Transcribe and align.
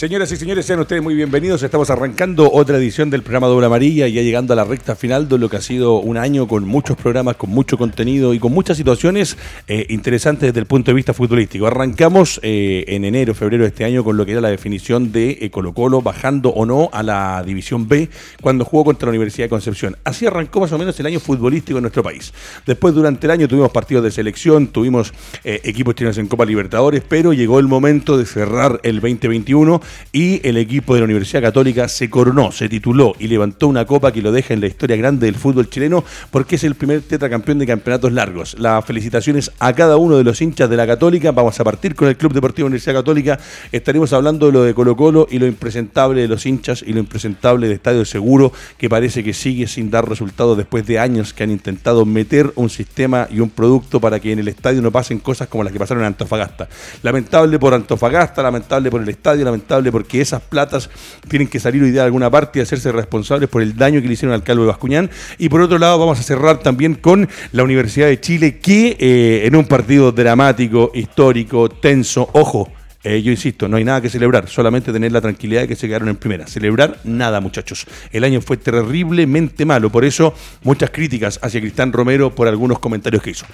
Señoras 0.00 0.32
y 0.32 0.38
señores, 0.38 0.64
sean 0.64 0.80
ustedes 0.80 1.02
muy 1.02 1.14
bienvenidos. 1.14 1.62
Estamos 1.62 1.90
arrancando 1.90 2.50
otra 2.50 2.78
edición 2.78 3.10
del 3.10 3.22
programa 3.22 3.48
Doble 3.48 3.66
Amarilla 3.66 4.08
y 4.08 4.14
ya 4.14 4.22
llegando 4.22 4.54
a 4.54 4.56
la 4.56 4.64
recta 4.64 4.96
final 4.96 5.28
de 5.28 5.36
lo 5.36 5.50
que 5.50 5.58
ha 5.58 5.60
sido 5.60 5.98
un 5.98 6.16
año 6.16 6.48
con 6.48 6.64
muchos 6.64 6.96
programas, 6.96 7.36
con 7.36 7.50
mucho 7.50 7.76
contenido 7.76 8.32
y 8.32 8.38
con 8.38 8.50
muchas 8.50 8.78
situaciones 8.78 9.36
eh, 9.68 9.84
interesantes 9.90 10.48
desde 10.48 10.60
el 10.60 10.64
punto 10.64 10.90
de 10.90 10.94
vista 10.94 11.12
futbolístico. 11.12 11.66
Arrancamos 11.66 12.40
eh, 12.42 12.86
en 12.88 13.04
enero, 13.04 13.34
febrero 13.34 13.64
de 13.64 13.68
este 13.68 13.84
año 13.84 14.02
con 14.02 14.16
lo 14.16 14.24
que 14.24 14.32
era 14.32 14.40
la 14.40 14.48
definición 14.48 15.12
de 15.12 15.36
eh, 15.38 15.50
Colo 15.50 15.74
Colo 15.74 16.00
bajando 16.00 16.48
o 16.48 16.64
no 16.64 16.88
a 16.94 17.02
la 17.02 17.42
División 17.44 17.86
B 17.86 18.08
cuando 18.40 18.64
jugó 18.64 18.86
contra 18.86 19.04
la 19.04 19.10
Universidad 19.10 19.44
de 19.44 19.50
Concepción. 19.50 19.98
Así 20.04 20.24
arrancó 20.24 20.60
más 20.60 20.72
o 20.72 20.78
menos 20.78 20.98
el 20.98 21.04
año 21.04 21.20
futbolístico 21.20 21.76
en 21.76 21.82
nuestro 21.82 22.02
país. 22.02 22.32
Después, 22.64 22.94
durante 22.94 23.26
el 23.26 23.32
año, 23.32 23.46
tuvimos 23.46 23.70
partidos 23.70 24.04
de 24.04 24.10
selección, 24.10 24.68
tuvimos 24.68 25.12
equipos 25.44 25.94
chilenos 25.94 26.16
en 26.16 26.26
Copa 26.26 26.46
Libertadores, 26.46 27.02
pero 27.06 27.34
llegó 27.34 27.58
el 27.58 27.66
momento 27.66 28.16
de 28.16 28.24
cerrar 28.24 28.80
el 28.82 28.94
2021 29.02 29.89
y 30.12 30.46
el 30.46 30.56
equipo 30.56 30.94
de 30.94 31.00
la 31.00 31.04
Universidad 31.04 31.42
Católica 31.42 31.88
se 31.88 32.10
coronó, 32.10 32.52
se 32.52 32.68
tituló 32.68 33.14
y 33.18 33.28
levantó 33.28 33.68
una 33.68 33.84
copa 33.84 34.12
que 34.12 34.22
lo 34.22 34.32
deja 34.32 34.54
en 34.54 34.60
la 34.60 34.66
historia 34.66 34.96
grande 34.96 35.26
del 35.26 35.34
fútbol 35.34 35.68
chileno 35.68 36.04
porque 36.30 36.56
es 36.56 36.64
el 36.64 36.74
primer 36.74 37.02
tetracampeón 37.02 37.58
de 37.58 37.66
campeonatos 37.66 38.12
largos. 38.12 38.56
Las 38.58 38.84
felicitaciones 38.84 39.52
a 39.58 39.72
cada 39.72 39.96
uno 39.96 40.16
de 40.16 40.24
los 40.24 40.40
hinchas 40.40 40.68
de 40.68 40.76
la 40.76 40.86
Católica. 40.86 41.32
Vamos 41.32 41.58
a 41.60 41.64
partir 41.64 41.94
con 41.94 42.08
el 42.08 42.16
Club 42.16 42.32
Deportivo 42.32 42.66
Universidad 42.66 42.94
Católica. 42.94 43.38
Estaremos 43.72 44.12
hablando 44.12 44.46
de 44.46 44.52
lo 44.52 44.62
de 44.62 44.74
Colo 44.74 44.96
Colo 44.96 45.26
y 45.30 45.38
lo 45.38 45.46
impresentable 45.46 46.22
de 46.22 46.28
los 46.28 46.44
hinchas 46.46 46.84
y 46.86 46.92
lo 46.92 47.00
impresentable 47.00 47.68
de 47.68 47.74
Estadio 47.74 48.04
Seguro 48.04 48.52
que 48.78 48.88
parece 48.88 49.24
que 49.24 49.32
sigue 49.32 49.66
sin 49.66 49.90
dar 49.90 50.08
resultados 50.08 50.56
después 50.56 50.86
de 50.86 50.98
años 50.98 51.32
que 51.32 51.44
han 51.44 51.50
intentado 51.50 52.04
meter 52.04 52.52
un 52.56 52.70
sistema 52.70 53.28
y 53.30 53.40
un 53.40 53.50
producto 53.50 54.00
para 54.00 54.20
que 54.20 54.32
en 54.32 54.38
el 54.38 54.48
estadio 54.48 54.82
no 54.82 54.90
pasen 54.90 55.18
cosas 55.18 55.48
como 55.48 55.64
las 55.64 55.72
que 55.72 55.78
pasaron 55.78 56.02
en 56.02 56.08
Antofagasta. 56.08 56.68
Lamentable 57.02 57.58
por 57.58 57.74
Antofagasta, 57.74 58.42
lamentable 58.42 58.90
por 58.90 59.02
el 59.02 59.08
estadio, 59.08 59.44
lamentable 59.44 59.69
porque 59.92 60.20
esas 60.20 60.42
platas 60.42 60.90
tienen 61.28 61.48
que 61.48 61.60
salir 61.60 61.82
hoy 61.82 61.90
día 61.90 62.00
de 62.00 62.06
alguna 62.06 62.30
parte 62.30 62.58
y 62.58 62.62
hacerse 62.62 62.90
responsables 62.92 63.48
por 63.48 63.62
el 63.62 63.76
daño 63.76 64.00
que 64.02 64.08
le 64.08 64.14
hicieron 64.14 64.34
al 64.34 64.42
calvo 64.42 64.62
de 64.62 64.68
Bascuñán. 64.68 65.10
Y 65.38 65.48
por 65.48 65.60
otro 65.60 65.78
lado, 65.78 65.98
vamos 65.98 66.18
a 66.18 66.22
cerrar 66.22 66.58
también 66.58 66.94
con 66.94 67.28
la 67.52 67.62
Universidad 67.62 68.08
de 68.08 68.20
Chile, 68.20 68.58
que 68.58 68.96
eh, 68.98 69.46
en 69.46 69.54
un 69.56 69.64
partido 69.64 70.12
dramático, 70.12 70.90
histórico, 70.94 71.68
tenso, 71.68 72.28
ojo, 72.32 72.68
eh, 73.02 73.22
yo 73.22 73.30
insisto, 73.30 73.66
no 73.66 73.78
hay 73.78 73.84
nada 73.84 74.02
que 74.02 74.10
celebrar, 74.10 74.46
solamente 74.46 74.92
tener 74.92 75.10
la 75.10 75.22
tranquilidad 75.22 75.62
de 75.62 75.68
que 75.68 75.76
se 75.76 75.88
quedaron 75.88 76.10
en 76.10 76.16
primera. 76.16 76.46
Celebrar 76.46 76.98
nada, 77.04 77.40
muchachos. 77.40 77.86
El 78.12 78.24
año 78.24 78.42
fue 78.42 78.58
terriblemente 78.58 79.64
malo, 79.64 79.90
por 79.90 80.04
eso 80.04 80.34
muchas 80.62 80.90
críticas 80.90 81.40
hacia 81.42 81.62
Cristán 81.62 81.94
Romero 81.94 82.34
por 82.34 82.46
algunos 82.46 82.78
comentarios 82.78 83.22
que 83.22 83.30
hizo. 83.30 83.46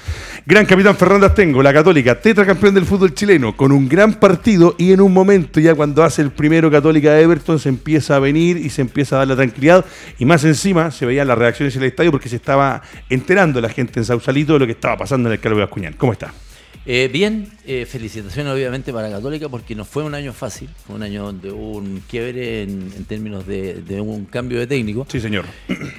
Gran 0.44 0.66
capitán 0.66 0.96
Fernando 0.96 1.30
Tengo, 1.30 1.62
la 1.62 1.72
Católica, 1.72 2.20
tetracampeón 2.20 2.74
del 2.74 2.86
fútbol 2.86 3.14
chileno, 3.14 3.56
con 3.56 3.70
un 3.70 3.88
gran 3.88 4.14
partido 4.14 4.74
y 4.78 4.90
en 4.90 5.00
un 5.00 5.12
momento 5.12 5.60
ya 5.60 5.76
cuando 5.76 6.02
hace 6.02 6.22
el 6.22 6.32
primero 6.32 6.68
Católica 6.68 7.12
de 7.12 7.22
Everton 7.22 7.60
se 7.60 7.68
empieza 7.68 8.16
a 8.16 8.18
venir 8.18 8.56
y 8.56 8.68
se 8.70 8.80
empieza 8.80 9.14
a 9.14 9.18
dar 9.20 9.28
la 9.28 9.36
tranquilidad 9.36 9.84
y 10.18 10.24
más 10.24 10.42
encima 10.42 10.90
se 10.90 11.06
veían 11.06 11.28
las 11.28 11.38
reacciones 11.38 11.76
en 11.76 11.82
el 11.82 11.88
estadio 11.88 12.10
porque 12.10 12.28
se 12.28 12.36
estaba 12.36 12.82
enterando 13.08 13.60
la 13.60 13.68
gente 13.68 14.00
en 14.00 14.06
Sausalito 14.06 14.54
de 14.54 14.58
lo 14.58 14.66
que 14.66 14.72
estaba 14.72 14.96
pasando 14.96 15.28
en 15.28 15.34
el 15.34 15.40
Calvo 15.40 15.58
de 15.58 15.64
Ascuñán. 15.64 15.92
¿Cómo 15.92 16.12
está? 16.12 16.32
Eh, 16.84 17.08
bien, 17.12 17.50
eh, 17.64 17.86
felicitaciones 17.86 18.52
obviamente 18.52 18.92
para 18.92 19.10
Católica 19.10 19.48
porque 19.48 19.74
no 19.74 19.84
fue 19.84 20.04
un 20.04 20.14
año 20.14 20.32
fácil, 20.32 20.68
fue 20.86 20.96
un 20.96 21.02
año 21.02 21.24
donde 21.24 21.50
hubo 21.50 21.78
un 21.78 22.02
quiebre 22.08 22.62
en, 22.62 23.04
términos 23.06 23.46
de, 23.46 24.00
un 24.00 24.24
cambio 24.26 24.58
de 24.58 24.66
técnico. 24.66 25.06
Sí, 25.08 25.20
señor. 25.20 25.46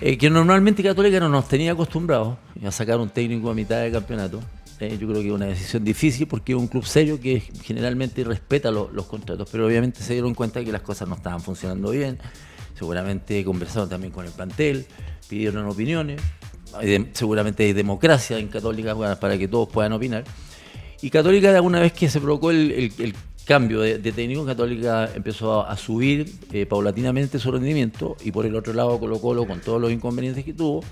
Eh, 0.02 0.18
que 0.18 0.30
normalmente 0.30 0.84
Católica 0.84 1.20
no 1.20 1.28
nos 1.28 1.48
tenía 1.48 1.72
acostumbrados 1.72 2.38
a 2.64 2.72
sacar 2.72 3.00
un 3.00 3.10
técnico 3.10 3.50
a 3.50 3.54
mitad 3.54 3.82
de 3.82 3.92
campeonato. 3.92 4.40
yo 4.80 5.08
creo 5.08 5.22
que 5.22 5.28
es 5.28 5.34
una 5.34 5.48
decisión 5.48 5.84
difícil 5.84 6.28
porque 6.28 6.54
es 6.54 6.58
un 6.58 6.68
club 6.68 6.86
serio 6.86 7.20
que 7.20 7.42
generalmente 7.64 8.24
respeta 8.24 8.72
los 8.72 9.06
contratos, 9.08 9.50
pero 9.52 9.66
obviamente 9.66 10.02
se 10.02 10.14
dieron 10.14 10.34
cuenta 10.36 10.64
que 10.64 10.72
las 10.72 10.82
cosas 10.82 11.08
no 11.08 11.16
estaban 11.16 11.42
funcionando 11.42 11.92
bien. 11.92 12.20
Seguramente 12.78 13.44
conversaron 13.44 13.90
también 13.90 14.14
con 14.14 14.26
el 14.26 14.32
plantel, 14.32 14.86
pidieron 15.28 15.66
opiniones. 15.66 16.22
seguramente 17.14 17.64
hay 17.64 17.74
democracia 17.74 18.38
en 18.38 18.48
Católica 18.48 18.96
para 19.20 19.38
que 19.38 19.48
todos 19.48 19.68
puedan 19.68 19.94
opinar. 19.94 20.24
Y 21.02 21.10
Católica, 21.10 21.56
alguna 21.56 21.80
vez 21.80 21.94
que 21.94 22.10
se 22.10 22.20
provocó 22.20 22.52
el, 22.52 23.14
cambio 23.46 23.82
de, 23.82 24.12
técnico, 24.12 24.46
Católica 24.46 25.10
empezó 25.16 25.66
a, 25.66 25.78
subir 25.78 26.30
eh, 26.52 26.66
paulatinamente 26.66 27.40
su 27.40 27.52
rendimiento 27.52 28.18
y 28.24 28.32
por 28.32 28.46
el 28.46 28.56
otro 28.56 28.74
lado 28.74 29.00
Colo 29.00 29.20
Colo, 29.22 29.46
con 29.46 29.62
todos 29.62 29.80
los 29.80 29.92
inconvenientes 29.92 30.44
que 30.44 30.54
tuvo, 30.54 30.84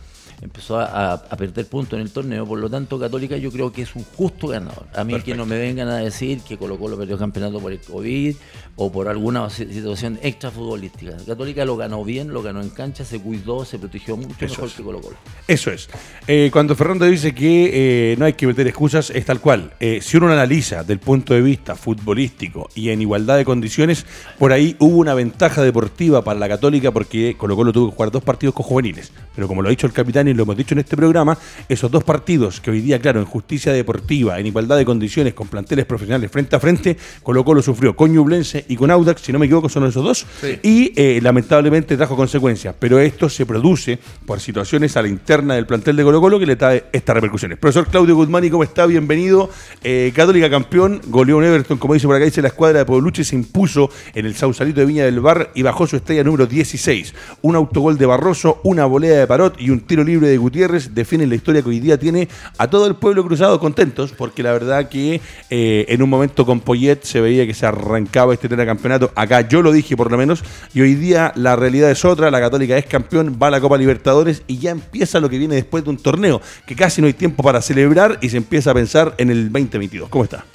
empezó 0.41 0.79
a, 0.79 1.21
perder 1.37 1.65
puntos 1.67 1.97
en 1.97 2.01
el 2.01 2.11
torneo. 2.11 2.45
Por 2.45 2.59
lo 2.59 2.69
tanto, 2.69 2.99
Católica 2.99 3.37
yo 3.37 3.51
creo 3.51 3.71
que 3.71 3.81
es 3.81 3.95
un 3.95 4.03
justo 4.03 4.47
ganador. 4.47 4.87
A 4.95 5.03
mí 5.03 5.19
que 5.21 5.35
no 5.35 5.45
me 5.45 5.57
vengan 5.57 5.87
a 5.87 5.97
decir 5.97 6.41
que 6.41 6.57
Colo 6.57 6.77
Colo 6.77 6.97
perdió 6.97 7.15
el 7.15 7.19
campeonato 7.19 7.59
por 7.59 7.71
el 7.71 7.79
COVID 7.79 8.35
o 8.77 8.91
por 8.91 9.07
alguna 9.07 9.49
situación 9.49 10.19
extra 10.21 10.51
futbolística. 10.51 11.15
Católica 11.25 11.63
lo 11.65 11.77
ganó 11.77 12.03
bien, 12.03 12.33
lo 12.33 12.41
ganó 12.41 12.61
en 12.61 12.69
cancha, 12.69 13.05
se 13.05 13.19
cuidó, 13.19 13.65
se 13.65 13.79
protegió 13.79 14.17
mucho 14.17 14.35
mejor 14.39 14.69
que 14.69 14.83
Colo 14.83 15.01
Colo. 15.01 15.15
Eso 15.47 15.71
es. 15.71 15.89
Eh, 16.27 16.49
cuando 16.51 16.75
Fernando 16.75 17.05
dice 17.05 17.33
que 17.33 18.11
eh, 18.11 18.15
no 18.17 18.25
hay 18.25 18.33
que 18.33 18.47
meter 18.47 18.67
excusas, 18.67 19.09
es 19.09 19.25
tal 19.25 19.39
cual. 19.39 19.73
Eh, 19.79 19.99
si 20.01 20.17
uno 20.17 20.31
analiza 20.31 20.83
del 20.83 20.99
punto 20.99 21.33
de 21.33 21.41
vista 21.41 21.75
futbolístico 21.75 22.69
y 22.75 22.89
en 22.89 23.01
igualdad 23.01 23.37
de 23.37 23.45
condiciones, 23.45 24.05
por 24.37 24.51
ahí 24.51 24.75
hubo 24.79 24.97
una 24.97 25.13
ventaja 25.13 25.61
deportiva 25.61 26.23
para 26.23 26.39
la 26.39 26.47
Católica 26.47 26.91
porque 26.91 27.35
Colo 27.37 27.55
Colo 27.55 27.71
tuvo 27.71 27.89
que 27.89 27.95
jugar 27.95 28.11
dos 28.11 28.23
partidos 28.23 28.55
con 28.55 28.65
juveniles. 28.65 29.11
Pero 29.33 29.47
como 29.47 29.61
lo 29.61 29.69
ha 29.69 29.71
dicho 29.71 29.87
el 29.87 29.93
capitán 29.93 30.24
y 30.27 30.33
lo 30.33 30.43
hemos 30.43 30.57
dicho 30.57 30.73
en 30.73 30.79
este 30.79 30.95
programa, 30.95 31.37
esos 31.69 31.91
dos 31.91 32.03
partidos 32.03 32.61
que 32.61 32.71
hoy 32.71 32.81
día, 32.81 32.99
claro, 32.99 33.19
en 33.19 33.25
justicia 33.25 33.73
deportiva, 33.73 34.39
en 34.39 34.47
igualdad 34.47 34.77
de 34.77 34.85
condiciones, 34.85 35.33
con 35.33 35.47
planteles 35.47 35.85
profesionales 35.85 36.31
frente 36.31 36.55
a 36.55 36.59
frente, 36.59 36.97
Colo 37.23 37.43
Colo 37.43 37.61
sufrió 37.61 37.95
con 37.95 38.11
Ñublense 38.11 38.65
y 38.67 38.75
con 38.75 38.91
Audax, 38.91 39.21
si 39.21 39.31
no 39.31 39.39
me 39.39 39.45
equivoco, 39.45 39.69
son 39.69 39.85
esos 39.85 40.03
dos, 40.03 40.25
y 40.63 40.93
eh, 40.95 41.19
lamentablemente 41.21 41.97
trajo 41.97 42.15
consecuencias. 42.15 42.75
Pero 42.79 42.99
esto 42.99 43.29
se 43.29 43.45
produce 43.45 43.99
por 44.25 44.39
situaciones 44.39 44.95
a 44.97 45.01
la 45.01 45.07
interna 45.07 45.55
del 45.55 45.65
plantel 45.65 45.95
de 45.95 46.03
Colo 46.03 46.21
Colo 46.21 46.39
que 46.39 46.45
le 46.45 46.55
trae 46.55 46.85
estas 46.91 47.15
repercusiones. 47.15 47.57
Profesor 47.57 47.87
Claudio 47.87 48.15
Guzmán, 48.15 48.47
¿cómo 48.49 48.63
está? 48.63 48.85
Bienvenido. 48.85 49.49
Eh, 49.83 50.11
Católica 50.15 50.49
campeón, 50.49 51.01
goleó 51.07 51.41
en 51.41 51.47
Everton, 51.49 51.77
como 51.77 51.93
dice 51.93 52.07
por 52.07 52.15
acá, 52.15 52.25
dice 52.25 52.41
la 52.41 52.49
escuadra 52.49 52.79
de 52.79 52.85
Pobluche, 52.85 53.23
se 53.23 53.35
impuso 53.35 53.89
en 54.13 54.25
el 54.25 54.35
Sausalito 54.35 54.79
de 54.79 54.85
Viña 54.85 55.05
del 55.05 55.19
Bar 55.19 55.51
y 55.53 55.61
bajó 55.61 55.87
su 55.87 55.95
estrella 55.95 56.23
número 56.23 56.45
16. 56.45 57.13
Un 57.41 57.55
autogol 57.55 57.97
de 57.97 58.05
Barroso, 58.05 58.61
una 58.63 58.85
volea 58.85 59.19
de 59.19 59.27
Parot 59.27 59.59
y 59.59 59.69
un 59.69 59.81
tiro 59.81 60.03
libre 60.03 60.14
de 60.19 60.37
Gutiérrez 60.37 60.93
definen 60.93 61.29
la 61.29 61.35
historia 61.35 61.61
que 61.61 61.69
hoy 61.69 61.79
día 61.79 61.97
tiene 61.97 62.27
a 62.57 62.69
todo 62.69 62.87
el 62.87 62.95
pueblo 62.95 63.23
cruzado 63.23 63.59
contentos, 63.59 64.11
porque 64.11 64.43
la 64.43 64.53
verdad 64.53 64.89
que 64.89 65.21
eh, 65.49 65.85
en 65.89 66.01
un 66.01 66.09
momento 66.09 66.45
con 66.45 66.59
Poyet 66.59 67.03
se 67.03 67.21
veía 67.21 67.45
que 67.45 67.53
se 67.53 67.65
arrancaba 67.65 68.33
este 68.33 68.49
campeonato. 68.49 69.11
Acá 69.15 69.41
yo 69.41 69.61
lo 69.61 69.71
dije 69.71 69.97
por 69.97 70.11
lo 70.11 70.17
menos, 70.17 70.43
y 70.73 70.81
hoy 70.81 70.95
día 70.95 71.31
la 71.35 71.55
realidad 71.55 71.91
es 71.91 72.05
otra, 72.05 72.31
la 72.31 72.39
Católica 72.39 72.77
es 72.77 72.85
campeón, 72.85 73.37
va 73.41 73.47
a 73.47 73.51
la 73.51 73.61
Copa 73.61 73.77
Libertadores 73.77 74.43
y 74.47 74.59
ya 74.59 74.71
empieza 74.71 75.19
lo 75.19 75.29
que 75.29 75.37
viene 75.37 75.55
después 75.55 75.83
de 75.83 75.89
un 75.89 75.97
torneo, 75.97 76.41
que 76.65 76.75
casi 76.75 77.01
no 77.01 77.07
hay 77.07 77.13
tiempo 77.13 77.43
para 77.43 77.61
celebrar 77.61 78.19
y 78.21 78.29
se 78.29 78.37
empieza 78.37 78.71
a 78.71 78.73
pensar 78.73 79.13
en 79.17 79.29
el 79.29 79.51
2022. 79.51 80.09
¿Cómo 80.09 80.23
está? 80.23 80.45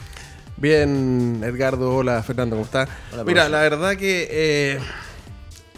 Bien, 0.57 1.41
Edgardo, 1.43 1.97
hola 1.97 2.23
Fernando, 2.23 2.57
¿cómo 2.57 2.67
está? 2.67 2.87
Mira, 3.25 3.49
la 3.49 3.61
verdad 3.61 3.97
que 3.97 4.29
eh, 4.31 4.79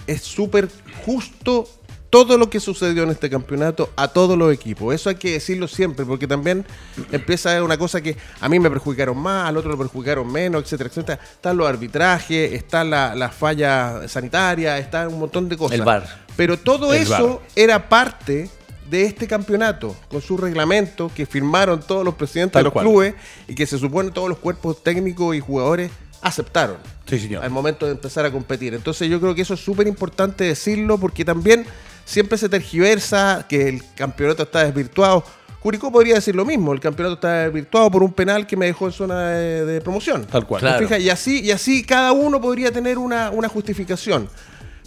es 0.06 0.22
súper 0.22 0.68
justo 1.06 1.68
todo 2.12 2.36
lo 2.36 2.50
que 2.50 2.60
sucedió 2.60 3.04
en 3.04 3.08
este 3.08 3.30
campeonato 3.30 3.88
a 3.96 4.06
todos 4.06 4.36
los 4.36 4.52
equipos. 4.52 4.94
Eso 4.94 5.08
hay 5.08 5.14
que 5.14 5.32
decirlo 5.32 5.66
siempre, 5.66 6.04
porque 6.04 6.26
también 6.26 6.66
empieza 7.10 7.56
a 7.56 7.64
una 7.64 7.78
cosa 7.78 8.02
que 8.02 8.18
a 8.38 8.50
mí 8.50 8.60
me 8.60 8.68
perjudicaron 8.68 9.16
más, 9.16 9.48
al 9.48 9.56
otro 9.56 9.70
lo 9.70 9.78
perjudicaron 9.78 10.30
menos, 10.30 10.62
etcétera, 10.62 10.90
etcétera. 10.90 11.22
Están 11.24 11.56
los 11.56 11.66
arbitrajes, 11.66 12.52
está 12.52 12.84
la, 12.84 13.30
falla 13.30 14.06
sanitaria, 14.08 14.76
está 14.76 15.08
un 15.08 15.20
montón 15.20 15.48
de 15.48 15.56
cosas. 15.56 15.78
El 15.78 15.86
bar. 15.86 16.06
Pero 16.36 16.58
todo 16.58 16.92
eso 16.92 17.40
era 17.56 17.88
parte 17.88 18.50
de 18.90 19.06
este 19.06 19.26
campeonato, 19.26 19.96
con 20.10 20.20
su 20.20 20.36
reglamento 20.36 21.10
que 21.16 21.24
firmaron 21.24 21.80
todos 21.80 22.04
los 22.04 22.14
presidentes 22.16 22.60
de 22.60 22.64
los 22.64 22.74
clubes 22.74 23.14
y 23.48 23.54
que 23.54 23.64
se 23.64 23.78
supone 23.78 24.10
todos 24.10 24.28
los 24.28 24.36
cuerpos 24.36 24.82
técnicos 24.84 25.34
y 25.34 25.40
jugadores 25.40 25.90
aceptaron 26.20 26.76
sí, 27.06 27.18
señor. 27.18 27.42
al 27.42 27.50
momento 27.50 27.86
de 27.86 27.92
empezar 27.92 28.26
a 28.26 28.30
competir. 28.30 28.74
Entonces 28.74 29.08
yo 29.08 29.18
creo 29.18 29.34
que 29.34 29.40
eso 29.40 29.54
es 29.54 29.60
súper 29.60 29.86
importante 29.86 30.44
decirlo 30.44 30.98
porque 30.98 31.24
también 31.24 31.64
siempre 32.04 32.38
se 32.38 32.48
tergiversa 32.48 33.46
que 33.48 33.68
el 33.68 33.82
campeonato 33.94 34.42
está 34.44 34.64
desvirtuado. 34.64 35.24
Curicó 35.60 35.92
podría 35.92 36.16
decir 36.16 36.34
lo 36.34 36.44
mismo, 36.44 36.72
el 36.72 36.80
campeonato 36.80 37.14
está 37.14 37.44
desvirtuado 37.44 37.88
por 37.90 38.02
un 38.02 38.12
penal 38.12 38.46
que 38.48 38.56
me 38.56 38.66
dejó 38.66 38.86
en 38.86 38.92
zona 38.92 39.28
de, 39.30 39.80
promoción. 39.80 40.26
Tal 40.26 40.44
cual. 40.44 40.88
Y, 40.98 41.08
así, 41.08 41.40
y 41.40 41.52
así 41.52 41.84
cada 41.84 42.10
uno 42.12 42.40
podría 42.40 42.72
tener 42.72 42.98
una, 42.98 43.30
justificación. 43.48 44.28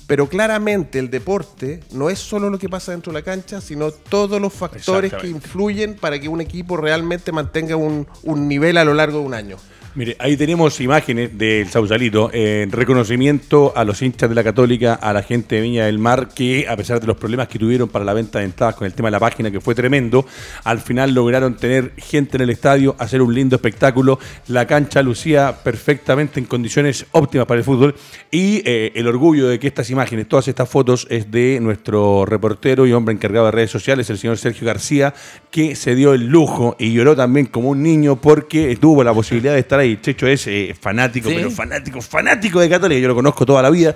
Pero 0.05 0.27
claramente 0.29 0.99
el 0.99 1.09
deporte 1.09 1.79
no 1.91 2.11
es 2.11 2.19
solo 2.19 2.49
lo 2.49 2.59
que 2.59 2.69
pasa 2.69 2.91
dentro 2.91 3.11
de 3.11 3.19
la 3.19 3.25
cancha, 3.25 3.59
sino 3.59 3.89
todos 3.89 4.39
los 4.39 4.53
factores 4.53 5.11
que 5.13 5.27
influyen 5.27 5.95
para 5.95 6.19
que 6.19 6.27
un 6.27 6.41
equipo 6.41 6.77
realmente 6.77 7.31
mantenga 7.31 7.75
un, 7.75 8.05
un 8.21 8.47
nivel 8.47 8.77
a 8.77 8.85
lo 8.85 8.93
largo 8.93 9.19
de 9.19 9.25
un 9.25 9.33
año. 9.33 9.57
Mire, 9.95 10.17
ahí 10.19 10.35
tenemos 10.35 10.81
imágenes 10.81 11.37
del 11.37 11.69
Sausalito, 11.69 12.29
en 12.33 12.69
reconocimiento 12.69 13.71
a 13.77 13.85
los 13.85 14.01
hinchas 14.01 14.27
de 14.27 14.35
la 14.35 14.43
Católica, 14.43 14.95
a 14.95 15.13
la 15.13 15.23
gente 15.23 15.55
de 15.55 15.61
Viña 15.61 15.85
del 15.85 15.99
Mar, 15.99 16.27
que 16.35 16.67
a 16.67 16.75
pesar 16.75 16.99
de 16.99 17.07
los 17.07 17.15
problemas 17.15 17.47
que 17.47 17.57
tuvieron 17.57 17.87
para 17.87 18.03
la 18.03 18.11
venta 18.11 18.39
de 18.39 18.45
entradas 18.45 18.75
con 18.75 18.85
el 18.87 18.93
tema 18.93 19.07
de 19.07 19.13
la 19.13 19.21
página, 19.21 19.51
que 19.51 19.61
fue 19.61 19.73
tremendo, 19.73 20.25
al 20.65 20.79
final 20.79 21.13
lograron 21.13 21.55
tener 21.55 21.93
gente 21.95 22.35
en 22.35 22.43
el 22.43 22.49
estadio, 22.49 22.97
hacer 22.99 23.21
un 23.21 23.33
lindo 23.33 23.55
espectáculo, 23.55 24.19
la 24.49 24.67
cancha 24.67 25.01
lucía 25.01 25.55
perfectamente 25.63 26.41
en 26.41 26.45
condiciones 26.45 27.05
óptimas 27.11 27.47
para 27.47 27.59
el 27.59 27.63
fútbol 27.63 27.95
y 28.29 28.63
eh, 28.65 28.91
el 28.95 29.07
orgullo 29.07 29.47
de 29.47 29.59
que 29.59 29.67
estas 29.67 29.89
imágenes, 29.91 30.27
todas 30.27 30.49
estas 30.49 30.67
fotos, 30.67 31.07
es 31.09 31.31
de 31.31 31.57
nuestro 31.61 32.25
reportero 32.25 32.85
y 32.85 32.91
hombre 32.91 33.15
encargado 33.15 33.45
de 33.45 33.53
redes 33.53 33.71
sociales, 33.71 34.09
el 34.09 34.17
señor 34.17 34.37
Sergio 34.37 34.67
García, 34.67 35.13
que 35.51 35.73
se 35.77 35.95
dio 35.95 36.13
el 36.13 36.27
lujo 36.27 36.75
y 36.77 36.91
lloró 36.91 37.15
también 37.15 37.45
como 37.45 37.69
un 37.69 37.81
niño 37.81 38.17
porque 38.17 38.75
tuvo 38.75 39.01
la 39.01 39.13
posibilidad 39.13 39.53
de 39.53 39.59
estar 39.59 39.79
ahí 39.79 39.84
y 39.85 40.01
Checho 40.01 40.27
es 40.27 40.47
eh, 40.47 40.75
fanático, 40.79 41.29
pero 41.29 41.51
fanático, 41.51 42.01
fanático 42.01 42.59
de 42.59 42.69
Católica. 42.69 43.01
Yo 43.01 43.07
lo 43.07 43.15
conozco 43.15 43.45
toda 43.45 43.61
la 43.61 43.69
vida. 43.69 43.95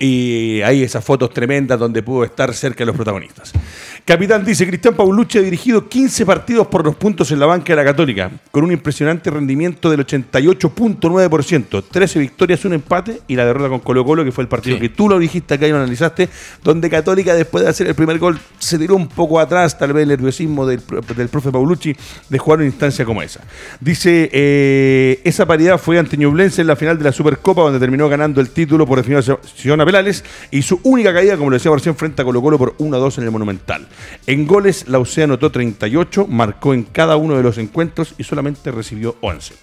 Y 0.00 0.60
hay 0.62 0.84
esas 0.84 1.04
fotos 1.04 1.30
tremendas 1.30 1.78
donde 1.78 2.02
pudo 2.04 2.24
estar 2.24 2.54
cerca 2.54 2.78
de 2.78 2.86
los 2.86 2.96
protagonistas. 2.96 3.52
Capitán 4.04 4.44
dice, 4.44 4.66
Cristian 4.66 4.94
Paulucci 4.94 5.38
ha 5.38 5.42
dirigido 5.42 5.88
15 5.88 6.24
partidos 6.24 6.66
por 6.66 6.84
los 6.84 6.96
puntos 6.96 7.30
en 7.30 7.40
la 7.40 7.46
banca 7.46 7.72
de 7.72 7.76
la 7.76 7.84
Católica, 7.84 8.30
con 8.50 8.64
un 8.64 8.72
impresionante 8.72 9.30
rendimiento 9.30 9.90
del 9.90 10.06
88.9%, 10.06 11.84
13 11.90 12.18
victorias, 12.18 12.64
un 12.64 12.72
empate 12.72 13.20
y 13.28 13.36
la 13.36 13.44
derrota 13.44 13.68
con 13.68 13.80
Colo 13.80 14.04
Colo, 14.04 14.24
que 14.24 14.32
fue 14.32 14.42
el 14.42 14.48
partido 14.48 14.78
que 14.78 14.88
tú 14.88 15.08
lo 15.08 15.18
dijiste 15.18 15.54
acá 15.54 15.66
y 15.66 15.70
lo 15.70 15.76
analizaste, 15.76 16.28
donde 16.62 16.88
Católica 16.88 17.34
después 17.34 17.64
de 17.64 17.70
hacer 17.70 17.86
el 17.86 17.94
primer 17.94 18.18
gol 18.18 18.38
se 18.58 18.78
tiró 18.78 18.96
un 18.96 19.08
poco 19.08 19.40
atrás, 19.40 19.78
tal 19.78 19.92
vez 19.92 20.04
el 20.04 20.08
nerviosismo 20.08 20.66
del, 20.66 20.80
del 21.16 21.28
profe 21.28 21.50
Paulucci 21.50 21.94
de 22.28 22.38
jugar 22.38 22.60
una 22.60 22.66
instancia 22.66 23.04
como 23.04 23.22
esa. 23.22 23.40
Dice, 23.80 24.30
eh, 24.32 25.20
esa 25.24 25.46
paridad 25.46 25.78
fue 25.78 25.98
ante 25.98 26.16
Ñublense 26.16 26.60
en 26.60 26.66
la 26.66 26.76
final 26.76 26.98
de 26.98 27.04
la 27.04 27.12
Supercopa, 27.12 27.62
donde 27.62 27.78
terminó 27.78 28.08
ganando 28.08 28.40
el 28.40 28.50
título 28.50 28.86
por 28.86 28.98
definición 28.98 29.80
a 29.80 29.84
Pelales 29.84 30.24
y 30.50 30.62
su 30.62 30.80
única 30.84 31.12
caída, 31.12 31.36
como 31.36 31.50
lo 31.50 31.56
decía 31.56 31.70
recién, 31.72 31.96
frente 31.96 32.22
a 32.22 32.24
Colo 32.24 32.40
Colo 32.40 32.58
por 32.58 32.76
1-2 32.78 33.18
en 33.18 33.24
el 33.24 33.30
Monumental. 33.30 33.87
En 34.26 34.46
goles, 34.46 34.88
la 34.88 34.98
UCE 34.98 35.24
anotó 35.24 35.50
38, 35.50 36.26
marcó 36.26 36.74
en 36.74 36.84
cada 36.84 37.16
uno 37.16 37.36
de 37.36 37.42
los 37.42 37.58
encuentros 37.58 38.14
y 38.18 38.24
solamente 38.24 38.70
recibió 38.70 39.16
11. 39.20 39.54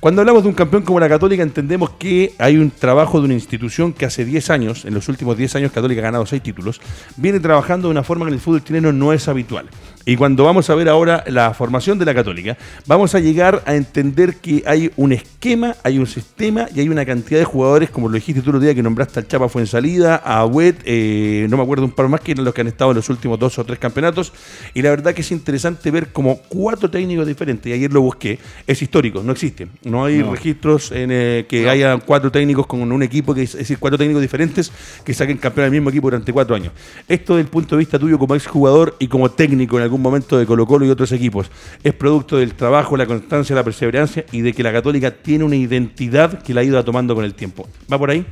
Cuando 0.00 0.20
hablamos 0.22 0.44
de 0.44 0.50
un 0.50 0.54
campeón 0.54 0.84
como 0.84 1.00
la 1.00 1.08
Católica, 1.08 1.42
entendemos 1.42 1.90
que 1.90 2.32
hay 2.38 2.56
un 2.56 2.70
trabajo 2.70 3.18
de 3.18 3.24
una 3.24 3.34
institución 3.34 3.92
que 3.92 4.06
hace 4.06 4.24
10 4.24 4.50
años, 4.50 4.84
en 4.84 4.94
los 4.94 5.08
últimos 5.08 5.36
10 5.36 5.56
años, 5.56 5.72
Católica 5.72 6.00
ha 6.00 6.04
ganado 6.04 6.24
6 6.24 6.40
títulos, 6.40 6.80
viene 7.16 7.40
trabajando 7.40 7.88
de 7.88 7.92
una 7.92 8.04
forma 8.04 8.24
que 8.24 8.28
en 8.28 8.34
el 8.34 8.40
fútbol 8.40 8.62
chileno 8.62 8.92
no 8.92 9.12
es 9.12 9.26
habitual. 9.26 9.68
Y 10.08 10.16
cuando 10.16 10.44
vamos 10.44 10.70
a 10.70 10.74
ver 10.74 10.88
ahora 10.88 11.22
la 11.26 11.52
formación 11.52 11.98
de 11.98 12.06
la 12.06 12.14
Católica, 12.14 12.56
vamos 12.86 13.14
a 13.14 13.20
llegar 13.20 13.62
a 13.66 13.74
entender 13.74 14.36
que 14.36 14.62
hay 14.64 14.90
un 14.96 15.12
esquema, 15.12 15.76
hay 15.84 15.98
un 15.98 16.06
sistema 16.06 16.66
y 16.74 16.80
hay 16.80 16.88
una 16.88 17.04
cantidad 17.04 17.38
de 17.38 17.44
jugadores, 17.44 17.90
como 17.90 18.08
lo 18.08 18.14
dijiste 18.14 18.40
tú 18.40 18.52
el 18.52 18.60
día 18.62 18.74
que 18.74 18.82
nombraste 18.82 19.20
al 19.20 19.28
Chapa 19.28 19.50
Fuensalida, 19.50 20.16
a 20.16 20.46
Wet, 20.46 20.76
eh, 20.86 21.46
no 21.50 21.58
me 21.58 21.62
acuerdo 21.62 21.84
un 21.84 21.90
par 21.90 22.08
más 22.08 22.22
que 22.22 22.32
eran 22.32 22.46
los 22.46 22.54
que 22.54 22.62
han 22.62 22.68
estado 22.68 22.92
en 22.92 22.96
los 22.96 23.10
últimos 23.10 23.38
dos 23.38 23.58
o 23.58 23.64
tres 23.64 23.78
campeonatos. 23.78 24.32
Y 24.72 24.80
la 24.80 24.88
verdad 24.88 25.12
que 25.12 25.20
es 25.20 25.30
interesante 25.30 25.90
ver 25.90 26.10
como 26.10 26.38
cuatro 26.48 26.90
técnicos 26.90 27.26
diferentes, 27.26 27.68
y 27.70 27.74
ayer 27.74 27.92
lo 27.92 28.00
busqué, 28.00 28.38
es 28.66 28.80
histórico, 28.80 29.22
no 29.22 29.32
existe. 29.32 29.68
No 29.84 30.06
hay 30.06 30.22
registros 30.22 30.90
en 30.90 31.10
eh, 31.12 31.44
que 31.46 31.68
haya 31.68 31.98
cuatro 31.98 32.32
técnicos 32.32 32.66
con 32.66 32.80
un 32.90 33.02
equipo, 33.02 33.34
que 33.34 33.42
es, 33.42 33.52
decir, 33.52 33.76
cuatro 33.78 33.98
técnicos 33.98 34.22
diferentes 34.22 34.72
que 35.04 35.12
saquen 35.12 35.36
campeón 35.36 35.66
al 35.66 35.70
mismo 35.70 35.90
equipo 35.90 36.06
durante 36.06 36.32
cuatro 36.32 36.56
años. 36.56 36.72
Esto 37.06 37.34
desde 37.36 37.44
el 37.44 37.50
punto 37.50 37.76
de 37.76 37.80
vista 37.80 37.98
tuyo 37.98 38.18
como 38.18 38.34
exjugador 38.34 38.96
y 38.98 39.06
como 39.08 39.30
técnico 39.30 39.76
en 39.76 39.82
algún 39.82 39.97
momento 39.98 40.38
de 40.38 40.46
Colo 40.46 40.66
Colo 40.66 40.86
y 40.86 40.90
otros 40.90 41.12
equipos. 41.12 41.50
Es 41.82 41.94
producto 41.94 42.36
del 42.38 42.54
trabajo, 42.54 42.96
la 42.96 43.06
constancia, 43.06 43.54
la 43.54 43.64
perseverancia 43.64 44.24
y 44.32 44.40
de 44.40 44.52
que 44.52 44.62
la 44.62 44.72
Católica 44.72 45.10
tiene 45.10 45.44
una 45.44 45.56
identidad 45.56 46.42
que 46.42 46.54
la 46.54 46.60
ha 46.60 46.64
ido 46.64 46.82
tomando 46.84 47.14
con 47.14 47.24
el 47.24 47.34
tiempo. 47.34 47.68
¿Va 47.92 47.98
por 47.98 48.10
ahí? 48.10 48.24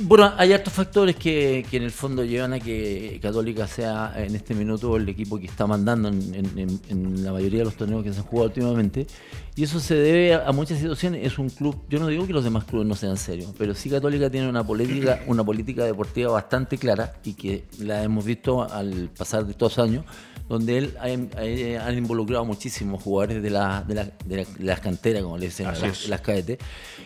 Bueno, 0.00 0.32
hay 0.38 0.54
hartos 0.54 0.72
factores 0.72 1.16
que, 1.16 1.66
en 1.70 1.82
el 1.82 1.90
fondo 1.90 2.24
llevan 2.24 2.54
a 2.54 2.60
que 2.60 3.18
Católica 3.20 3.66
sea 3.66 4.14
en 4.16 4.34
este 4.34 4.54
minuto 4.54 4.96
el 4.96 5.06
equipo 5.06 5.38
que 5.38 5.46
está 5.46 5.66
mandando 5.66 6.08
en, 6.08 7.22
la 7.22 7.32
mayoría 7.32 7.58
de 7.58 7.66
los 7.66 7.76
torneos 7.76 8.02
que 8.02 8.12
se 8.12 8.20
han 8.20 8.24
jugado 8.24 8.48
últimamente. 8.48 9.06
Y 9.54 9.64
eso 9.64 9.80
se 9.80 9.94
debe 9.94 10.34
a, 10.34 10.50
muchas 10.52 10.78
situaciones. 10.78 11.26
Es 11.26 11.38
un 11.38 11.50
club, 11.50 11.76
yo 11.90 12.00
no 12.00 12.06
digo 12.06 12.26
que 12.26 12.32
los 12.32 12.42
demás 12.42 12.64
clubes 12.64 12.88
no 12.88 12.94
sean 12.94 13.18
serios, 13.18 13.52
pero 13.58 13.74
sí 13.74 13.90
Católica 13.90 14.30
tiene 14.30 14.48
una 14.48 14.64
política, 14.66 15.20
una 15.26 15.44
política 15.44 15.84
deportiva 15.84 16.32
bastante 16.32 16.78
clara 16.78 17.14
y 17.22 17.34
que 17.34 17.64
la 17.78 18.02
hemos 18.02 18.24
visto 18.24 18.62
al 18.62 19.10
pasar 19.16 19.44
de 19.44 19.52
estos 19.52 19.78
años 19.78 20.06
donde 20.52 20.76
él 20.76 20.94
ha, 21.00 21.86
han 21.86 21.96
involucrado 21.96 22.44
muchísimos 22.44 23.02
jugadores 23.02 23.42
de, 23.42 23.48
la, 23.48 23.82
de, 23.86 24.46
las 24.58 24.80
canteras, 24.80 25.22
como 25.22 25.38
le 25.38 25.46
dicen, 25.46 25.66
las, 25.66 26.08
las 26.08 26.22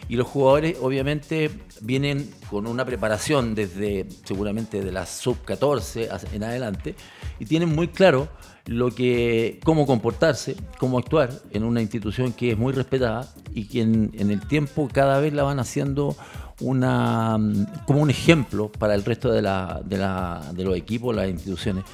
Y 0.09 0.17
los 0.17 0.27
jugadores, 0.27 0.77
obviamente, 0.83 1.53
vienen 1.81 2.29
con 2.51 2.67
una 2.67 2.85
preparación 2.85 3.55
desde, 3.55 4.09
seguramente, 4.25 4.83
de 4.83 4.91
la 4.91 5.07
sub-14 5.07 6.09
en 6.33 6.43
adelante, 6.43 6.97
y 7.39 7.45
tienen 7.45 7.73
muy 7.73 7.87
claro 7.87 8.29
lo 8.65 8.91
que, 8.91 9.61
cómo 9.63 9.87
comportarse, 9.87 10.57
cómo 10.81 10.99
actuar 10.99 11.31
en 11.53 11.63
una 11.63 11.81
institución 11.81 12.33
que 12.33 12.51
es 12.51 12.59
muy 12.59 12.73
respetada 12.73 13.33
y 13.55 13.69
que 13.69 13.83
en, 13.83 14.11
en 14.19 14.33
el 14.33 14.41
tiempo 14.49 14.89
cada 14.93 15.21
vez 15.21 15.33
la 15.33 15.45
van 15.45 15.61
haciendo 15.61 16.17
una 16.61 17.39
como 17.87 18.01
un 18.01 18.11
ejemplo 18.11 18.73
para 18.73 18.95
el 18.95 19.05
resto 19.05 19.31
de, 19.31 19.43
la, 19.43 19.83
de, 19.85 19.99
la, 19.99 20.53
de 20.53 20.65
los 20.65 20.77
equipos, 20.77 21.15
las 21.15 21.29
instituciones. 21.29 21.85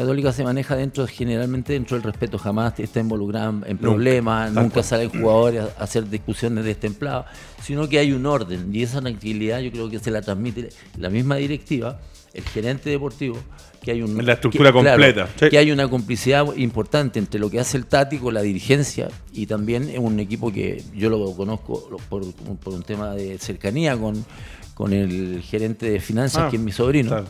Católica 0.00 0.32
se 0.32 0.44
maneja 0.44 0.76
dentro, 0.76 1.06
generalmente 1.06 1.74
dentro 1.74 1.94
del 1.94 2.04
respeto, 2.04 2.38
jamás 2.38 2.78
está 2.80 3.00
involucrada 3.00 3.52
en 3.66 3.76
problemas, 3.76 4.50
nunca, 4.50 4.82
sale 4.82 5.02
el 5.04 5.10
jugador 5.10 5.72
a 5.76 5.82
hacer 5.82 6.08
discusiones 6.08 6.64
destempladas, 6.64 7.26
sino 7.62 7.86
que 7.86 7.98
hay 7.98 8.12
un 8.12 8.24
orden 8.24 8.74
y 8.74 8.82
esa 8.82 9.02
tranquilidad 9.02 9.60
yo 9.60 9.70
creo 9.70 9.90
que 9.90 9.98
se 9.98 10.10
la 10.10 10.22
transmite 10.22 10.70
la 10.96 11.10
misma 11.10 11.36
directiva, 11.36 12.00
el 12.32 12.44
gerente 12.44 12.88
deportivo, 12.88 13.36
que 13.82 13.90
hay 13.90 14.00
un, 14.00 14.24
la 14.24 14.32
estructura 14.32 14.72
completa, 14.72 15.28
que 15.50 15.58
hay 15.58 15.70
una 15.70 15.86
complicidad 15.86 16.46
importante 16.56 17.18
entre 17.18 17.38
lo 17.38 17.50
que 17.50 17.60
hace 17.60 17.76
el 17.76 17.84
Tati 17.84 18.16
con 18.16 18.32
la 18.32 18.40
dirigencia 18.40 19.08
y 19.34 19.44
también 19.44 19.90
es 19.90 19.98
un 19.98 20.18
equipo 20.18 20.50
que 20.50 20.82
yo 20.94 21.10
lo 21.10 21.30
conozco 21.36 21.98
por, 22.08 22.22
un 22.22 22.82
tema 22.82 23.14
de 23.14 23.38
cercanía 23.38 23.98
con, 23.98 24.24
con 24.72 24.94
el 24.94 25.42
gerente 25.42 25.90
de 25.90 26.00
finanzas, 26.00 26.44
ah, 26.46 26.48
que 26.50 26.56
es 26.56 26.62
mi 26.62 26.72
sobrino. 26.72 27.22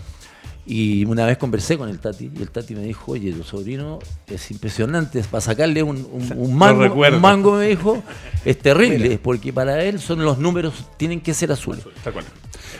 Y 0.72 1.04
una 1.04 1.26
vez 1.26 1.36
conversé 1.36 1.76
con 1.76 1.88
el 1.88 1.98
Tati 1.98 2.30
y 2.32 2.42
el 2.42 2.48
Tati 2.48 2.76
me 2.76 2.82
dijo, 2.82 3.10
oye, 3.10 3.32
tu 3.32 3.42
sobrino 3.42 3.98
es 4.28 4.52
impresionante, 4.52 5.20
para 5.28 5.40
sacarle 5.40 5.82
un, 5.82 6.06
mango, 6.54 6.94
un 6.94 7.20
mango 7.20 7.56
me 7.56 7.66
dijo, 7.66 8.00
es 8.44 8.56
terrible, 8.56 9.18
porque 9.20 9.52
para 9.52 9.82
él 9.82 9.98
son 9.98 10.24
los 10.24 10.38
números, 10.38 10.74
tienen 10.96 11.20
que 11.22 11.34
ser 11.34 11.50
azules. 11.50 11.82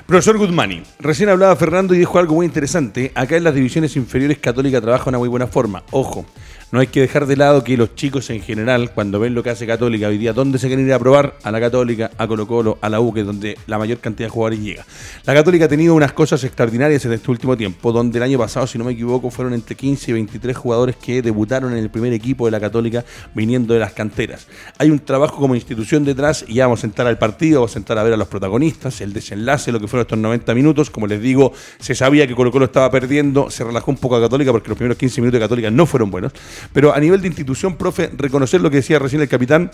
Profesor 0.07 0.38
Guzmani, 0.38 0.85
recién 1.00 1.31
hablaba 1.31 1.57
Fernando 1.57 1.93
y 1.93 1.99
dijo 1.99 2.17
algo 2.21 2.37
muy 2.37 2.47
interesante, 2.47 3.11
acá 3.12 3.37
en 3.37 3.43
las 3.43 3.57
divisiones 3.57 3.97
inferiores 3.97 4.38
Católica 4.38 4.81
trabaja 4.81 5.11
una 5.11 5.19
muy 5.19 5.29
buena 5.29 5.49
forma, 5.49 5.83
ojo, 5.91 6.25
no 6.73 6.79
hay 6.79 6.87
que 6.87 7.00
dejar 7.00 7.27
de 7.27 7.37
lado 7.37 7.65
que 7.65 7.77
los 7.77 7.97
chicos 7.97 8.31
en 8.31 8.41
general, 8.43 8.93
cuando 8.93 9.19
ven 9.19 9.35
lo 9.35 9.43
que 9.43 9.50
hace 9.50 9.67
Católica 9.67 10.07
hoy 10.07 10.19
día, 10.19 10.33
¿dónde 10.33 10.59
se 10.59 10.69
quieren 10.69 10.87
ir 10.87 10.93
a 10.93 10.99
probar? 11.00 11.35
A 11.43 11.50
la 11.50 11.59
Católica, 11.59 12.12
a 12.17 12.29
Colo 12.29 12.47
Colo, 12.47 12.79
a 12.81 12.89
la 12.89 13.00
U, 13.00 13.12
que 13.12 13.21
es 13.21 13.27
donde 13.27 13.59
la 13.67 13.77
mayor 13.77 13.99
cantidad 13.99 14.29
de 14.29 14.31
jugadores 14.31 14.61
llega. 14.61 14.87
La 15.25 15.35
Católica 15.35 15.65
ha 15.65 15.69
tenido 15.69 15.95
unas 15.97 16.12
cosas 16.12 16.45
extraordinarias 16.45 17.05
en 17.05 17.12
este 17.12 17.29
último 17.31 17.57
tiempo, 17.57 17.91
donde 17.91 18.19
el 18.19 18.23
año 18.23 18.39
pasado, 18.39 18.69
si 18.69 18.79
no 18.79 18.85
me 18.85 18.93
equivoco, 18.93 19.31
fueron 19.31 19.53
entre 19.55 19.75
15 19.75 20.12
y 20.12 20.15
23 20.15 20.57
jugadores 20.57 20.97
que 20.97 21.23
debutaron 21.23 21.73
en 21.73 21.79
el 21.79 21.91
primer 21.91 22.12
equipo 22.12 22.45
de 22.45 22.53
la 22.53 22.61
Católica 22.61 23.05
viniendo 23.35 23.75
de 23.75 23.81
las 23.81 23.93
canteras. 23.93 24.47
Hay 24.79 24.91
un 24.91 25.00
trabajo 25.00 25.39
como 25.39 25.57
institución 25.57 26.05
detrás 26.05 26.45
y 26.47 26.55
ya 26.55 26.67
vamos 26.67 26.81
a 26.81 26.83
sentar 26.83 27.07
al 27.09 27.19
partido, 27.19 27.61
vamos 27.61 27.73
a 27.73 27.75
sentar 27.75 27.99
a 27.99 28.05
ver 28.05 28.12
a 28.12 28.17
los 28.17 28.29
protagonistas, 28.29 29.00
el 29.00 29.12
desenlace, 29.12 29.73
lo 29.73 29.81
que 29.81 29.89
fueron 29.89 30.03
estos 30.03 30.19
90 30.19 30.55
minutos. 30.55 30.91
Como 30.91 31.09
les 31.09 31.21
digo, 31.21 31.53
se 31.81 31.97
sabía 31.97 32.29
que 32.29 32.35
Colo 32.37 32.53
Colo 32.53 32.67
estaba 32.67 32.91
perdiendo, 32.93 33.50
se 33.50 33.65
relajó 33.65 33.91
un 33.91 33.97
poco 33.97 34.15
a 34.15 34.21
Católica 34.21 34.53
porque 34.53 34.69
los 34.69 34.79
primeros 34.79 34.99
15 34.99 35.21
minutos 35.21 35.41
de 35.41 35.45
Católica 35.45 35.71
no 35.71 35.85
fueron 35.85 36.12
buenos. 36.12 36.33
Pero 36.73 36.95
a 36.95 37.00
nivel 37.00 37.21
de 37.21 37.29
institución, 37.29 37.76
profe, 37.76 38.11
reconocer 38.17 38.61
lo 38.61 38.71
que 38.71 38.76
decía 38.76 38.99
recién 38.99 39.23
el 39.23 39.29
capitán, 39.29 39.71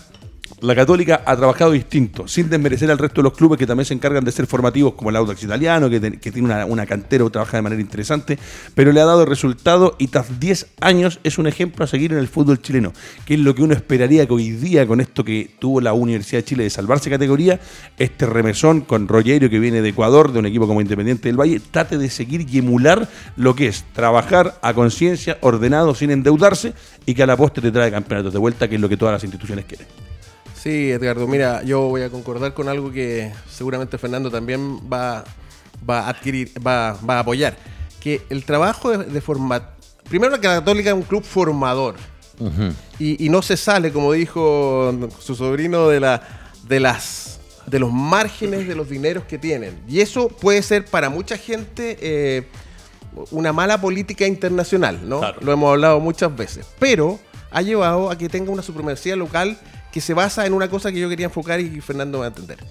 la 0.60 0.74
Católica 0.74 1.22
ha 1.26 1.36
trabajado 1.36 1.72
distinto, 1.72 2.26
sin 2.26 2.48
desmerecer 2.48 2.90
al 2.90 2.98
resto 2.98 3.20
de 3.20 3.24
los 3.24 3.36
clubes 3.36 3.58
que 3.58 3.66
también 3.66 3.84
se 3.84 3.94
encargan 3.94 4.24
de 4.24 4.32
ser 4.32 4.46
formativos, 4.46 4.94
como 4.94 5.10
el 5.10 5.16
Audax 5.16 5.42
Italiano, 5.42 5.90
que, 5.90 6.00
tiene 6.00 6.64
una, 6.64 6.86
cantera 6.86 7.24
o 7.24 7.30
trabaja 7.30 7.58
de 7.58 7.62
manera 7.62 7.80
interesante, 7.80 8.38
pero 8.74 8.92
le 8.92 9.00
ha 9.00 9.04
dado 9.04 9.24
resultado 9.24 9.96
y 9.98 10.08
tras 10.08 10.40
10 10.40 10.66
años 10.80 11.20
es 11.24 11.38
un 11.38 11.46
ejemplo 11.46 11.84
a 11.84 11.88
seguir 11.88 12.12
en 12.12 12.18
el 12.18 12.28
fútbol 12.28 12.60
chileno, 12.60 12.92
que 13.24 13.34
es 13.34 13.40
lo 13.40 13.54
que 13.54 13.62
uno 13.62 13.74
esperaría 13.74 14.26
que 14.26 14.32
hoy 14.32 14.50
día, 14.50 14.86
con 14.86 15.00
esto 15.00 15.24
que 15.24 15.50
tuvo 15.58 15.80
la 15.80 15.92
Universidad 15.92 16.40
de 16.40 16.44
Chile 16.44 16.64
de 16.64 16.70
salvarse 16.70 17.10
categoría, 17.10 17.60
este 17.98 18.26
remesón 18.26 18.80
con 18.82 19.08
Rogerio, 19.08 19.50
que 19.50 19.58
viene 19.58 19.82
de 19.82 19.90
Ecuador, 19.90 20.32
de 20.32 20.38
un 20.38 20.46
equipo 20.46 20.66
como 20.66 20.80
Independiente 20.80 21.28
del 21.28 21.38
Valle, 21.38 21.60
trate 21.70 21.98
de 21.98 22.08
seguir 22.08 22.46
y 22.50 22.58
emular 22.58 23.08
lo 23.36 23.54
que 23.54 23.68
es 23.68 23.84
trabajar 23.92 24.58
a 24.62 24.74
conciencia, 24.74 25.38
ordenado, 25.40 25.94
sin 25.94 26.10
endeudarse, 26.10 26.72
y 27.04 27.14
que 27.14 27.22
a 27.22 27.26
la 27.26 27.36
postre 27.36 27.62
te 27.62 27.72
trae 27.72 27.90
campeonatos 27.90 28.32
de 28.32 28.38
vuelta, 28.38 28.68
que 28.68 28.76
es 28.76 28.80
lo 28.80 28.88
que 28.88 28.96
todas 28.96 29.12
las 29.12 29.24
instituciones 29.24 29.64
quieren. 29.64 30.05
Sí, 30.66 30.90
Edgardo, 30.90 31.28
mira, 31.28 31.62
yo 31.62 31.82
voy 31.82 32.02
a 32.02 32.10
concordar 32.10 32.52
con 32.52 32.68
algo 32.68 32.90
que 32.90 33.32
seguramente 33.48 33.98
Fernando 33.98 34.32
también 34.32 34.80
va, 34.92 35.22
va 35.88 36.00
a 36.00 36.08
adquirir, 36.08 36.50
va, 36.58 36.98
va 37.08 37.18
a 37.18 37.20
apoyar. 37.20 37.56
Que 38.00 38.22
el 38.30 38.44
trabajo 38.44 38.90
de, 38.90 39.04
de 39.04 39.22
Primero, 40.08 40.40
que 40.40 40.48
la 40.48 40.54
Católica 40.56 40.90
es 40.90 40.96
un 40.96 41.02
club 41.02 41.22
formador. 41.22 41.94
y, 42.98 43.28
no 43.28 43.42
se 43.42 43.56
sale, 43.56 43.92
como 43.92 44.10
dijo 44.10 44.92
su 45.20 45.36
sobrino, 45.36 45.86
de 45.86 46.00
la, 46.00 46.20
de 46.66 46.80
las 46.80 47.38
de 47.68 47.78
los 47.78 47.92
márgenes 47.92 48.66
de 48.66 48.74
los 48.74 48.90
dineros 48.90 49.22
que 49.22 49.38
tienen. 49.38 49.78
Y 49.86 50.00
eso 50.00 50.26
puede 50.26 50.62
ser 50.62 50.84
para 50.86 51.10
mucha 51.10 51.38
gente 51.38 51.96
eh, 52.00 52.48
una 53.30 53.52
mala 53.52 53.80
política 53.80 54.26
internacional, 54.26 55.08
¿no? 55.08 55.20
Lo 55.42 55.52
hemos 55.52 55.70
hablado 55.70 56.00
muchas 56.00 56.34
veces. 56.34 56.66
Pero 56.80 57.20
ha 57.52 57.62
llevado 57.62 58.10
a 58.10 58.18
que 58.18 58.28
tenga 58.28 58.50
una 58.50 58.62
supremacía 58.62 59.14
local 59.14 59.56
que 59.96 60.02
se 60.02 60.12
basa 60.12 60.44
en 60.44 60.52
una 60.52 60.68
cosa 60.68 60.92
que 60.92 61.00
yo 61.00 61.08
quería 61.08 61.24
enfocar 61.24 61.58
y 61.58 61.80
Fernando 61.80 62.18
va 62.18 62.26
a 62.26 62.28
entender. 62.28 62.62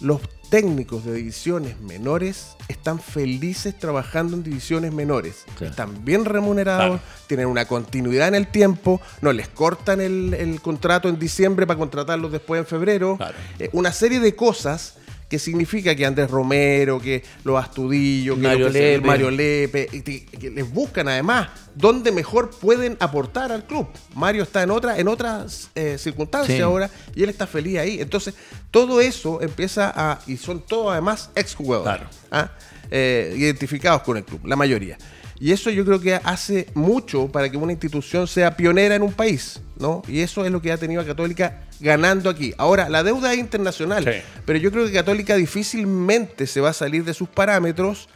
Los 0.00 0.20
técnicos 0.50 1.04
de 1.04 1.14
divisiones 1.14 1.78
menores 1.78 2.56
están 2.66 2.98
felices 2.98 3.78
trabajando 3.78 4.36
en 4.36 4.42
divisiones 4.42 4.92
menores. 4.92 5.44
Están 5.60 6.04
bien 6.04 6.24
remunerados, 6.24 7.00
tienen 7.28 7.46
una 7.46 7.66
continuidad 7.66 8.26
en 8.26 8.34
el 8.34 8.48
tiempo, 8.48 9.00
no 9.20 9.32
les 9.32 9.46
cortan 9.46 10.00
el, 10.00 10.58
contrato 10.60 11.08
en 11.08 11.20
diciembre 11.20 11.64
para 11.64 11.78
contratarlos 11.78 12.32
después 12.32 12.58
en 12.58 12.66
febrero. 12.66 13.16
Eh, 13.60 13.70
una 13.72 13.92
serie 13.92 14.18
de 14.18 14.34
cosas 14.34 14.94
que 15.28 15.38
significa 15.38 15.94
que 15.94 16.06
Andrés 16.06 16.30
Romero, 16.30 17.00
que 17.00 17.22
los 17.44 17.62
Astudillo, 17.62 18.34
que 18.34 18.40
Mario, 18.40 18.68
Lepe. 18.68 19.06
Mario 19.06 19.30
Lepe, 19.30 19.86
que, 19.86 20.50
les 20.50 20.70
buscan 20.70 21.08
además 21.08 21.48
dónde 21.74 22.10
mejor 22.12 22.50
pueden 22.50 22.96
aportar 22.98 23.52
al 23.52 23.66
club. 23.66 23.86
Mario 24.14 24.42
está 24.42 24.62
en 24.62 24.70
otra, 24.70 24.98
en 24.98 25.08
otras 25.08 25.70
eh, 25.74 25.98
circunstancias 25.98 26.60
ahora 26.60 26.90
y 27.14 27.22
él 27.22 27.28
está 27.28 27.46
feliz 27.46 27.78
ahí. 27.78 28.00
Entonces, 28.00 28.34
todo 28.70 29.00
eso 29.00 29.42
empieza 29.42 29.92
a. 29.94 30.20
y 30.26 30.36
son 30.36 30.60
todos 30.60 30.92
además 30.92 31.30
exjugadores. 31.34 32.08
¿ah? 32.30 32.50
Eh, 32.90 33.34
identificados 33.36 34.02
con 34.02 34.16
el 34.16 34.24
club, 34.24 34.40
la 34.46 34.56
mayoría. 34.56 34.96
Y 35.40 35.52
eso 35.52 35.70
yo 35.70 35.84
creo 35.84 36.00
que 36.00 36.14
hace 36.14 36.66
mucho 36.74 37.28
para 37.28 37.48
que 37.50 37.56
una 37.56 37.72
institución 37.72 38.26
sea 38.26 38.56
pionera 38.56 38.96
en 38.96 39.02
un 39.02 39.12
país, 39.12 39.60
¿no? 39.78 40.02
Y 40.08 40.20
eso 40.20 40.44
es 40.44 40.50
lo 40.50 40.60
que 40.60 40.72
ha 40.72 40.78
tenido 40.78 41.00
a 41.00 41.04
Católica 41.04 41.62
ganando 41.80 42.28
aquí. 42.28 42.54
Ahora, 42.58 42.88
la 42.88 43.04
deuda 43.04 43.32
es 43.32 43.38
internacional, 43.38 44.22
pero 44.44 44.58
yo 44.58 44.72
creo 44.72 44.86
que 44.86 44.92
Católica 44.92 45.36
difícilmente 45.36 46.46
se 46.46 46.60
va 46.60 46.70
a 46.70 46.72
salir 46.72 47.04
de 47.04 47.14
sus 47.14 47.28
parámetros 47.28 48.08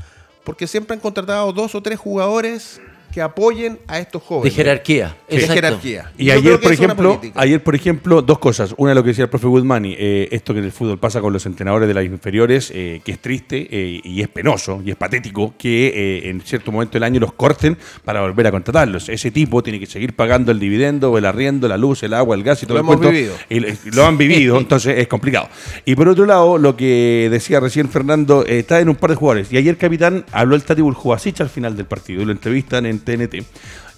porque 0.44 0.66
siempre 0.66 0.94
han 0.94 1.00
contratado 1.00 1.52
dos 1.52 1.74
o 1.76 1.82
tres 1.82 1.98
jugadores 1.98 2.80
que 3.12 3.20
apoyen 3.20 3.78
a 3.86 3.98
estos 3.98 4.22
jóvenes. 4.22 4.52
De 4.52 4.62
jerarquía. 4.62 5.16
De 5.28 5.46
jerarquía. 5.46 6.10
Y 6.16 6.30
ayer, 6.30 6.58
por 6.58 6.72
ejemplo, 6.72 7.20
ayer, 7.34 7.62
por 7.62 7.74
ejemplo, 7.74 8.22
dos 8.22 8.38
cosas. 8.38 8.74
Una, 8.78 8.94
lo 8.94 9.02
que 9.02 9.08
decía 9.08 9.24
el 9.24 9.30
profe 9.30 9.46
Woodmani, 9.46 9.94
eh, 9.98 10.28
esto 10.32 10.54
que 10.54 10.60
en 10.60 10.64
el 10.64 10.72
fútbol 10.72 10.98
pasa 10.98 11.20
con 11.20 11.32
los 11.32 11.44
entrenadores 11.46 11.86
de 11.86 11.94
las 11.94 12.04
inferiores, 12.04 12.72
eh, 12.74 13.02
que 13.04 13.12
es 13.12 13.18
triste 13.18 13.68
eh, 13.70 14.00
y 14.02 14.22
es 14.22 14.28
penoso 14.28 14.82
y 14.84 14.90
es 14.90 14.96
patético 14.96 15.54
que 15.58 16.22
en 16.24 16.40
cierto 16.40 16.72
momento 16.72 16.94
del 16.94 17.02
año 17.02 17.20
los 17.20 17.34
corten 17.34 17.76
para 18.04 18.22
volver 18.22 18.46
a 18.46 18.50
contratarlos. 18.50 19.08
Ese 19.08 19.30
tipo 19.30 19.62
tiene 19.62 19.78
que 19.78 19.86
seguir 19.86 20.14
pagando 20.14 20.50
el 20.50 20.58
dividendo, 20.58 21.16
el 21.18 21.26
arriendo, 21.26 21.68
la 21.68 21.76
luz, 21.76 22.02
el 22.02 22.14
agua, 22.14 22.34
el 22.34 22.42
gas 22.42 22.62
y 22.62 22.66
todo 22.66 22.78
lo 22.78 22.92
el 22.92 22.98
hemos 22.98 23.12
vivido. 23.12 23.34
Y, 23.50 23.60
lo 23.94 24.06
han 24.06 24.16
vivido, 24.16 24.58
entonces 24.58 24.98
es 24.98 25.08
complicado. 25.08 25.48
Y 25.84 25.94
por 25.94 26.08
otro 26.08 26.24
lado, 26.24 26.56
lo 26.56 26.76
que 26.76 27.28
decía 27.30 27.60
recién 27.60 27.90
Fernando, 27.90 28.46
está 28.46 28.80
en 28.80 28.88
un 28.88 28.96
par 28.96 29.10
de 29.10 29.16
jugadores. 29.16 29.52
Y 29.52 29.58
ayer, 29.58 29.76
capitán, 29.76 30.24
habló 30.32 30.56
el 30.56 30.62
Tati 30.62 30.80
Burjuasic 30.80 31.42
al 31.42 31.50
final 31.50 31.76
del 31.76 31.86
partido. 31.86 32.24
Lo 32.24 32.32
entrevistan 32.32 32.86
en 32.86 33.01
TNT. 33.02 33.44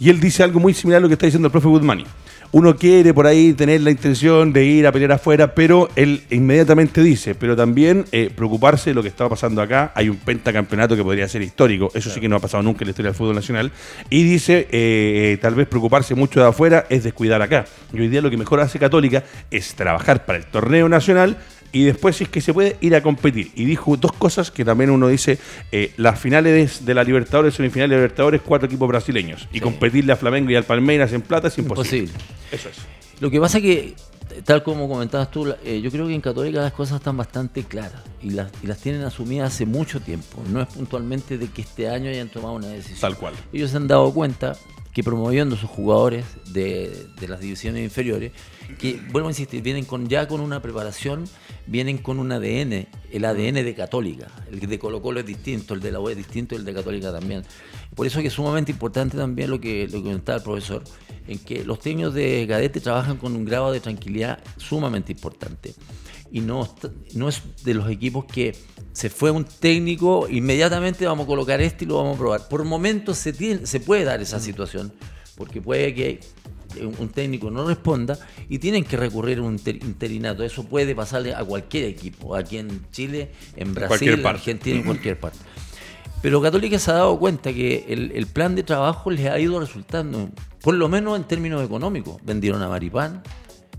Y 0.01 0.11
él 0.11 0.21
dice 0.21 0.43
algo 0.43 0.61
muy 0.61 0.75
similar 0.75 0.99
a 0.99 1.03
lo 1.03 1.09
que 1.09 1.15
está 1.15 1.27
diciendo 1.27 1.47
el 1.47 1.53
profe 1.53 1.69
Woodmani. 1.69 2.05
Uno 2.55 2.77
quiere 2.77 3.13
por 3.13 3.27
ahí 3.27 3.53
tener 3.53 3.81
la 3.81 3.91
intención 3.91 4.53
de 4.53 4.65
ir 4.65 4.87
a 4.87 4.93
pelear 4.93 5.11
afuera, 5.11 5.57
pero 5.57 5.89
él 5.97 6.23
inmediatamente 6.31 7.03
dice, 7.03 7.35
pero 7.35 7.57
también 7.57 8.05
eh, 8.13 8.31
preocuparse 8.33 8.91
de 8.91 8.95
lo 8.95 9.03
que 9.03 9.09
está 9.09 9.29
pasando 9.29 9.61
acá. 9.61 9.91
Hay 9.97 10.09
un 10.09 10.19
pentacampeonato 10.19 10.95
que 10.95 11.03
podría 11.03 11.27
ser 11.27 11.43
histórico, 11.43 11.91
eso 11.95 12.11
sí 12.11 12.21
que 12.21 12.29
no 12.29 12.37
ha 12.37 12.39
pasado 12.39 12.63
nunca 12.63 12.85
en 12.85 12.87
la 12.87 12.91
historia 12.91 13.11
del 13.11 13.17
fútbol 13.17 13.35
nacional. 13.35 13.73
Y 14.09 14.23
dice, 14.23 14.69
eh, 14.71 15.37
tal 15.43 15.57
vez 15.57 15.67
preocuparse 15.67 16.15
mucho 16.15 16.39
de 16.39 16.47
afuera 16.47 16.87
es 16.91 17.03
descuidar 17.03 17.43
acá. 17.43 17.65
Y 17.93 18.01
hoy 18.01 18.07
día 18.07 18.23
lo 18.23 18.31
que 18.31 18.37
mejor 18.37 18.61
hace 18.61 18.79
Católica 18.79 19.25
es 19.51 19.75
trabajar 19.75 20.25
para 20.25 20.39
el 20.39 20.47
torneo 20.47 20.89
nacional 20.89 21.37
y 21.75 21.83
después 21.83 22.21
es 22.21 22.29
que 22.29 22.41
se 22.41 22.55
puede 22.55 22.77
ir 22.81 22.95
a 22.95 23.03
competir. 23.03 23.51
Y 23.57 23.65
dijo 23.65 23.97
dos 23.97 24.13
cosas 24.13 24.53
que 24.53 24.65
también 24.65 24.91
uno 24.91 25.09
dice, 25.09 25.39
eh, 25.73 25.93
las 25.97 26.21
finales 26.21 26.87
de 26.87 26.95
la 26.95 27.03
Libertadores, 27.03 27.55
semifinales 27.55 27.91
de 27.91 27.97
Libertadores, 27.97 28.41
cuatro 28.43 28.67
equipos 28.67 28.87
brasileños. 28.87 29.49
Y 29.53 29.59
competirle 29.59 30.13
a 30.13 30.17
Flamengo 30.17 30.51
y 30.51 30.55
al 30.55 30.63
Palmeiras 30.63 31.13
en 31.13 31.23
plata 31.23 31.49
es 31.49 31.59
imposible. 31.59 32.13
Eso 32.53 32.69
es. 32.69 32.77
Lo 33.19 33.29
que 33.29 33.41
pasa 33.41 33.61
que, 33.61 33.95
tal 34.45 34.63
como 34.63 34.89
comentabas 34.89 35.33
tú, 35.33 35.53
eh, 35.65 35.81
yo 35.83 35.91
creo 35.91 36.07
que 36.07 36.15
en 36.15 36.21
Católica 36.21 36.61
las 36.61 36.73
cosas 36.73 36.99
están 36.99 37.17
bastante 37.17 37.65
claras 37.65 38.03
y 38.23 38.31
las, 38.31 38.53
y 38.63 38.69
las 38.69 38.79
tienen 38.79 39.03
asumidas 39.03 39.53
hace 39.53 39.67
mucho 39.67 39.99
tiempo. 39.99 40.45
No 40.49 40.63
es 40.63 40.69
puntualmente 40.69 41.39
de 41.39 41.49
que 41.49 41.63
este 41.63 41.89
año 41.89 42.09
hayan 42.09 42.29
tomado 42.29 42.55
una 42.55 42.69
decisión. 42.69 43.01
Tal 43.01 43.17
cual. 43.17 43.35
Ellos 43.53 43.73
se 43.73 43.79
han 43.79 43.89
dado 43.89 44.15
cuenta 44.15 44.57
que 44.93 45.03
promoviendo 45.03 45.57
a 45.57 45.59
sus 45.59 45.69
jugadores 45.69 46.25
de, 46.53 47.09
de 47.19 47.27
las 47.27 47.41
divisiones 47.41 47.83
inferiores, 47.83 48.31
que 48.79 49.01
vuelvo 49.11 49.29
a 49.29 49.33
insistir, 49.33 49.63
vienen 49.63 49.85
con 49.85 50.09
ya 50.09 50.27
con 50.29 50.41
una 50.41 50.61
preparación, 50.61 51.25
vienen 51.67 51.99
con 51.99 52.19
un 52.19 52.33
ADN, 52.33 52.87
el 53.13 53.25
ADN 53.25 53.55
de 53.55 53.75
Católica. 53.75 54.29
El 54.51 54.61
de 54.61 54.79
Colo 54.79 55.03
Colo 55.03 55.21
es 55.21 55.27
distinto, 55.27 55.75
el 55.75 55.81
de 55.81 55.93
la 55.93 56.01
U 56.01 56.09
es 56.09 56.17
distinto 56.17 56.57
el 56.57 56.65
de 56.65 56.75
Católica 56.75 57.13
también. 57.13 57.43
Por 57.95 58.07
eso 58.07 58.19
es 58.19 58.23
que 58.23 58.29
es 58.29 58.35
sumamente 58.35 58.73
importante 58.73 59.17
también 59.17 59.51
lo 59.51 59.61
que, 59.61 59.87
lo 59.87 59.99
que 59.99 60.05
comentaba 60.05 60.39
el 60.39 60.45
profesor, 60.45 60.83
en 61.27 61.39
que 61.39 61.65
los 61.65 61.79
técnicos 61.79 62.15
de 62.15 62.47
Gadete 62.47 62.81
trabajan 62.81 63.17
con 63.17 63.35
un 63.35 63.45
grado 63.45 63.73
de 63.73 63.81
tranquilidad 63.81 64.39
sumamente 64.57 65.13
importante. 65.13 65.75
Y 66.33 66.41
no, 66.41 66.75
no 67.15 67.29
es 67.29 67.43
de 67.65 67.75
los 67.75 67.89
equipos 67.91 68.25
que 68.25 68.57
se 68.93 69.11
fue 69.11 69.31
un 69.31 69.45
técnico, 69.45 70.29
inmediatamente 70.29 71.07
vamos 71.07 71.25
a 71.25 71.27
colocar 71.27 71.61
este 71.61 71.85
y 71.85 71.89
lo 71.89 71.97
vamos 71.97 72.17
a 72.17 72.19
probar. 72.19 72.49
Por 72.49 72.65
momentos 72.65 73.19
se, 73.19 73.33
tiene, 73.33 73.67
se 73.67 73.81
puede 73.81 74.05
dar 74.05 74.21
esa 74.21 74.41
situación, 74.41 74.93
porque 75.37 75.61
puede 75.61 75.95
que 75.95 76.21
un 76.83 77.09
técnico 77.09 77.51
no 77.51 77.67
responda 77.67 78.19
y 78.49 78.59
tienen 78.59 78.85
que 78.85 78.97
recurrir 78.97 79.39
a 79.39 79.43
un 79.43 79.61
interinato. 79.67 80.45
Eso 80.45 80.65
puede 80.65 80.95
pasarle 80.95 81.35
a 81.35 81.45
cualquier 81.45 81.85
equipo, 81.85 82.35
aquí 82.37 82.59
en 82.59 82.87
Chile, 82.91 83.31
en 83.57 83.75
Brasil, 83.75 84.11
en 84.11 84.27
Argentina, 84.27 84.77
en 84.77 84.85
cualquier 84.85 85.19
parte. 85.19 85.39
Pero 86.25 86.41
Católica 86.41 86.79
se 86.79 86.91
ha 86.91 86.95
dado 86.95 87.19
cuenta 87.19 87.53
que 87.53 87.85
el, 87.89 88.27
plan 88.27 88.55
de 88.55 88.63
trabajo 88.63 89.11
les 89.11 89.27
ha 89.27 89.39
ido 89.39 89.61
resultando, 89.61 90.31
por 90.63 90.75
lo 90.75 90.89
menos 90.89 91.19
en 91.19 91.25
términos 91.25 91.63
económicos. 91.63 92.17
Vendieron 92.25 92.63
a 92.63 92.69
Maripán, 92.71 93.23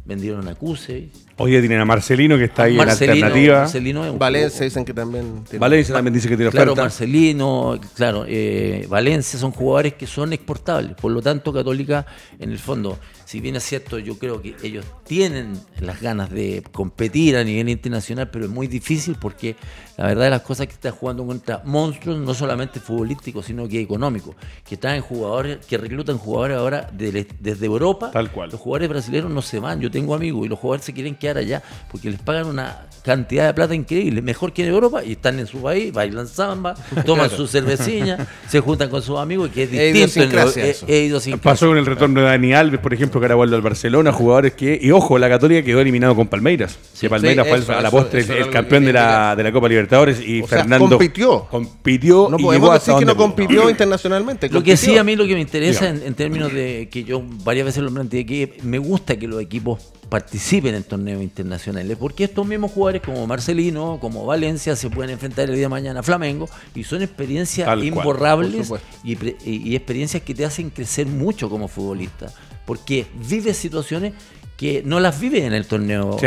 vendieron 0.05 0.47
a 0.47 0.55
Cuse, 0.55 1.09
Hoy 1.37 1.51
día 1.51 1.59
tienen 1.59 1.81
a 1.81 1.85
Marcelino 1.85 2.37
que 2.37 2.45
está 2.45 2.63
ahí 2.63 2.79
en 2.79 2.89
alternativa. 2.89 3.59
Marcelino 3.59 4.17
Valencia 4.17 4.63
dicen 4.63 4.85
que 4.85 4.93
también 4.93 5.43
tiene. 5.43 5.59
Valencia 5.59 5.93
también 5.93 6.13
dice 6.13 6.29
que 6.29 6.37
tiene 6.37 6.49
claro, 6.49 6.73
Marcelino, 6.77 7.77
claro, 7.93 8.23
eh, 8.25 8.85
Valencia 8.87 9.37
son 9.37 9.51
jugadores 9.51 9.95
que 9.95 10.07
son 10.07 10.31
exportables. 10.31 10.95
Por 10.95 11.11
lo 11.11 11.21
tanto, 11.21 11.51
Católica, 11.51 12.05
en 12.39 12.51
el 12.51 12.59
fondo, 12.59 12.97
si 13.25 13.41
bien 13.41 13.55
es 13.55 13.63
cierto, 13.63 13.99
yo 13.99 14.17
creo 14.17 14.41
que 14.41 14.55
ellos 14.63 14.85
tienen 15.03 15.59
las 15.79 16.01
ganas 16.01 16.29
de 16.29 16.63
competir 16.71 17.37
a 17.37 17.43
nivel 17.43 17.69
internacional, 17.69 18.29
pero 18.29 18.45
es 18.45 18.51
muy 18.51 18.67
difícil 18.67 19.17
porque 19.19 19.55
la 19.97 20.07
verdad 20.07 20.25
de 20.25 20.29
las 20.29 20.41
cosas 20.41 20.67
que 20.67 20.73
están 20.73 20.91
jugando 20.91 21.25
contra 21.25 21.61
monstruos, 21.65 22.19
no 22.19 22.33
solamente 22.33 22.79
futbolísticos, 22.79 23.45
sino 23.45 23.67
que 23.67 23.81
económicos, 23.81 24.35
que 24.67 24.77
traen 24.77 25.01
jugadores, 25.01 25.65
que 25.65 25.77
reclutan 25.77 26.17
jugadores 26.17 26.57
ahora 26.57 26.89
desde 26.93 27.65
Europa. 27.65 28.11
Tal 28.11 28.31
cual. 28.31 28.51
Los 28.51 28.59
jugadores 28.59 28.89
brasileños 28.89 29.31
no 29.31 29.41
se 29.41 29.59
van. 29.59 29.81
Yo 29.81 29.89
tengo 29.89 30.13
amigos 30.13 30.45
y 30.45 30.49
los 30.49 30.59
jugadores 30.59 30.85
se 30.85 30.93
quieren 30.93 31.15
quedar 31.15 31.37
allá 31.37 31.63
porque 31.89 32.09
les 32.09 32.19
pagan 32.19 32.47
una 32.47 32.87
cantidad 33.05 33.45
de 33.45 33.53
plata 33.53 33.75
increíble, 33.75 34.21
mejor 34.23 34.51
que 34.51 34.63
en 34.63 34.69
Europa, 34.69 35.03
y 35.03 35.11
están 35.11 35.39
en 35.39 35.45
su 35.45 35.61
país, 35.61 35.93
bailan 35.93 36.27
samba, 36.27 36.73
toman 37.05 37.29
su 37.29 37.45
cervecilla, 37.45 38.27
se 38.49 38.59
juntan 38.59 38.89
con 38.89 39.03
sus 39.03 39.19
amigos, 39.19 39.51
que 39.51 39.63
es 39.63 39.71
distinto. 39.71 40.41
En 40.87 41.39
Pasó 41.39 41.67
con 41.67 41.77
el 41.77 41.85
retorno 41.85 42.21
de 42.21 42.25
Dani 42.25 42.53
Alves, 42.53 42.79
por 42.79 42.93
ejemplo, 42.93 43.14
que 43.19 43.33
vuelve 43.33 43.55
al 43.55 43.61
Barcelona, 43.61 44.11
jugadores 44.11 44.53
que, 44.53 44.77
y 44.81 44.91
ojo, 44.91 45.17
la 45.17 45.29
Católica 45.29 45.63
quedó 45.63 45.81
eliminado 45.81 46.15
con 46.15 46.27
Palmeiras. 46.27 46.77
Sí, 46.93 47.09
Palmeiras 47.09 47.47
fue 47.47 47.75
a 47.75 47.81
la 47.81 47.91
postre 47.91 48.21
el, 48.21 48.49
campeón 48.49 48.85
de 48.85 48.93
la, 48.93 49.35
de 49.35 49.43
la 49.43 49.51
Copa 49.51 49.67
Libertadores 49.67 50.19
y 50.19 50.41
Fernando 50.43 50.89
compitió. 50.89 51.47
Compitió 51.49 52.27
no 52.29 52.37
podemos 52.37 52.73
decir 52.73 52.93
que 52.99 53.05
no 53.05 53.15
compitió 53.15 53.69
internacionalmente. 53.69 54.49
Lo 54.49 54.63
que 54.63 54.77
sí 54.77 54.97
a 54.97 55.03
mí 55.03 55.15
lo 55.15 55.25
que 55.25 55.33
me 55.33 55.41
interesa 55.41 55.89
en, 55.89 56.13
términos 56.13 56.53
de 56.53 56.89
que 56.91 57.03
yo 57.03 57.21
varias 57.43 57.65
veces 57.65 57.83
lo 57.83 57.91
planteé, 57.91 58.25
que 58.25 58.57
me 58.63 58.77
gusta 58.77 59.17
que 59.17 59.27
los 59.27 59.41
equipos 59.41 59.79
participen 60.09 60.75
en 60.75 60.83
torneos 60.83 61.21
internacionales, 61.21 61.97
porque 61.99 62.25
estos 62.25 62.45
mismos 62.45 62.71
jugadores 62.71 63.01
como 63.01 63.25
Marcelino, 63.27 63.97
como 63.99 64.25
Valencia, 64.25 64.75
se 64.75 64.89
pueden 64.89 65.11
enfrentar 65.11 65.49
el 65.49 65.55
día 65.55 65.65
de 65.65 65.69
mañana 65.69 66.01
a 66.01 66.03
Flamengo 66.03 66.47
y 66.73 66.83
son 66.83 67.01
experiencias 67.01 67.67
imborrables 67.83 68.71
y, 69.03 69.17
y, 69.45 69.75
experiencias 69.75 70.23
que 70.23 70.33
te 70.33 70.45
hacen 70.45 70.69
crecer 70.69 71.07
mucho 71.07 71.49
como 71.49 71.67
futbolista, 71.67 72.31
porque 72.65 73.05
vives 73.15 73.57
situaciones 73.57 74.13
que 74.57 74.83
no 74.85 74.99
las 75.01 75.19
vives 75.19 75.43
en 75.43 75.53
el 75.53 75.65
torneo. 75.65 76.17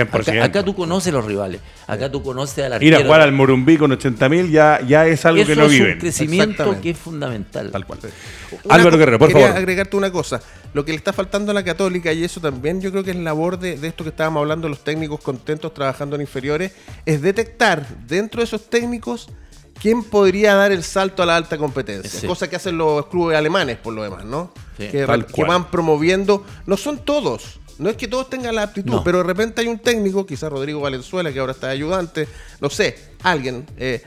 Acá, 0.43 0.63
tú 0.63 0.75
conoces 0.75 1.13
los 1.13 1.25
rivales, 1.25 1.61
acá 1.87 2.11
tú 2.11 2.23
conoces 2.23 2.65
al 2.65 2.75
arquero. 2.75 2.97
Ir 2.97 3.03
a 3.03 3.07
jugar 3.07 3.23
al 3.23 3.33
Morumbí 3.33 3.79
con 3.79 3.91
80.000 3.91 4.51
ya, 4.51 4.81
ya 4.87 5.07
es 5.07 5.25
algo 5.25 5.45
que 5.47 5.57
no 5.57 5.67
viven. 5.67 5.89
es 5.89 5.95
un 5.95 6.01
crecimiento 6.01 6.81
que 6.81 6.91
es 6.91 6.99
fundamental. 6.99 7.71
Tal 7.71 7.87
cual. 7.87 8.01
Álvaro 8.69 8.99
Guerrero, 8.99 9.19
por 9.19 9.29
quería 9.29 9.55
agregarte 9.55 9.97
una 9.97 10.13
cosa. 10.13 10.43
Lo 10.75 10.85
que 10.85 10.93
le 10.93 10.99
está 10.99 11.15
faltando 11.15 11.53
a 11.53 11.55
la 11.55 11.65
Católica, 11.65 12.13
y 12.13 12.23
eso 12.23 12.41
también 12.41 12.83
yo 12.83 12.91
creo 12.91 13.03
que 13.03 13.13
es 13.13 13.17
labor 13.17 13.59
de, 13.59 13.75
esto 13.87 14.05
que 14.05 14.11
estábamos 14.11 14.41
hablando, 14.41 14.69
los 14.69 14.85
técnicos 14.85 15.21
contentos 15.21 15.73
trabajando 15.73 16.17
en 16.17 16.23
inferiores, 16.23 16.73
es 17.07 17.23
detectar 17.23 17.87
dentro 18.07 18.41
de 18.41 18.45
esos 18.45 18.69
técnicos 18.69 19.29
quién 19.81 20.03
podría 20.03 20.55
dar 20.55 20.73
el 20.73 20.83
salto 20.83 21.23
a 21.23 21.27
la 21.27 21.37
alta 21.37 21.59
competencia. 21.59 22.27
Cosa 22.29 22.49
que 22.49 22.57
hacen 22.57 22.79
los 22.79 23.07
clubes 23.07 23.37
alemanes, 23.37 23.79
por 23.79 23.95
lo 23.95 24.03
demás, 24.03 24.25
¿no? 24.25 24.53
que, 24.77 25.05
van 25.05 25.71
promoviendo. 25.71 26.45
No 26.67 26.77
son 26.77 26.99
todos, 26.99 27.61
No 27.79 27.91
es 27.91 27.97
que 27.97 28.09
todos 28.09 28.29
tengan 28.29 28.55
la 28.55 28.63
aptitud, 28.63 29.01
pero 29.05 29.19
de 29.19 29.25
repente 29.25 29.61
hay 29.61 29.69
un 29.69 29.79
técnico, 29.79 30.27
quizás 30.27 30.51
Rodrigo 30.51 30.81
Valenzuela, 30.81 31.33
que 31.33 31.39
ahora 31.39 31.53
está 31.53 31.69
ayudante, 31.69 32.29
no 32.61 32.71
sé, 32.71 33.13
alguien. 33.23 33.67
Eh, 33.77 34.03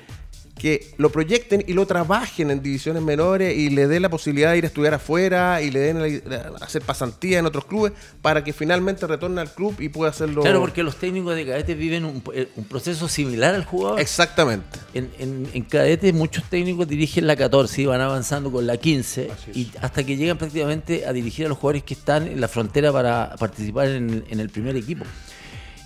que 0.62 0.94
lo 0.98 1.12
proyecten 1.12 1.64
y 1.66 1.74
lo 1.74 1.88
trabajen 1.88 2.52
en 2.52 2.62
divisiones 2.62 3.02
menores 3.02 3.58
y 3.58 3.72
le 3.72 3.88
den 3.88 4.04
la 4.04 4.10
posibilidad 4.10 4.52
de 4.52 4.60
ir 4.60 4.64
a 4.66 4.68
estudiar 4.68 4.94
afuera 4.94 5.60
y 5.60 5.72
le 5.72 5.80
den 5.80 6.22
a 6.32 6.64
hacer 6.64 6.84
pasantía 6.84 7.40
en 7.40 7.48
otros 7.48 7.66
clubes 7.66 7.94
para 8.22 8.44
que 8.44 8.54
finalmente 8.54 9.08
retorne 9.08 9.42
al 9.42 9.52
club 9.52 9.76
y 9.80 9.90
pueda 9.90 10.12
hacerlo. 10.12 10.44
Claro, 10.44 10.60
porque 10.60 10.84
los 10.84 10.98
técnicos 10.98 11.34
de 11.34 11.48
cadetes 11.48 11.76
viven 11.76 12.06
un, 12.06 12.22
eh, 12.36 12.48
proceso 12.70 13.08
similar 13.08 13.56
al 13.56 13.66
jugador. 13.66 14.00
Exactamente. 14.00 14.78
En, 14.94 15.10
en, 15.52 15.64
cadetes 15.64 16.14
muchos 16.14 16.44
técnicos 16.44 16.88
dirigen 16.88 17.26
la 17.26 17.36
14 17.36 17.82
y 17.82 17.86
van 17.88 18.02
avanzando 18.02 18.52
con 18.52 18.68
la 18.68 18.78
15 18.78 19.32
y 19.56 19.72
hasta 19.82 20.04
que 20.04 20.16
llegan 20.16 20.38
prácticamente 20.38 21.08
a 21.08 21.14
dirigir 21.14 21.48
a 21.48 21.50
los 21.50 21.58
jugadores 21.58 21.82
que 21.82 21.96
están 21.96 22.28
en 22.28 22.40
la 22.40 22.48
frontera 22.48 22.92
para 22.92 23.36
participar 23.40 23.88
en, 23.88 24.26
en 24.30 24.40
el 24.40 24.50
primer 24.52 24.76
equipo. 24.76 25.06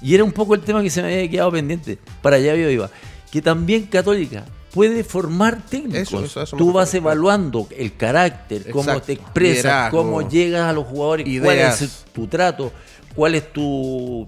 Y 0.01 0.15
era 0.15 0.25
un 0.25 0.33
poco 0.33 0.53
el 0.53 0.59
tema 0.59 0.83
que 0.83 0.89
se 0.89 1.01
me 1.01 1.13
había 1.13 1.29
quedado 1.29 1.53
pendiente. 1.53 1.97
Para 2.21 2.35
allá 2.35 2.55
yo 2.55 2.69
iba. 2.69 2.89
Que 3.31 3.41
también 3.41 3.83
Católica 3.83 4.43
puede 4.75 5.05
formar 5.05 5.65
técnicos. 5.65 6.37
Tú 6.57 6.73
vas 6.73 6.93
evaluando 6.93 7.65
el 7.75 7.95
carácter, 7.95 8.69
cómo 8.71 9.01
te 9.01 9.13
expresas, 9.13 9.89
cómo 9.89 10.27
llegas 10.27 10.69
a 10.69 10.73
los 10.73 10.85
jugadores, 10.85 11.25
cuál 11.41 11.57
es 11.57 12.05
tu 12.13 12.27
trato, 12.27 12.73
cuál 13.15 13.35
es 13.35 13.53
tu, 13.53 14.27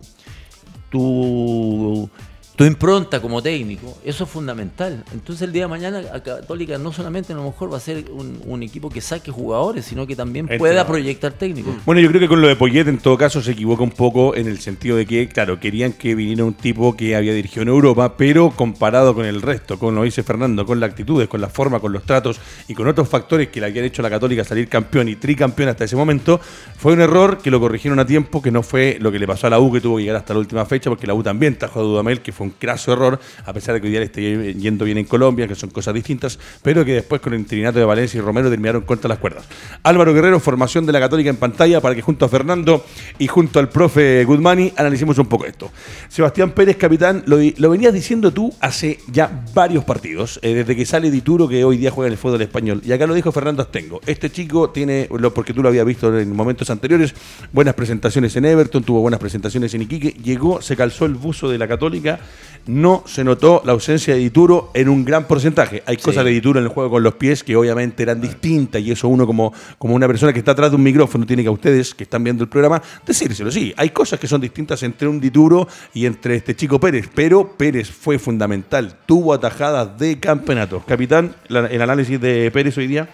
tu 0.89 2.09
tu 2.57 2.65
impronta 2.65 3.21
como 3.21 3.39
técnico, 3.43 3.99
eso 4.03 4.23
es 4.23 4.29
fundamental. 4.31 5.03
Entonces 5.13 5.43
el 5.43 5.53
día 5.53 5.65
de 5.65 5.67
mañana 5.67 6.01
a 6.11 6.21
Católica 6.21 6.79
no 6.79 6.91
solamente 6.91 7.31
a 7.31 7.35
lo 7.35 7.43
mejor 7.43 7.71
va 7.71 7.77
a 7.77 7.79
ser 7.79 8.05
un, 8.09 8.63
equipo 8.63 8.89
que 8.89 8.99
saque 8.99 9.31
jugadores, 9.31 9.85
sino 9.85 10.07
que 10.07 10.15
también 10.15 10.47
pueda 10.57 10.87
proyectar 10.87 11.33
técnicos. 11.33 11.75
Bueno, 11.85 12.01
yo 12.01 12.09
creo 12.09 12.19
que 12.19 12.27
con 12.27 12.41
lo 12.41 12.47
de 12.47 12.55
Poyet 12.55 12.87
en 12.87 12.97
todo 12.97 13.15
caso 13.15 13.43
se 13.43 13.51
equivoca 13.51 13.83
un 13.83 13.91
poco 13.91 14.35
en 14.35 14.47
el 14.47 14.57
sentido 14.57 14.97
de 14.97 15.05
que, 15.05 15.29
claro, 15.29 15.59
querían 15.59 15.93
que 15.93 16.15
viniera 16.15 16.43
un 16.43 16.55
tipo 16.55 16.97
que 16.97 17.15
había 17.15 17.31
dirigido 17.31 17.61
en 17.61 17.67
Europa, 17.69 18.17
pero 18.17 18.49
comparado 18.49 19.13
con 19.13 19.25
el 19.25 19.43
resto, 19.43 19.77
con 19.77 19.93
lo 19.93 20.01
dice 20.01 20.23
Fernando, 20.23 20.65
con 20.65 20.79
las 20.79 20.89
actitudes, 20.89 21.27
con 21.27 21.39
la 21.39 21.49
forma, 21.49 21.79
con 21.79 21.93
los 21.93 22.03
tratos 22.05 22.39
y 22.67 22.73
con 22.73 22.87
otros 22.87 23.07
factores 23.07 23.49
que 23.49 23.59
le 23.59 23.67
habían 23.67 23.85
hecho 23.85 24.01
a 24.01 24.03
la 24.03 24.09
Católica 24.09 24.43
salir 24.43 24.67
campeón 24.67 25.09
y 25.09 25.15
tricampeón 25.15 25.69
hasta 25.69 25.83
ese 25.83 25.95
momento, 25.95 26.41
fue 26.75 26.93
un 26.93 27.01
error 27.01 27.37
que 27.37 27.51
lo 27.51 27.59
corrigieron 27.59 27.99
a 27.99 28.07
tiempo, 28.07 28.41
que 28.41 28.49
no 28.49 28.63
fue 28.63 28.97
lo 28.99 29.11
que 29.11 29.19
le 29.19 29.27
pasó 29.27 29.45
a 29.45 29.51
la 29.51 29.59
U, 29.59 29.71
que 29.71 29.79
tuvo 29.79 29.97
que 29.97 30.03
llegar 30.03 30.15
hasta 30.15 30.33
la 30.33 30.39
última 30.39 30.65
fecha, 30.65 30.89
porque 30.89 31.05
la 31.05 31.13
U 31.13 31.21
también 31.21 31.55
trajo 31.55 31.81
a 31.81 31.83
Dudamel, 31.83 32.21
que 32.21 32.31
fue 32.31 32.46
un 32.46 32.46
craso 32.51 32.93
error, 32.93 33.19
a 33.45 33.53
pesar 33.53 33.75
de 33.75 33.81
que 33.81 33.87
hoy 33.87 33.91
día 33.91 33.99
le 33.99 34.05
esté 34.05 34.53
yendo 34.53 34.85
bien 34.85 34.97
en 34.97 35.05
Colombia, 35.05 35.47
que 35.47 35.55
son 35.55 35.69
cosas 35.69 35.93
distintas, 35.93 36.39
pero 36.61 36.83
que 36.85 36.93
después 36.93 37.21
con 37.21 37.33
el 37.33 37.39
interinato 37.39 37.79
de 37.79 37.85
Valencia 37.85 38.17
y 38.17 38.21
Romero 38.21 38.49
terminaron 38.49 38.81
contra 38.81 39.07
las 39.09 39.19
cuerdas. 39.19 39.45
Álvaro 39.83 40.13
Guerrero, 40.13 40.39
formación 40.39 40.85
de 40.85 40.91
la 40.91 40.99
Católica 40.99 41.29
en 41.29 41.37
pantalla, 41.37 41.81
para 41.81 41.95
que 41.95 42.01
junto 42.01 42.25
a 42.25 42.29
Fernando 42.29 42.85
y 43.19 43.27
junto 43.27 43.59
al 43.59 43.69
profe 43.69 44.23
Goodmani 44.25 44.73
analicemos 44.75 45.17
un 45.17 45.27
poco 45.27 45.45
esto. 45.45 45.71
Sebastián 46.09 46.51
Pérez, 46.51 46.77
capitán, 46.77 47.23
lo, 47.25 47.69
venías 47.69 47.93
diciendo 47.93 48.31
tú 48.31 48.53
hace 48.59 48.99
ya 49.11 49.45
varios 49.53 49.83
partidos, 49.83 50.39
eh, 50.41 50.53
desde 50.53 50.75
que 50.75 50.85
sale 50.85 51.11
Dituro, 51.11 51.47
que 51.47 51.63
hoy 51.63 51.77
día 51.77 51.91
juega 51.91 52.07
en 52.07 52.13
el 52.13 52.17
fútbol 52.17 52.41
español. 52.41 52.81
Y 52.85 52.91
acá 52.91 53.07
lo 53.07 53.13
dijo 53.13 53.31
Fernando 53.31 53.61
Astengo. 53.61 54.01
Este 54.05 54.29
chico 54.29 54.69
tiene, 54.69 55.09
porque 55.33 55.53
tú 55.53 55.61
lo 55.61 55.69
habías 55.69 55.85
visto 55.85 56.17
en 56.17 56.35
momentos 56.35 56.69
anteriores, 56.69 57.13
buenas 57.51 57.73
presentaciones 57.73 58.35
en 58.35 58.45
Everton, 58.45 58.83
tuvo 58.83 59.01
buenas 59.01 59.19
presentaciones 59.19 59.73
en 59.73 59.83
Iquique, 59.83 60.15
llegó, 60.23 60.61
se 60.61 60.75
calzó 60.75 61.05
el 61.05 61.15
buzo 61.15 61.49
de 61.49 61.57
la 61.57 61.67
Católica 61.67 62.19
no 62.67 63.03
se 63.05 63.23
notó 63.23 63.61
la 63.65 63.71
ausencia 63.71 64.13
de 64.13 64.19
Dituro 64.19 64.71
en 64.73 64.89
un 64.89 65.05
gran 65.05 65.25
porcentaje. 65.25 65.83
Hay 65.85 65.97
cosas 65.97 66.25
de 66.25 66.31
Dituro 66.31 66.59
en 66.59 66.65
el 66.65 66.71
juego 66.71 66.91
con 66.91 67.03
los 67.03 67.15
pies 67.15 67.43
que 67.43 67.55
obviamente 67.55 68.03
eran 68.03 68.21
distintas 68.21 68.81
y 68.81 68.91
eso 68.91 69.07
uno 69.07 69.25
como, 69.25 69.53
como 69.77 69.95
una 69.95 70.07
persona 70.07 70.33
que 70.33 70.39
está 70.39 70.51
atrás 70.51 70.71
de 70.71 70.75
un 70.75 70.83
micrófono 70.83 71.25
tiene 71.25 71.43
que 71.43 71.49
a 71.49 71.51
ustedes 71.51 71.95
que 71.95 72.03
están 72.03 72.23
viendo 72.23 72.43
el 72.43 72.49
programa 72.49 72.81
decírselo. 73.05 73.51
Sí, 73.51 73.73
hay 73.77 73.89
cosas 73.89 74.19
que 74.19 74.27
son 74.27 74.41
distintas 74.41 74.83
entre 74.83 75.07
un 75.07 75.19
Dituro 75.19 75.67
y 75.93 76.05
entre 76.05 76.35
este 76.35 76.55
chico 76.55 76.79
Pérez, 76.79 77.09
pero 77.13 77.55
Pérez 77.57 77.89
fue 77.89 78.19
fundamental, 78.19 78.97
tuvo 79.05 79.33
atajadas 79.33 79.97
de 79.97 80.19
campeonato. 80.19 80.83
Capitán, 80.85 81.35
el 81.49 81.81
análisis 81.81 82.19
de 82.19 82.51
Pérez 82.51 82.77
hoy 82.77 82.87
día. 82.87 83.07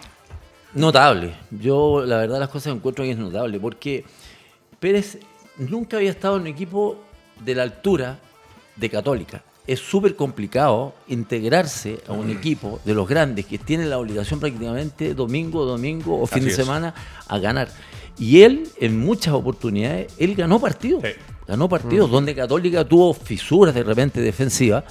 Notable. 0.74 1.36
Yo 1.52 2.04
la 2.04 2.18
verdad 2.18 2.40
las 2.40 2.50
cosas 2.50 2.76
encuentro 2.76 3.04
que 3.04 3.12
es 3.12 3.18
notable 3.18 3.60
porque 3.60 4.04
Pérez 4.80 5.20
nunca 5.58 5.98
había 5.98 6.10
estado 6.10 6.38
en 6.38 6.42
un 6.42 6.48
equipo 6.48 6.98
de 7.46 7.56
la 7.56 7.64
altura 7.64 8.20
de 8.76 8.90
Católica. 8.90 9.44
Es 9.66 9.80
súper 9.80 10.16
complicado 10.16 10.94
integrarse 11.08 12.00
a 12.08 12.12
un 12.12 12.30
equipo 12.30 12.82
de 12.84 12.94
los 12.94 13.08
grandes 13.08 13.46
que 13.46 13.58
tienen 13.58 13.90
la 13.90 13.98
obligación 13.98 14.40
prácticamente 14.40 15.14
domingo, 15.14 15.64
domingo 15.64 16.20
o 16.20 16.28
fin 16.28 16.44
de 16.44 16.52
semana 16.52 16.94
a 17.28 17.40
ganar. 17.40 17.70
Y 18.20 18.42
él, 18.42 18.68
en 18.80 19.00
muchas 19.00 19.34
oportunidades, 19.34 20.14
él 20.18 20.36
ganó 20.36 20.60
partidos. 20.60 21.04
Ganó 21.48 21.70
partidos 21.70 22.10
mm. 22.10 22.12
donde 22.12 22.36
Católica 22.36 22.86
tuvo 22.86 23.14
fisuras 23.14 23.74
de 23.74 23.84
repente 23.84 24.22
defensivas 24.22 24.84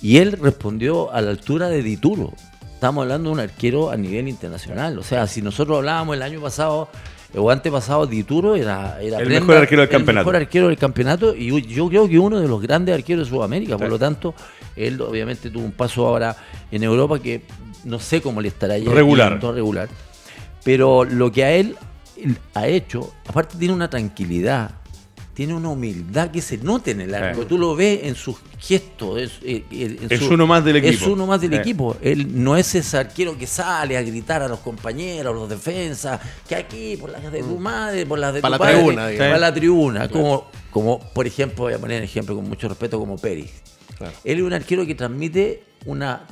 y 0.00 0.18
él 0.18 0.32
respondió 0.32 1.12
a 1.12 1.20
la 1.20 1.30
altura 1.30 1.68
de 1.68 1.82
Dituro. 1.82 2.32
Estamos 2.72 3.02
hablando 3.02 3.30
de 3.30 3.34
un 3.34 3.40
arquero 3.40 3.90
a 3.90 3.96
nivel 3.96 4.28
internacional. 4.28 4.98
O 4.98 5.02
sea, 5.02 5.26
si 5.26 5.40
nosotros 5.40 5.78
hablábamos 5.78 6.16
el 6.16 6.22
año 6.22 6.40
pasado 6.40 6.88
o 7.36 7.50
antepasado 7.50 8.06
Dituro 8.06 8.54
era, 8.54 9.00
era 9.00 9.18
el 9.18 9.28
mejor 9.28 9.56
arquero 9.56 9.82
del 9.82 9.90
campeonato. 9.90 10.20
El 10.20 10.26
mejor 10.26 10.36
arquero 10.36 10.68
del 10.68 10.76
campeonato 10.76 11.34
y 11.34 11.62
yo 11.62 11.88
creo 11.88 12.08
que 12.08 12.18
uno 12.18 12.40
de 12.40 12.48
los 12.48 12.60
grandes 12.60 12.94
arqueros 12.94 13.28
de 13.28 13.36
Sudamérica. 13.36 13.76
Por 13.76 13.88
lo 13.88 13.98
tanto, 13.98 14.34
él 14.76 15.00
obviamente 15.00 15.50
tuvo 15.50 15.64
un 15.64 15.72
paso 15.72 16.06
ahora 16.06 16.36
en 16.70 16.82
Europa 16.82 17.18
que 17.18 17.42
no 17.84 17.98
sé 17.98 18.20
cómo 18.20 18.40
le 18.40 18.48
estará 18.48 18.76
yendo. 18.76 18.94
Regular. 18.94 19.40
regular. 19.40 19.88
Pero 20.62 21.04
lo 21.04 21.30
que 21.30 21.44
a 21.44 21.52
él 21.52 21.76
ha 22.54 22.66
hecho, 22.66 23.12
aparte 23.26 23.56
tiene 23.58 23.74
una 23.74 23.90
tranquilidad 23.90 24.70
tiene 25.34 25.52
una 25.52 25.68
humildad 25.68 26.30
que 26.30 26.40
se 26.40 26.58
nota 26.58 26.92
en 26.92 27.00
el 27.00 27.14
arco. 27.14 27.44
Tú 27.44 27.58
lo 27.58 27.74
ves 27.74 28.00
en 28.04 28.14
sus 28.14 28.36
gestos. 28.58 29.20
Es, 29.20 29.32
eh, 29.42 30.08
uno 30.30 30.46
más 30.46 30.64
del 30.64 30.76
equipo. 30.76 30.94
Es 30.94 31.02
uno 31.02 31.26
más 31.26 31.40
del 31.40 31.54
equipo. 31.54 31.96
Él 32.00 32.42
no 32.42 32.56
es 32.56 32.74
ese 32.74 32.96
arquero 32.96 33.36
que 33.36 33.46
sale 33.46 33.96
a 33.98 34.02
gritar 34.02 34.42
a 34.42 34.48
los 34.48 34.60
compañeros, 34.60 35.34
a 35.34 35.36
los 35.36 35.48
defensas, 35.48 36.20
que 36.48 36.54
aquí, 36.54 36.96
por 36.96 37.10
las 37.10 37.30
de 37.32 37.40
tu 37.40 37.58
mm. 37.58 37.62
madre, 37.62 38.06
por 38.06 38.18
las 38.18 38.32
de 38.32 38.40
para 38.40 38.56
tu 38.56 38.62
la 38.62 38.70
tribuna, 38.70 39.08
para 39.18 39.38
la 39.38 39.54
tribuna. 39.54 40.08
Como, 40.08 40.46
como, 40.70 41.00
por 41.00 41.26
ejemplo, 41.26 41.64
voy 41.64 41.74
a 41.74 41.78
poner 41.78 41.98
un 41.98 42.04
ejemplo 42.04 42.36
con 42.36 42.48
mucho 42.48 42.68
respeto, 42.68 42.98
como 43.00 43.16
Pérez. 43.18 43.50
Él 44.22 44.38
es 44.38 44.42
un 44.44 44.52
arquero 44.52 44.86
que 44.86 44.94
transmite 44.94 45.64
una 45.86 46.26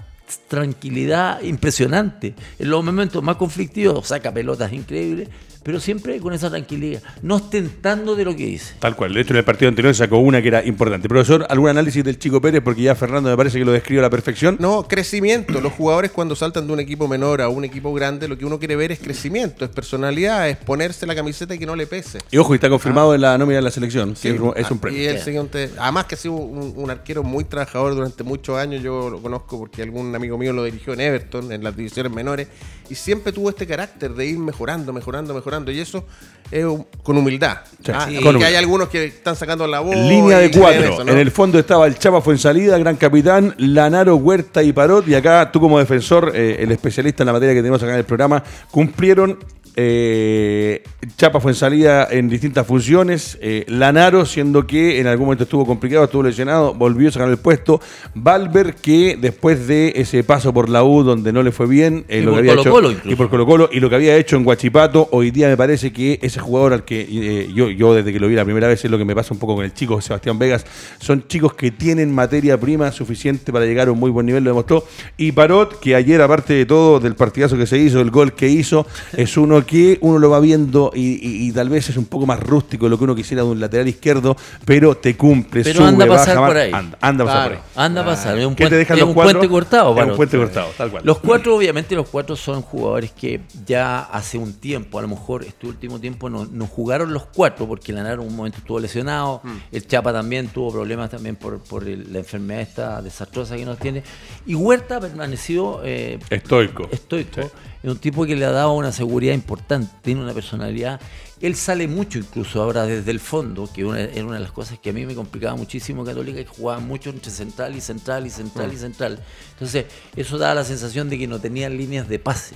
tranquilidad 0.49 1.43
impresionante. 1.43 2.35
En 2.59 2.71
los 2.71 2.85
momentos 2.85 3.23
más 3.23 3.37
conflictivos 3.37 4.09
saca 4.09 4.33
pelotas 4.33 4.73
increíbles, 4.73 5.29
pero 5.63 5.81
siempre 5.81 6.19
con 6.21 6.33
esa 6.33 6.51
tranquilidad, 6.51 7.03
no 7.23 7.37
ostentando 7.37 8.17
de 8.17 8.25
lo 8.25 8.37
que 8.37 8.47
dice. 8.47 8.75
Tal 8.79 8.97
cual. 8.97 9.15
De 9.15 9.21
hecho, 9.21 9.33
en 9.33 9.39
el 9.39 9.45
partido 9.45 9.69
anterior 9.69 9.95
sacó 9.95 10.19
una 10.19 10.43
que 10.43 10.49
era 10.49 10.65
importante. 10.65 11.09
Profesor, 11.09 11.47
¿algún 11.49 11.69
análisis 11.69 12.05
del 12.05 12.19
Chico 12.19 12.41
Pérez? 12.41 12.63
Porque 12.63 12.83
ya 12.83 12.95
Fernando 12.95 13.31
me 13.31 13.37
parece 13.37 13.59
que 13.59 13.65
lo 13.65 13.73
describe 13.73 14.01
a 14.01 14.03
la 14.03 14.11
perfección. 14.11 14.57
No, 14.59 14.87
crecimiento. 14.89 15.61
Los 15.61 15.73
jugadores 15.73 16.11
cuando 16.11 16.35
saltan 16.35 16.67
de 16.67 16.73
un 16.73 16.81
equipo 16.81 17.09
menor 17.09 17.41
a 17.41 17.49
un 17.49 17.65
equipo 17.65 17.93
grande, 17.93 18.29
lo 18.29 18.37
que 18.37 18.45
uno 18.45 18.59
quiere 18.59 18.77
ver 18.77 18.93
es 18.93 18.99
crecimiento, 18.99 19.65
es 19.65 19.71
personalidad, 19.71 20.49
es 20.49 20.57
ponerse 20.57 21.07
la 21.07 21.15
camiseta 21.15 21.55
y 21.55 21.59
que 21.59 21.67
no 21.67 21.77
le 21.77 21.87
pese. 21.87 22.19
Y 22.31 22.39
ojo, 22.39 22.55
está 22.55 22.69
confirmado 22.69 23.13
ah. 23.13 23.15
en 23.15 23.21
la 23.21 23.39
nómina 23.39 23.57
de 23.57 23.63
la 23.63 23.71
selección, 23.71 24.13
es, 24.13 24.25
un 24.25 24.55
ah, 24.57 24.81
premio. 24.81 25.01
Y 25.01 25.07
el 25.07 25.21
siguiente, 25.21 25.71
además 25.79 26.07
que 26.07 26.15
ha 26.15 26.19
sido 26.19 26.35
un, 26.35 26.91
arquero 26.91 27.23
muy 27.23 27.45
trabajador 27.45 27.95
durante 27.95 28.23
muchos 28.23 28.59
años, 28.59 28.83
yo 28.83 29.09
lo 29.09 29.23
conozco 29.23 29.59
porque 29.59 29.83
algún 29.83 30.15
amigo 30.15 30.37
mío 30.37 30.53
lo 30.53 30.65
dirigió 30.65 30.93
en 30.93 31.01
Everton, 31.01 31.53
en 31.53 31.65
las 31.65 31.77
divisiones 31.77 32.13
menores, 32.13 32.49
y 32.91 32.95
siempre 32.95 33.33
tuvo 33.33 33.49
este 33.49 33.67
carácter 33.67 34.13
de 34.15 34.27
ir 34.27 34.39
mejorando, 34.39 34.93
mejorando, 34.93 35.33
mejorando. 35.33 35.52
Y 35.73 35.81
eso 35.81 36.05
es 36.51 36.65
con 37.03 37.17
humildad. 37.17 37.59
Ah, 37.93 38.09
que 38.09 38.45
hay 38.45 38.55
algunos 38.55 38.89
que 38.89 39.05
están 39.05 39.37
sacando 39.37 39.67
la 39.67 39.81
voz. 39.81 39.97
Línea 39.97 40.39
de 40.39 40.51
cuatro. 40.51 41.03
En 41.03 41.19
el 41.19 41.31
fondo 41.31 41.59
estaba 41.59 41.87
el 41.87 41.99
Chapa 41.99 42.21
Fuensalida, 42.21 42.79
gran 42.79 42.97
capitán, 42.97 43.55
Lanaro, 43.59 44.17
Huerta 44.17 44.63
y 44.63 44.73
Parot. 44.73 45.07
Y 45.09 45.15
acá 45.15 45.51
tú 45.53 45.61
como 45.61 45.79
defensor, 45.79 46.33
eh, 46.35 46.57
el 46.61 46.73
especialista 46.73 47.23
en 47.23 47.27
la 47.27 47.33
materia 47.33 47.55
que 47.55 47.61
tenemos 47.61 47.83
acá 47.83 47.93
en 47.93 47.99
el 47.99 48.05
programa, 48.05 48.43
cumplieron 48.71 49.39
eh, 49.75 50.83
Chapa 51.17 51.41
fue 51.41 51.53
en 51.53 51.57
salida 51.57 52.09
en 52.11 52.29
distintas 52.29 52.67
funciones. 52.67 53.39
Eh, 53.41 53.65
Lanaro, 53.69 54.27
siendo 54.27 54.67
que 54.67 55.01
en 55.01 55.07
algún 55.07 55.27
momento 55.27 55.45
estuvo 55.45 55.67
complicado, 55.67 56.05
estuvo 56.05 56.23
lesionado, 56.23 56.75
volvió 56.75 57.09
a 57.09 57.13
sacar 57.13 57.29
el 57.29 57.39
puesto. 57.39 57.81
Valver, 58.15 58.75
que 58.75 59.17
después 59.21 59.67
de 59.67 59.93
ese 59.97 60.25
paso 60.25 60.53
por 60.53 60.69
la 60.69 60.85
U, 60.85 61.03
donde 61.03 61.33
no 61.33 61.43
le 61.43 61.53
fue 61.53 61.67
bien, 61.67 62.05
eh, 62.09 62.23
lo 62.23 62.33
que 62.33 62.39
había 62.39 62.55
hecho, 62.55 62.75
y 63.05 63.15
por 63.15 63.31
Colo 63.31 63.47
Colo, 63.47 63.69
y 63.73 63.81
lo 63.81 63.89
que 63.89 63.97
había 63.97 64.17
hecho 64.17 64.37
en 64.37 64.45
Guachipato, 64.45 65.09
hoy 65.13 65.31
día 65.31 65.49
me 65.49 65.57
parece 65.57 65.93
que 65.93 66.19
ese 66.23 66.41
jugador 66.41 66.73
al 66.73 66.85
que 66.85 67.49
yo, 67.55 67.71
yo 67.71 67.95
desde 67.95 68.13
que 68.13 68.21
lo 68.21 68.29
vi 68.29 68.35
la 68.35 68.45
primera 68.45 68.69
vez 68.69 68.85
es 68.85 68.91
lo 68.91 68.99
que 68.99 69.05
me 69.05 69.15
pasa 69.15 69.33
un 69.33 69.41
poco 69.41 69.57
con 69.57 69.65
el 69.65 69.73
chico 69.73 70.01
Sebastián 70.01 70.39
Vegas, 70.39 70.65
son 71.01 71.27
chicos 71.27 71.55
que 71.55 71.71
tienen 71.71 72.15
materia 72.15 72.59
prima 72.59 72.93
suficiente 72.93 73.53
para 73.53 73.65
llegar 73.65 73.89
a 73.89 73.93
un 73.93 73.99
muy 73.99 74.11
buen 74.11 74.27
nivel, 74.27 74.45
lo 74.45 74.51
demostró. 74.51 74.85
Y 75.17 75.33
Parot, 75.33 75.81
que 75.81 75.95
ayer, 75.95 76.21
aparte 76.21 76.55
de 76.55 76.67
todo, 76.67 77.01
del 77.01 77.15
partidazo 77.15 77.57
que 77.57 77.67
se 77.67 77.79
hizo, 77.79 78.01
el 78.01 78.11
gol 78.11 78.35
que 78.35 78.49
hizo, 78.49 78.87
es 79.17 79.37
uno 79.37 79.62
Terreno 79.63 79.67
que 79.67 79.99
uno 80.01 80.19
lo 80.19 80.31
va 80.31 80.41
viendo 80.41 80.91
y, 80.95 81.51
tal 81.53 81.69
vez 81.69 81.89
es 81.89 81.97
un 81.97 82.07
poco 82.07 82.27
más 82.27 82.41
rústico 82.41 82.87
de 82.87 82.91
lo 82.91 82.99
que 82.99 83.05
uno 83.05 83.15
quisiera 83.15 83.43
de 83.43 83.49
un 83.49 83.61
lateral 83.61 83.89
izquierdo, 83.89 84.37
pero 84.65 84.97
te 84.97 85.17
cumple, 85.17 85.63
pero 85.63 85.85
anda 85.85 86.05
a 86.05 86.09
pasar 86.09 86.37
por 86.37 86.57
ahí. 86.57 86.73
Anda, 87.01 87.25
a 87.25 87.27
pasar 87.27 87.49
por 87.49 87.57
ahí. 87.57 87.63
Anda 87.77 88.01
a 88.01 88.05
pasar. 88.05 88.39
Es 88.39 88.47
un, 88.47 88.55
puente, 88.55 88.83
es 88.83 89.03
un 89.03 89.15
puente 89.15 89.49
cortado. 89.49 89.99
Es 89.99 90.07
un 90.07 90.17
puente 90.17 90.39
cortado, 90.39 90.69
tal 90.77 90.91
cual. 90.91 91.03
Los 91.05 91.19
cuatro, 91.19 91.57
obviamente, 91.57 91.95
los 91.95 92.09
cuatro 92.09 92.37
son 92.37 92.63
jugadores 92.63 93.13
que 93.13 93.41
ya 93.67 94.01
hace 94.01 94.39
un 94.39 94.55
tiempo, 94.55 94.99
a 94.99 95.03
lo 95.03 95.09
mejor 95.09 95.45
este 95.45 95.67
último 95.67 95.99
tiempo, 96.01 96.29
no, 96.29 96.47
no 96.47 96.67
jugaron 96.67 97.13
los 97.13 97.27
cuatro 97.27 97.67
porque 97.67 97.93
Lanaro 97.93 98.23
en 98.23 98.29
un 98.29 98.37
momento 98.37 98.59
estuvo 98.59 98.81
lesionado. 98.81 99.41
Mm. 99.45 99.57
El 99.73 99.87
Chapa 99.87 100.13
también 100.13 100.49
tuvo 100.49 100.73
problemas 100.73 101.11
también 101.11 101.37
por, 101.37 101.61
por 101.61 101.87
la 101.87 102.19
enfermedad 102.19 102.63
esta 102.63 103.03
desastrosa 103.03 103.57
que 103.57 103.65
nos 103.65 103.79
tiene. 103.79 104.03
Y 104.47 104.55
Huerta 104.55 104.97
ha 104.97 105.01
permanecido 105.01 105.81
eh, 105.85 106.19
estoico. 106.31 106.89
Estoico. 106.91 107.51
Es 107.83 107.91
un 107.91 107.99
tipo 107.99 108.25
que 108.25 108.37
le 108.37 108.45
ha 108.45 108.53
dado 108.53 108.73
una 108.75 108.93
seguridad 108.93 109.35
importante, 109.35 109.93
tiene 110.03 110.23
una 110.23 110.33
personalidad. 110.33 111.01
Él 111.41 111.57
sale 111.57 111.89
mucho 111.89 112.19
incluso 112.19 112.63
ahora 112.63 112.87
desde 112.87 113.11
el 113.11 113.19
fondo, 113.19 113.69
que 113.73 113.81
era 113.81 114.25
una 114.25 114.35
de 114.35 114.41
las 114.41 114.53
cosas 114.53 114.79
que 114.79 114.91
a 114.91 114.93
mí 114.93 115.05
me 115.05 115.17
complicaba 115.17 115.57
muchísimo 115.57 116.05
Católica, 116.05 116.39
que 116.39 116.47
jugaba 116.47 116.79
mucho 116.81 117.11
entre 117.11 117.33
central 117.33 117.75
y 117.75 117.81
central 117.81 118.25
y 118.27 118.31
central 118.31 118.73
y 118.73 118.77
mm. 118.77 118.79
central. 118.79 119.19
Entonces, 119.55 119.87
eso 120.15 120.39
daba 120.39 120.55
la 120.55 120.65
sensación 120.65 121.11
de 121.11 121.19
que 121.19 121.27
no 121.27 121.41
tenían 121.41 121.77
líneas 121.77 122.09
de 122.09 122.21
pase. 122.21 122.55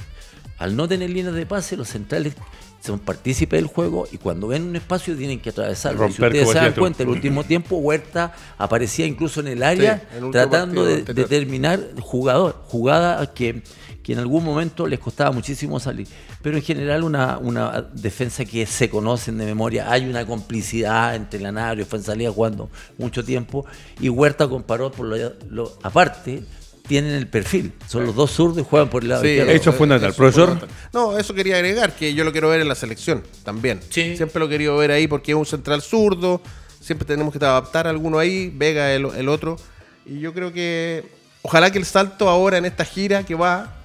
Al 0.58 0.76
no 0.76 0.86
tener 0.86 1.10
líneas 1.10 1.34
de 1.34 1.44
pase, 1.44 1.76
los 1.76 1.88
centrales 1.88 2.34
son 2.80 2.98
partícipes 2.98 3.60
del 3.60 3.68
juego 3.68 4.06
y 4.10 4.18
cuando 4.18 4.48
ven 4.48 4.62
un 4.62 4.76
espacio 4.76 5.16
tienen 5.16 5.40
que 5.40 5.50
atravesarlo. 5.50 6.06
si 6.08 6.22
ustedes 6.22 6.48
se 6.48 6.54
dan 6.54 6.72
cuenta, 6.72 7.02
el 7.02 7.08
último 7.08 7.44
tiempo 7.44 7.76
Huerta 7.76 8.34
aparecía 8.58 9.06
incluso 9.06 9.40
en 9.40 9.48
el 9.48 9.62
área 9.62 10.02
tratando 10.30 10.84
de 10.84 11.02
determinar 11.02 11.80
jugador, 12.00 12.62
jugada 12.68 13.32
que, 13.32 13.62
que 14.02 14.12
en 14.12 14.20
algún 14.20 14.44
momento 14.44 14.86
les 14.86 14.98
costaba 14.98 15.32
muchísimo 15.32 15.80
salir. 15.80 16.06
Pero 16.42 16.56
en 16.56 16.62
general 16.62 17.02
una, 17.02 17.38
una 17.38 17.82
defensa 17.92 18.44
que 18.44 18.66
se 18.66 18.88
conocen 18.88 19.38
de 19.38 19.46
memoria, 19.46 19.90
hay 19.90 20.08
una 20.08 20.24
complicidad 20.24 21.16
entre 21.16 21.40
Lanario 21.40 21.84
Fuenzalía 21.86 22.30
jugando 22.30 22.70
mucho 22.98 23.24
tiempo 23.24 23.66
y 24.00 24.08
Huerta 24.08 24.48
comparó 24.48 24.92
por 24.92 25.06
lo 25.06 25.72
aparte 25.82 26.44
tienen 26.86 27.12
el 27.12 27.26
perfil. 27.26 27.72
Son 27.88 28.06
los 28.06 28.14
dos 28.14 28.30
zurdos 28.30 28.58
y 28.58 28.64
juegan 28.68 28.88
por 28.88 29.02
el 29.02 29.10
lado 29.10 29.24
izquierdo. 29.24 29.52
Eso 29.52 29.70
es 29.70 29.76
fundamental. 29.76 30.14
Profesor. 30.14 30.68
No, 30.92 31.18
eso 31.18 31.34
quería 31.34 31.56
agregar, 31.56 31.94
que 31.94 32.14
yo 32.14 32.24
lo 32.24 32.32
quiero 32.32 32.48
ver 32.48 32.60
en 32.60 32.68
la 32.68 32.74
selección 32.74 33.22
también. 33.44 33.80
Siempre 33.90 34.40
lo 34.40 34.48
quería 34.48 34.70
ver 34.72 34.90
ahí 34.90 35.06
porque 35.06 35.32
es 35.32 35.36
un 35.36 35.46
central 35.46 35.82
zurdo. 35.82 36.40
Siempre 36.80 37.06
tenemos 37.06 37.32
que 37.36 37.44
adaptar 37.44 37.86
a 37.86 37.90
alguno 37.90 38.18
ahí, 38.18 38.52
Vega 38.54 38.92
el, 38.92 39.06
el 39.06 39.28
otro. 39.28 39.56
Y 40.04 40.20
yo 40.20 40.32
creo 40.32 40.52
que 40.52 41.04
ojalá 41.42 41.70
que 41.70 41.78
el 41.78 41.84
salto 41.84 42.28
ahora 42.28 42.58
en 42.58 42.64
esta 42.64 42.84
gira 42.84 43.24
que 43.24 43.34
va 43.34 43.75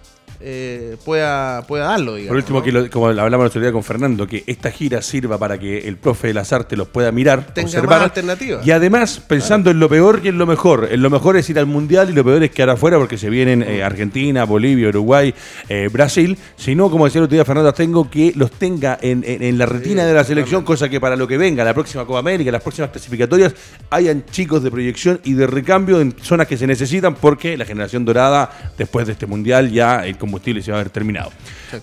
eh, 0.43 0.97
pueda, 1.05 1.65
pueda 1.67 1.85
darlo. 1.85 2.15
Por 2.27 2.35
último, 2.35 2.63
que 2.63 2.89
como 2.89 3.07
hablamos 3.07 3.45
el 3.45 3.47
otro 3.47 3.61
día 3.61 3.71
con 3.71 3.83
Fernando, 3.83 4.27
que 4.27 4.43
esta 4.47 4.71
gira 4.71 5.01
sirva 5.01 5.37
para 5.37 5.57
que 5.57 5.87
el 5.87 5.97
profe 5.97 6.27
de 6.27 6.33
las 6.33 6.51
artes 6.51 6.77
los 6.77 6.87
pueda 6.87 7.11
mirar, 7.11 7.53
Tenga 7.53 7.67
observar. 7.67 8.01
alternativas. 8.01 8.65
Y 8.65 8.71
además, 8.71 9.21
pensando 9.27 9.71
en 9.71 9.79
lo 9.79 9.89
peor 9.89 10.21
y 10.23 10.29
en 10.29 10.37
lo 10.37 10.45
mejor. 10.45 10.89
En 10.91 11.01
lo 11.01 11.09
mejor 11.09 11.37
es 11.37 11.49
ir 11.49 11.59
al 11.59 11.65
Mundial 11.65 12.09
y 12.09 12.13
lo 12.13 12.23
peor 12.23 12.43
es 12.43 12.51
quedar 12.51 12.71
afuera 12.71 12.97
porque 12.97 13.17
se 13.17 13.29
vienen 13.29 13.63
eh, 13.63 13.83
Argentina, 13.83 14.43
Bolivia, 14.45 14.89
Uruguay, 14.89 15.33
eh, 15.69 15.89
Brasil. 15.91 16.37
Si 16.55 16.75
no, 16.75 16.89
como 16.89 17.05
decía 17.05 17.19
el 17.19 17.25
otro 17.25 17.35
día 17.35 17.45
Fernando, 17.45 17.73
tengo 17.73 18.09
que 18.09 18.33
los 18.35 18.51
tenga 18.51 18.97
en, 19.01 19.23
en, 19.25 19.57
la 19.57 19.65
retina 19.65 20.05
de 20.05 20.13
la 20.13 20.23
selección, 20.23 20.63
cosa 20.63 20.89
que 20.89 20.99
para 20.99 21.15
lo 21.15 21.27
que 21.27 21.37
venga, 21.37 21.63
la 21.63 21.73
próxima 21.73 22.05
Copa 22.05 22.19
América, 22.19 22.51
las 22.51 22.61
próximas 22.61 22.89
clasificatorias, 22.91 23.53
hayan 23.89 24.25
chicos 24.31 24.63
de 24.63 24.71
proyección 24.71 25.19
y 25.23 25.33
de 25.33 25.47
recambio 25.47 26.01
en 26.01 26.15
zonas 26.21 26.47
que 26.47 26.57
se 26.57 26.67
necesitan 26.67 27.15
porque 27.15 27.57
la 27.57 27.65
generación 27.65 28.05
dorada, 28.05 28.73
después 28.77 29.05
de 29.05 29.13
este 29.13 29.25
Mundial, 29.25 29.71
ya 29.71 30.05
el 30.05 30.17
combustible 30.31 30.61
se 30.61 30.71
va 30.71 30.77
a 30.77 30.81
haber 30.81 30.91
terminado. 30.91 31.31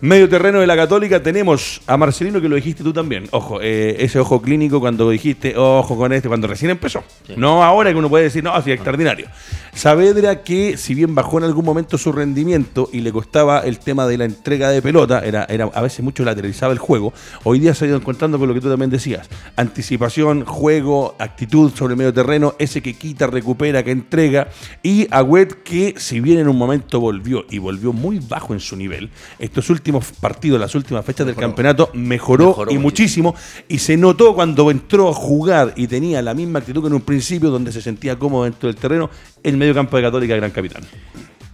Medio 0.01 0.29
terreno 0.29 0.61
de 0.61 0.67
la 0.67 0.75
Católica 0.75 1.23
tenemos 1.23 1.83
a 1.87 1.97
Marcelino, 1.97 2.41
que 2.41 2.49
lo 2.49 2.57
dijiste 2.57 2.83
tú 2.83 2.93
también. 2.93 3.29
Ojo, 3.31 3.61
eh, 3.61 3.97
ese 3.99 4.19
ojo 4.19 4.41
clínico 4.41 4.81
cuando 4.81 5.11
dijiste, 5.11 5.55
ojo 5.57 5.97
con 5.97 6.13
este, 6.13 6.29
cuando 6.29 6.47
recién 6.47 6.71
empezó. 6.71 7.05
No 7.37 7.63
ahora 7.63 7.91
que 7.93 7.99
uno 7.99 8.09
puede 8.09 8.25
decir, 8.25 8.43
no, 8.43 8.55
así 8.55 8.73
extraordinario. 8.73 9.29
Saavedra 9.75 10.43
que, 10.43 10.77
si 10.77 10.95
bien 10.95 11.15
bajó 11.15 11.39
en 11.39 11.45
algún 11.45 11.65
momento 11.65 11.99
su 11.99 12.11
rendimiento 12.11 12.89
y 12.93 13.01
le 13.01 13.13
costaba 13.13 13.61
el 13.61 13.79
tema 13.79 14.07
de 14.07 14.19
la 14.19 14.25
entrega 14.25 14.71
de 14.71 14.83
pelota, 14.83 15.21
era, 15.25 15.45
era 15.49 15.67
a 15.67 15.83
veces 15.83 16.01
mucho 16.01 16.25
lateralizaba 16.25 16.73
el 16.73 16.79
juego, 16.79 17.13
hoy 17.45 17.61
día 17.61 17.75
se 17.75 17.85
ha 17.85 17.89
ido 17.89 17.97
encontrando 17.97 18.39
con 18.39 18.49
lo 18.49 18.55
que 18.55 18.61
tú 18.61 18.69
también 18.69 18.91
decías. 18.91 19.29
Anticipación, 19.57 20.45
juego, 20.45 21.15
actitud 21.19 21.73
sobre 21.75 21.93
el 21.93 21.99
medio 21.99 22.15
terreno, 22.15 22.55
ese 22.59 22.83
que 22.83 22.95
quita, 22.95 23.27
recupera, 23.27 23.83
que 23.83 23.91
entrega. 23.91 24.49
Y 24.83 25.07
Agüet 25.11 25.63
que, 25.63 25.95
si 25.99 26.21
bien 26.21 26.39
en 26.39 26.49
un 26.49 26.57
momento 26.57 26.99
volvió 26.99 27.45
y 27.51 27.59
volvió 27.59 27.93
muy 27.93 28.19
bajo 28.19 28.38
en 28.51 28.61
su 28.61 28.77
nivel, 28.77 29.11
estos 29.39 29.71
últimos 29.71 30.13
partidos, 30.13 30.61
las 30.61 30.75
últimas 30.75 31.05
fechas 31.05 31.27
del 31.27 31.37
campeonato, 31.37 31.91
mejoró, 31.95 32.67
y 32.71 32.79
muchísimo. 32.79 33.35
Y 33.69 33.79
se 33.79 33.97
notó 33.97 34.35
cuando 34.35 34.71
entró 34.71 35.09
a 35.09 35.15
jugar 35.15 35.75
y 35.77 35.87
tenía 35.87 36.23
la 36.23 36.35
misma 36.35 36.61
actitud 36.61 36.83
que 36.83 36.89
en 36.89 36.95
un 36.95 37.03
principio, 37.03 37.51
donde 37.51 37.73
se 37.73 37.83
sentía 37.83 38.19
cómodo 38.19 38.45
dentro 38.45 38.69
del 38.69 38.77
terreno, 38.77 39.11
el 39.43 39.57
medio 39.57 39.75
campo 39.75 39.97
de 39.97 40.03
Católica, 40.03 40.37
gran 40.37 40.51
capitán. 40.51 40.83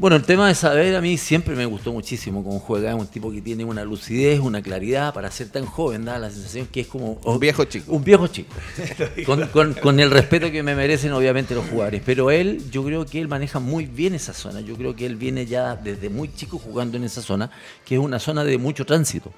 Bueno, 0.04 0.18
el 0.18 0.24
tema 0.24 0.48
de 0.48 0.54
saber 0.54 0.94
a 0.96 1.00
mí 1.00 1.16
siempre 1.16 1.56
me 1.56 1.64
gustó 1.64 1.90
muchísimo 1.90 2.44
cómo 2.44 2.58
juega. 2.58 2.90
Es 2.90 2.94
un 2.94 3.06
tipo 3.06 3.32
que 3.32 3.40
tiene 3.40 3.64
una 3.64 3.86
lucidez, 3.86 4.38
una 4.38 4.60
claridad 4.60 5.14
para 5.14 5.30
ser 5.30 5.48
tan 5.48 5.64
joven. 5.64 6.04
Da 6.04 6.18
la 6.18 6.28
sensación 6.28 6.66
que 6.66 6.80
es 6.80 6.88
como. 6.88 7.18
Un 7.24 7.38
viejo 7.38 7.64
chico. 7.64 7.90
Un 7.90 8.04
viejo 8.04 8.26
chico. 8.26 8.54
con, 9.80 10.00
el 10.00 10.10
respeto 10.10 10.52
que 10.52 10.62
me 10.62 10.74
merecen, 10.74 11.10
obviamente, 11.14 11.54
los 11.54 11.64
jugadores. 11.70 12.02
Pero 12.04 12.30
él, 12.30 12.70
yo 12.70 12.84
creo 12.84 13.06
que 13.06 13.18
él 13.18 13.28
maneja 13.28 13.60
muy 13.60 13.86
bien 13.86 14.14
esa 14.14 14.34
zona. 14.34 14.60
Yo 14.60 14.76
creo 14.76 14.94
que 14.94 15.06
él 15.06 15.16
viene 15.16 15.46
ya 15.46 15.74
desde 15.74 16.10
muy 16.10 16.30
chico 16.30 16.58
jugando 16.58 16.98
en 16.98 17.04
esa 17.04 17.22
zona, 17.22 17.50
que 17.86 17.94
es 17.94 18.00
una 18.02 18.18
zona 18.18 18.44
de 18.44 18.58
mucho 18.58 18.84
tránsito. 18.84 19.32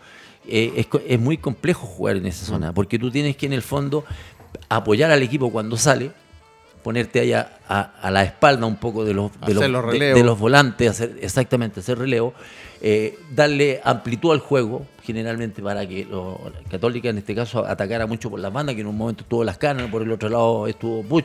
Eh, 0.49 0.73
es, 0.79 0.89
es 1.07 1.21
muy 1.21 1.39
complejo 1.39 1.87
jugar 1.87 2.17
en 2.17 2.27
esa 2.27 2.45
zona, 2.45 2.75
porque 2.75 2.99
tú 2.99 3.13
tienes 3.13 3.37
que, 3.37 3.47
en 3.47 3.53
el 3.53 3.63
fondo, 3.63 4.05
apoyar 4.69 5.13
al 5.13 5.23
equipo 5.23 5.53
cuando 5.53 5.77
sale 5.77 6.11
ponerte 6.87 7.19
allá 7.19 7.59
a, 7.69 8.13
la 8.13 8.23
espalda 8.23 8.65
un 8.65 8.77
poco 8.77 9.05
de 9.05 9.13
los, 9.13 9.33
de 9.41 10.23
los, 10.23 10.39
volantes, 10.39 10.89
hacer, 10.89 11.19
exactamente, 11.21 11.81
hacer 11.81 11.99
relevo, 11.99 12.33
eh, 12.81 13.19
darle 13.35 13.81
amplitud 13.83 14.31
al 14.31 14.39
juego, 14.39 14.87
generalmente 15.03 15.61
para 15.61 15.85
que 15.89 16.05
los 16.05 16.39
Católica 16.71 17.09
en 17.09 17.19
este 17.19 17.35
caso 17.35 17.67
atacara 17.67 18.07
mucho 18.07 18.31
por 18.31 18.39
las 18.39 18.53
bandas, 18.53 18.77
que 18.77 18.83
en 18.83 18.87
un 18.87 18.97
momento 18.97 19.25
estuvo 19.25 19.43
Las 19.43 19.59
Canas, 19.59 19.91
por 19.91 20.01
el 20.03 20.13
otro 20.13 20.29
lado 20.29 20.69
estuvo 20.69 21.03
Bush, 21.03 21.25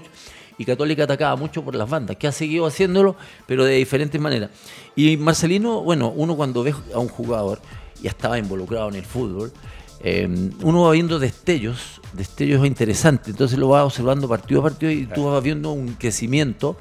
y 0.57 0.65
Católica 0.65 1.03
atacaba 1.03 1.35
mucho 1.35 1.63
por 1.63 1.75
las 1.75 1.87
bandas, 1.87 2.17
que 2.17 2.25
ha 2.25 2.31
seguido 2.31 2.65
haciéndolo, 2.65 3.15
pero 3.45 3.63
de 3.63 3.75
diferentes 3.75 4.19
maneras. 4.19 4.49
Y 4.95 5.15
Marcelino, 5.17 5.83
bueno, 5.83 6.11
uno 6.15 6.35
cuando 6.35 6.63
ve 6.63 6.73
a 6.91 6.97
un 6.97 7.07
jugador, 7.07 7.61
ya 8.01 8.09
estaba 8.09 8.39
involucrado 8.39 8.89
en 8.89 8.95
el 8.95 9.05
fútbol, 9.05 9.53
Em, 10.03 10.49
uno 10.63 10.83
va 10.83 10.91
viendo 10.93 11.19
destellos, 11.19 12.01
destellos 12.13 12.65
interesantes, 12.65 13.29
entonces 13.29 13.59
lo 13.59 13.69
va 13.69 13.85
observando 13.85 14.27
partido 14.27 14.61
a 14.61 14.63
partido 14.63 14.91
y 14.91 15.05
tú 15.05 15.25
vas 15.25 15.43
viendo 15.43 15.71
un 15.73 15.93
crecimiento 15.93 16.75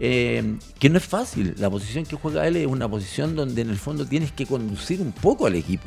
em, 0.00 0.58
que 0.80 0.90
no 0.90 0.98
es 0.98 1.04
fácil. 1.04 1.54
La 1.58 1.70
posición 1.70 2.04
que 2.04 2.16
juega 2.16 2.48
él 2.48 2.56
es 2.56 2.66
una 2.66 2.88
posición 2.88 3.36
donde 3.36 3.62
en 3.62 3.70
el 3.70 3.76
fondo 3.76 4.06
tienes 4.06 4.32
que 4.32 4.44
conducir 4.44 5.00
un 5.00 5.12
poco 5.12 5.46
al 5.46 5.54
equipo. 5.54 5.84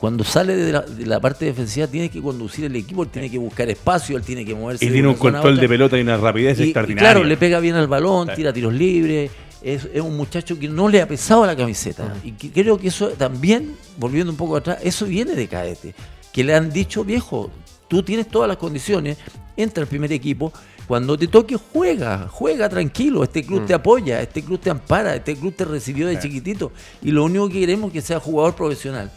Cuando 0.00 0.22
sale 0.22 0.54
de 0.54 1.06
la, 1.06 1.20
parte 1.20 1.46
defensiva 1.46 1.86
tienes 1.86 2.10
que 2.10 2.20
conducir 2.20 2.66
el 2.66 2.76
equipo, 2.76 3.04
él 3.04 3.08
tiene 3.08 3.30
que 3.30 3.38
buscar 3.38 3.70
espacio, 3.70 4.18
él 4.18 4.22
tiene 4.22 4.44
que 4.44 4.54
moverse. 4.54 4.84
Y 4.84 4.90
tiene 4.90 5.08
un 5.08 5.14
control 5.14 5.56
de 5.58 5.68
pelota 5.68 5.96
y 5.96 6.02
una 6.02 6.18
rapidez 6.18 6.60
extraordinaria. 6.60 7.10
Claro, 7.10 7.24
le 7.24 7.38
pega 7.38 7.58
bien 7.58 7.76
al 7.76 7.88
balón, 7.88 8.28
tira 8.34 8.52
tiros 8.52 8.74
libres. 8.74 9.30
Es, 9.62 9.86
un 9.94 10.16
muchacho 10.16 10.58
que 10.58 10.68
no 10.68 10.88
le 10.88 11.00
ha 11.00 11.08
pesado 11.08 11.46
la 11.46 11.56
camiseta. 11.56 12.14
Y 12.24 12.32
creo 12.32 12.78
que 12.78 12.88
eso 12.88 13.08
también, 13.10 13.76
volviendo 13.96 14.30
un 14.32 14.36
poco 14.36 14.56
atrás, 14.56 14.78
eso 14.82 15.06
viene 15.06 15.34
de 15.34 15.48
Cadete. 15.48 15.94
Que 16.32 16.42
le 16.42 16.54
han 16.54 16.72
dicho, 16.72 17.04
viejo, 17.04 17.50
tú 17.88 18.02
tienes 18.02 18.28
todas 18.28 18.48
las 18.48 18.56
condiciones, 18.56 19.18
entra 19.56 19.82
al 19.82 19.88
primer 19.88 20.12
equipo, 20.12 20.52
cuando 20.86 21.16
te 21.16 21.28
toque 21.28 21.56
juega, 21.56 22.28
juega 22.28 22.68
tranquilo, 22.68 23.22
este 23.22 23.44
club 23.44 23.66
te 23.66 23.74
apoya, 23.74 24.20
este 24.20 24.42
club 24.42 24.60
te 24.60 24.70
ampara, 24.70 25.14
este 25.14 25.36
club 25.36 25.54
te 25.54 25.64
recibió 25.64 26.06
de 26.06 26.18
chiquitito 26.18 26.72
y 27.02 27.12
lo 27.12 27.24
único 27.24 27.48
que 27.48 27.60
queremos 27.60 27.88
es 27.88 27.92
que 27.92 28.00
sea 28.02 28.20
jugador 28.20 28.54
profesional. 28.54 29.10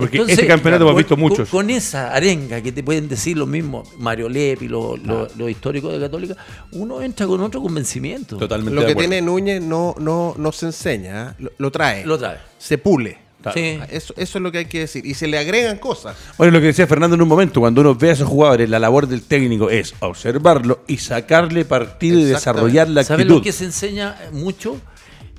Sí, 0.00 0.18
porque 0.18 0.32
este 0.32 0.46
campeonato 0.46 0.84
hemos 0.84 0.96
visto 0.96 1.16
muchos. 1.16 1.48
Con, 1.48 1.70
esa 1.70 2.14
arenga 2.14 2.60
que 2.60 2.72
te 2.72 2.82
pueden 2.82 3.08
decir 3.08 3.36
lo 3.36 3.46
mismo 3.46 3.82
Mario 3.98 4.28
Lepi, 4.28 4.68
los 4.68 4.98
lo, 5.00 5.48
históricos 5.48 5.92
de 5.92 6.00
Católica, 6.00 6.36
uno 6.72 7.02
entra 7.02 7.26
con 7.26 7.40
otro 7.40 7.62
convencimiento. 7.62 8.36
Totalmente. 8.36 8.80
Lo 8.80 8.86
que 8.86 8.94
tiene 8.94 9.20
Núñez 9.22 9.62
no, 9.62 9.94
no, 9.98 10.34
no 10.36 10.52
se 10.52 10.66
enseña, 10.66 11.36
¿eh? 11.38 11.48
lo, 11.58 11.70
trae. 11.70 12.04
Lo 12.04 12.18
trae. 12.18 12.38
Se 12.58 12.78
pule. 12.78 13.18
Sí. 13.54 13.78
Eso, 13.90 14.12
eso, 14.16 14.38
es 14.38 14.42
lo 14.42 14.50
que 14.50 14.58
hay 14.58 14.64
que 14.64 14.80
decir. 14.80 15.06
Y 15.06 15.14
se 15.14 15.28
le 15.28 15.38
agregan 15.38 15.78
cosas. 15.78 16.16
Bueno, 16.36 16.52
lo 16.52 16.60
que 16.60 16.66
decía 16.66 16.86
Fernando 16.88 17.14
en 17.14 17.22
un 17.22 17.28
momento, 17.28 17.60
cuando 17.60 17.80
uno 17.80 17.94
ve 17.94 18.10
a 18.10 18.12
esos 18.12 18.28
jugadores, 18.28 18.68
la 18.68 18.80
labor 18.80 19.06
del 19.06 19.22
técnico 19.22 19.70
es 19.70 19.94
observarlo 20.00 20.80
y 20.88 20.96
sacarle 20.96 21.64
partido 21.64 22.18
y 22.18 22.24
desarrollar 22.24 22.88
la 22.88 23.02
actitud. 23.02 23.18
¿Sabes 23.18 23.26
lo 23.26 23.42
que 23.42 23.52
se 23.52 23.64
enseña 23.64 24.16
mucho? 24.32 24.80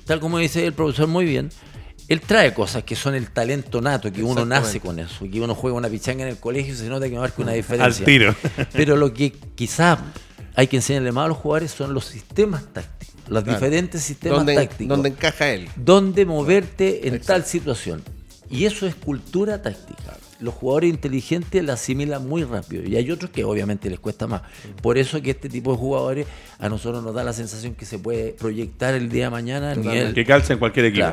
Tal 0.06 0.20
como 0.20 0.38
dice 0.38 0.64
el 0.64 0.72
profesor 0.72 1.06
muy 1.06 1.26
bien, 1.26 1.50
él 2.08 2.22
trae 2.22 2.54
cosas 2.54 2.84
que 2.84 2.96
son 2.96 3.14
el 3.14 3.30
talento 3.30 3.82
nato, 3.82 4.10
que 4.10 4.22
uno 4.22 4.46
nace 4.46 4.80
con 4.80 4.98
eso, 4.98 5.26
que 5.30 5.40
uno 5.40 5.54
juega 5.54 5.76
una 5.76 5.88
pichanga 5.88 6.22
en 6.22 6.30
el 6.30 6.38
colegio 6.38 6.72
y 6.72 6.76
se 6.76 6.88
nota 6.88 7.08
que 7.08 7.18
marca 7.18 7.42
una 7.42 7.52
diferencia. 7.54 8.00
Al 8.00 8.04
tiro. 8.04 8.34
Pero 8.72 8.96
lo 8.96 9.12
que 9.12 9.32
quizás 9.54 9.98
hay 10.54 10.66
que 10.66 10.76
enseñarle 10.76 11.12
más 11.12 11.26
a 11.26 11.28
los 11.28 11.36
jugadores 11.36 11.70
son 11.70 11.92
los 11.92 12.06
sistemas 12.06 12.64
tácticos, 12.72 13.14
los 13.28 13.44
diferentes 13.44 14.02
sistemas 14.02 14.46
tácticos. 14.46 14.88
Donde 14.88 15.10
encaja 15.10 15.50
él. 15.50 15.68
Dónde 15.76 16.24
moverte 16.24 17.08
en 17.08 17.20
tal 17.20 17.44
situación. 17.44 18.02
Y 18.50 18.64
eso 18.64 18.86
es 18.86 18.94
cultura 18.94 19.60
táctica. 19.60 20.16
Los 20.40 20.54
jugadores 20.54 20.88
inteligentes 20.88 21.62
la 21.62 21.74
asimilan 21.74 22.26
muy 22.26 22.44
rápido 22.44 22.88
y 22.88 22.96
hay 22.96 23.10
otros 23.10 23.30
que 23.30 23.44
obviamente 23.44 23.90
les 23.90 23.98
cuesta 23.98 24.26
más. 24.26 24.42
Por 24.80 24.96
eso 24.96 25.20
que 25.20 25.32
este 25.32 25.48
tipo 25.50 25.72
de 25.72 25.78
jugadores 25.78 26.26
a 26.58 26.68
nosotros 26.70 27.02
nos 27.02 27.12
da 27.12 27.22
la 27.22 27.32
sensación 27.34 27.74
que 27.74 27.84
se 27.84 27.98
puede 27.98 28.32
proyectar 28.32 28.94
el 28.94 29.10
día 29.10 29.24
de 29.24 29.30
mañana. 29.30 29.74
Que 29.74 30.24
calza 30.24 30.54
en 30.54 30.58
cualquier 30.58 30.86
equipo. 30.86 31.12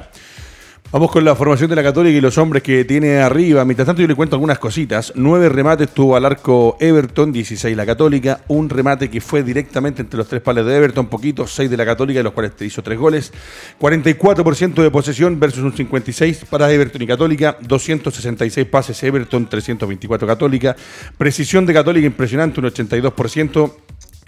Vamos 0.91 1.11
con 1.11 1.25
la 1.25 1.35
formación 1.35 1.69
de 1.69 1.75
la 1.75 1.83
Católica 1.83 2.17
y 2.17 2.21
los 2.21 2.37
hombres 2.37 2.63
que 2.63 2.85
tiene 2.85 3.17
arriba. 3.17 3.65
Mientras 3.65 3.87
tanto, 3.87 4.01
yo 4.01 4.07
le 4.07 4.15
cuento 4.15 4.35
algunas 4.35 4.59
cositas. 4.59 5.11
Nueve 5.15 5.49
remates 5.49 5.89
tuvo 5.89 6.15
al 6.15 6.23
arco 6.23 6.77
Everton, 6.79 7.33
16 7.33 7.75
la 7.75 7.85
Católica. 7.85 8.41
Un 8.47 8.69
remate 8.69 9.09
que 9.09 9.19
fue 9.19 9.43
directamente 9.43 10.03
entre 10.03 10.17
los 10.17 10.27
tres 10.27 10.41
palos 10.41 10.65
de 10.65 10.75
Everton, 10.75 11.07
poquito, 11.07 11.47
seis 11.47 11.69
de 11.69 11.75
la 11.75 11.85
Católica, 11.85 12.19
de 12.19 12.23
los 12.23 12.33
cuales 12.33 12.55
te 12.55 12.65
hizo 12.65 12.81
tres 12.81 12.97
goles. 12.97 13.33
44% 13.81 14.75
de 14.75 14.91
posesión 14.91 15.37
versus 15.39 15.63
un 15.63 15.73
56 15.73 16.45
para 16.49 16.71
Everton 16.71 17.01
y 17.01 17.07
Católica. 17.07 17.57
266 17.59 18.67
pases 18.67 19.03
Everton, 19.03 19.49
324 19.49 20.27
Católica. 20.27 20.75
Precisión 21.17 21.65
de 21.65 21.73
Católica 21.73 22.07
impresionante, 22.07 22.61
un 22.61 22.67
82% 22.67 23.71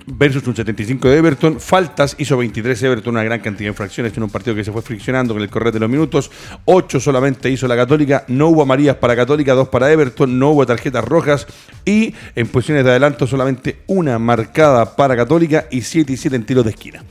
versus 0.08 0.48
un 0.48 0.56
75 0.56 1.10
de 1.10 1.18
Everton. 1.18 1.60
Faltas 1.60 2.16
hizo 2.18 2.38
23 2.38 2.82
Everton, 2.82 3.14
una 3.14 3.24
gran 3.24 3.40
cantidad 3.42 3.68
de 3.68 3.72
infracciones 3.72 4.16
en 4.16 4.24
un 4.24 4.30
partido 4.30 4.56
que 4.56 4.64
se 4.64 4.72
fue 4.72 4.82
friccionando 4.82 5.34
con 5.34 5.44
el 5.44 5.50
correr 5.50 5.74
de 5.74 5.80
los 5.80 5.90
minutos. 5.90 6.32
8 6.66 7.00
solamente 7.00 7.50
hizo 7.50 7.68
la 7.68 7.76
Católica, 7.76 8.24
no 8.28 8.48
hubo 8.48 8.64
amarillas 8.64 8.96
para 8.96 9.16
Católica, 9.16 9.54
2 9.54 9.68
para 9.68 9.92
Everton, 9.92 10.40
no 10.40 10.52
hubo 10.52 10.66
tarjetas 10.66 11.04
rojas 11.04 11.46
y 11.86 12.16
en 12.36 12.48
posiciones 12.48 12.86
de 12.86 12.92
adelanto 12.92 13.28
solamente 13.28 13.82
una 13.88 14.18
marcada 14.18 14.96
para 14.96 15.16
Católica 15.16 15.68
y 15.70 15.82
7 15.82 16.14
y 16.14 16.18
7 16.18 16.36
en 16.36 16.46
tiros 16.46 16.64
de 16.64 16.72
esquina. 16.72 17.04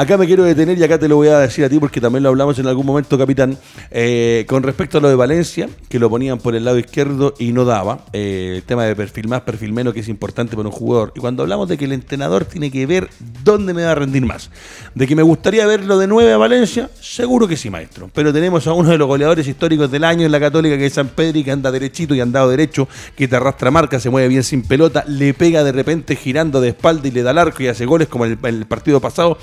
Acá 0.00 0.16
me 0.16 0.26
quiero 0.26 0.44
detener 0.44 0.78
y 0.78 0.82
acá 0.82 0.98
te 0.98 1.08
lo 1.08 1.16
voy 1.16 1.28
a 1.28 1.40
decir 1.40 1.62
a 1.62 1.68
ti 1.68 1.78
porque 1.78 2.00
también 2.00 2.22
lo 2.22 2.30
hablamos 2.30 2.58
en 2.58 2.66
algún 2.66 2.86
momento, 2.86 3.18
capitán, 3.18 3.58
eh, 3.90 4.46
con 4.48 4.62
respecto 4.62 4.96
a 4.96 5.00
lo 5.02 5.10
de 5.10 5.14
Valencia, 5.14 5.68
que 5.90 5.98
lo 5.98 6.08
ponían 6.08 6.38
por 6.38 6.54
el 6.54 6.64
lado 6.64 6.78
izquierdo 6.78 7.34
y 7.38 7.52
no 7.52 7.66
daba. 7.66 8.06
Eh, 8.14 8.54
el 8.56 8.62
tema 8.62 8.86
de 8.86 8.96
perfil 8.96 9.28
más, 9.28 9.42
perfil 9.42 9.74
menos, 9.74 9.92
que 9.92 10.00
es 10.00 10.08
importante 10.08 10.56
para 10.56 10.70
un 10.70 10.72
jugador. 10.72 11.12
Y 11.14 11.20
cuando 11.20 11.42
hablamos 11.42 11.68
de 11.68 11.76
que 11.76 11.84
el 11.84 11.92
entrenador 11.92 12.46
tiene 12.46 12.70
que 12.70 12.86
ver 12.86 13.10
dónde 13.44 13.74
me 13.74 13.84
va 13.84 13.90
a 13.90 13.94
rendir 13.94 14.24
más. 14.24 14.50
De 14.94 15.06
que 15.06 15.14
me 15.14 15.22
gustaría 15.22 15.66
verlo 15.66 15.98
de 15.98 16.06
nueve 16.06 16.32
a 16.32 16.38
Valencia, 16.38 16.88
seguro 16.98 17.46
que 17.46 17.58
sí, 17.58 17.68
maestro. 17.68 18.08
Pero 18.14 18.32
tenemos 18.32 18.66
a 18.66 18.72
uno 18.72 18.88
de 18.88 18.96
los 18.96 19.06
goleadores 19.06 19.46
históricos 19.46 19.90
del 19.90 20.04
año 20.04 20.24
en 20.24 20.32
la 20.32 20.40
Católica, 20.40 20.78
que 20.78 20.86
es 20.86 20.94
San 20.94 21.08
Pedri, 21.08 21.44
que 21.44 21.50
anda 21.50 21.70
derechito 21.70 22.14
y 22.14 22.22
andado 22.22 22.48
derecho, 22.48 22.88
que 23.14 23.28
te 23.28 23.36
arrastra 23.36 23.70
marca, 23.70 24.00
se 24.00 24.08
mueve 24.08 24.28
bien 24.28 24.44
sin 24.44 24.62
pelota, 24.62 25.04
le 25.06 25.34
pega 25.34 25.62
de 25.62 25.72
repente 25.72 26.16
girando 26.16 26.62
de 26.62 26.70
espalda 26.70 27.06
y 27.06 27.10
le 27.10 27.22
da 27.22 27.32
el 27.32 27.38
arco 27.38 27.62
y 27.62 27.68
hace 27.68 27.84
goles 27.84 28.08
como 28.08 28.24
en 28.24 28.38
el 28.42 28.64
partido 28.64 28.98
pasado. 28.98 29.36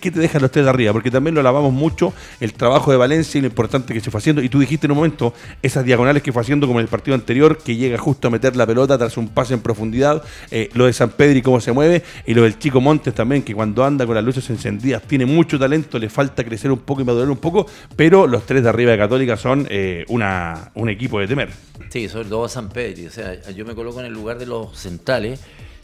¿Qué 0.00 0.10
te 0.10 0.20
dejan 0.20 0.42
los 0.42 0.50
tres 0.50 0.64
de 0.64 0.70
arriba? 0.70 0.92
Porque 0.92 1.10
también 1.10 1.34
lo 1.34 1.40
alabamos 1.40 1.72
mucho, 1.72 2.12
el 2.40 2.54
trabajo 2.54 2.90
de 2.90 2.96
Valencia 2.96 3.38
y 3.38 3.42
lo 3.42 3.48
importante 3.48 3.94
que 3.94 4.00
se 4.00 4.10
fue 4.10 4.18
haciendo. 4.18 4.42
Y 4.42 4.48
tú 4.48 4.58
dijiste 4.58 4.86
en 4.86 4.92
un 4.92 4.98
momento 4.98 5.34
esas 5.62 5.84
diagonales 5.84 6.22
que 6.22 6.32
fue 6.32 6.42
haciendo 6.42 6.66
como 6.66 6.80
en 6.80 6.84
el 6.84 6.88
partido 6.88 7.14
anterior, 7.14 7.58
que 7.58 7.76
llega 7.76 7.98
justo 7.98 8.28
a 8.28 8.30
meter 8.30 8.56
la 8.56 8.66
pelota 8.66 8.98
tras 8.98 9.16
un 9.16 9.28
pase 9.28 9.54
en 9.54 9.60
profundidad. 9.60 10.22
Eh, 10.50 10.70
lo 10.74 10.86
de 10.86 10.92
San 10.92 11.10
Pedro 11.10 11.38
y 11.38 11.42
cómo 11.42 11.60
se 11.60 11.72
mueve. 11.72 12.02
Y 12.26 12.34
lo 12.34 12.42
del 12.42 12.58
Chico 12.58 12.80
Montes 12.80 13.14
también, 13.14 13.42
que 13.42 13.54
cuando 13.54 13.84
anda 13.84 14.06
con 14.06 14.14
las 14.14 14.24
luces 14.24 14.48
encendidas 14.50 15.02
tiene 15.02 15.26
mucho 15.26 15.58
talento, 15.58 15.98
le 15.98 16.08
falta 16.08 16.44
crecer 16.44 16.70
un 16.70 16.80
poco 16.80 17.00
y 17.02 17.04
madurar 17.04 17.30
un 17.30 17.38
poco. 17.38 17.66
Pero 17.96 18.26
los 18.26 18.44
tres 18.46 18.62
de 18.62 18.68
arriba 18.68 18.92
de 18.92 18.98
Católica 18.98 19.36
son 19.36 19.66
eh, 19.70 20.04
una, 20.08 20.70
un 20.74 20.88
equipo 20.88 21.18
de 21.20 21.26
temer. 21.26 21.50
Sí, 21.88 22.08
sobre 22.08 22.28
todo 22.28 22.48
San 22.48 22.68
Pedro. 22.68 23.06
O 23.06 23.10
sea, 23.10 23.50
yo 23.50 23.64
me 23.64 23.74
coloco 23.74 24.00
en 24.00 24.06
el 24.06 24.12
lugar 24.12 24.38
de 24.38 24.46
los 24.46 24.78
centrales 24.78 25.40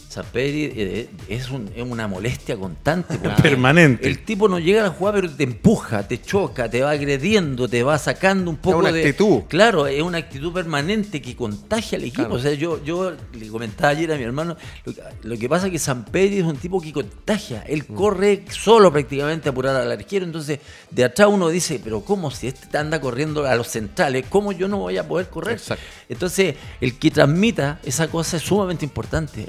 Saperi 0.09 0.73
eh, 0.75 1.11
es, 1.29 1.51
una 1.51 2.09
molestia 2.09 2.57
constante. 2.57 3.19
Permanente. 3.43 4.09
El 4.09 4.25
tipo 4.25 4.49
no 4.49 4.59
llega 4.59 4.87
a 4.87 4.89
jugar, 4.89 5.15
pero 5.15 5.31
te 5.31 5.45
empuja, 5.45 6.09
te 6.09 6.23
choca, 6.23 6.71
te 6.71 6.81
va 6.81 6.93
agrediendo, 6.93 7.69
te 7.69 7.83
va 7.83 7.99
sacando 7.99 8.51
un 8.51 8.57
poco 8.57 8.87
es 8.87 8.91
una 8.91 8.99
actitud. 8.99 9.43
Claro, 9.49 9.87
es 9.87 10.01
una 10.03 10.19
actitud 10.19 10.51
permanente 10.53 11.21
que 11.21 11.37
contagia 11.37 11.99
al 11.99 12.05
equipo. 12.05 12.33
O 12.33 12.39
sea, 12.39 12.55
yo, 12.55 12.83
yo 12.83 13.13
le 13.35 13.49
comentaba 13.49 13.91
ayer 13.91 14.11
a 14.11 14.17
mi 14.17 14.23
hermano, 14.23 14.57
lo, 15.23 15.37
que 15.37 15.47
pasa 15.47 15.67
es 15.67 15.73
que 15.73 15.79
Samperi 15.79 16.39
es 16.39 16.45
un 16.45 16.57
tipo 16.57 16.81
que 16.81 16.91
contagia. 16.91 17.63
Él 17.67 17.85
mm. 17.87 17.95
corre 17.95 18.45
solo 18.49 18.91
prácticamente 18.91 19.51
a 19.51 19.53
apurar 19.53 19.77
al 19.77 19.93
arquero. 19.93 20.25
Entonces, 20.25 20.59
de 20.91 21.05
atrás 21.05 21.29
uno 21.31 21.51
dice, 21.51 21.83
pero 21.85 22.01
¿cómo 22.01 22.31
si 22.31 22.47
este 22.47 22.79
anda 22.79 22.99
corriendo 22.99 23.45
a 23.47 23.55
los 23.57 23.69
centrales? 23.69 24.25
¿Cómo 24.31 24.53
yo 24.53 24.69
no 24.69 24.79
voy 24.79 24.97
a 24.97 25.07
poder 25.07 25.29
correr? 25.29 25.61
Entonces, 26.09 26.57
el 26.81 26.99
que 26.99 27.11
transmita 27.11 27.79
esa 27.85 28.09
cosa 28.09 28.39
es 28.39 28.43
sumamente 28.43 28.87
importante 28.87 29.47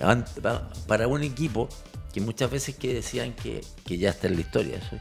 para 0.88 1.08
un 1.08 1.24
equipo 1.24 1.70
que 2.14 2.22
muchas 2.22 2.50
veces 2.50 2.76
que 2.76 2.94
decían 2.94 3.34
que, 3.34 3.62
ya 3.86 4.10
está 4.10 4.28
en 4.28 4.36
la 4.36 4.42
historia. 4.42 4.78
Eso, 4.78 5.00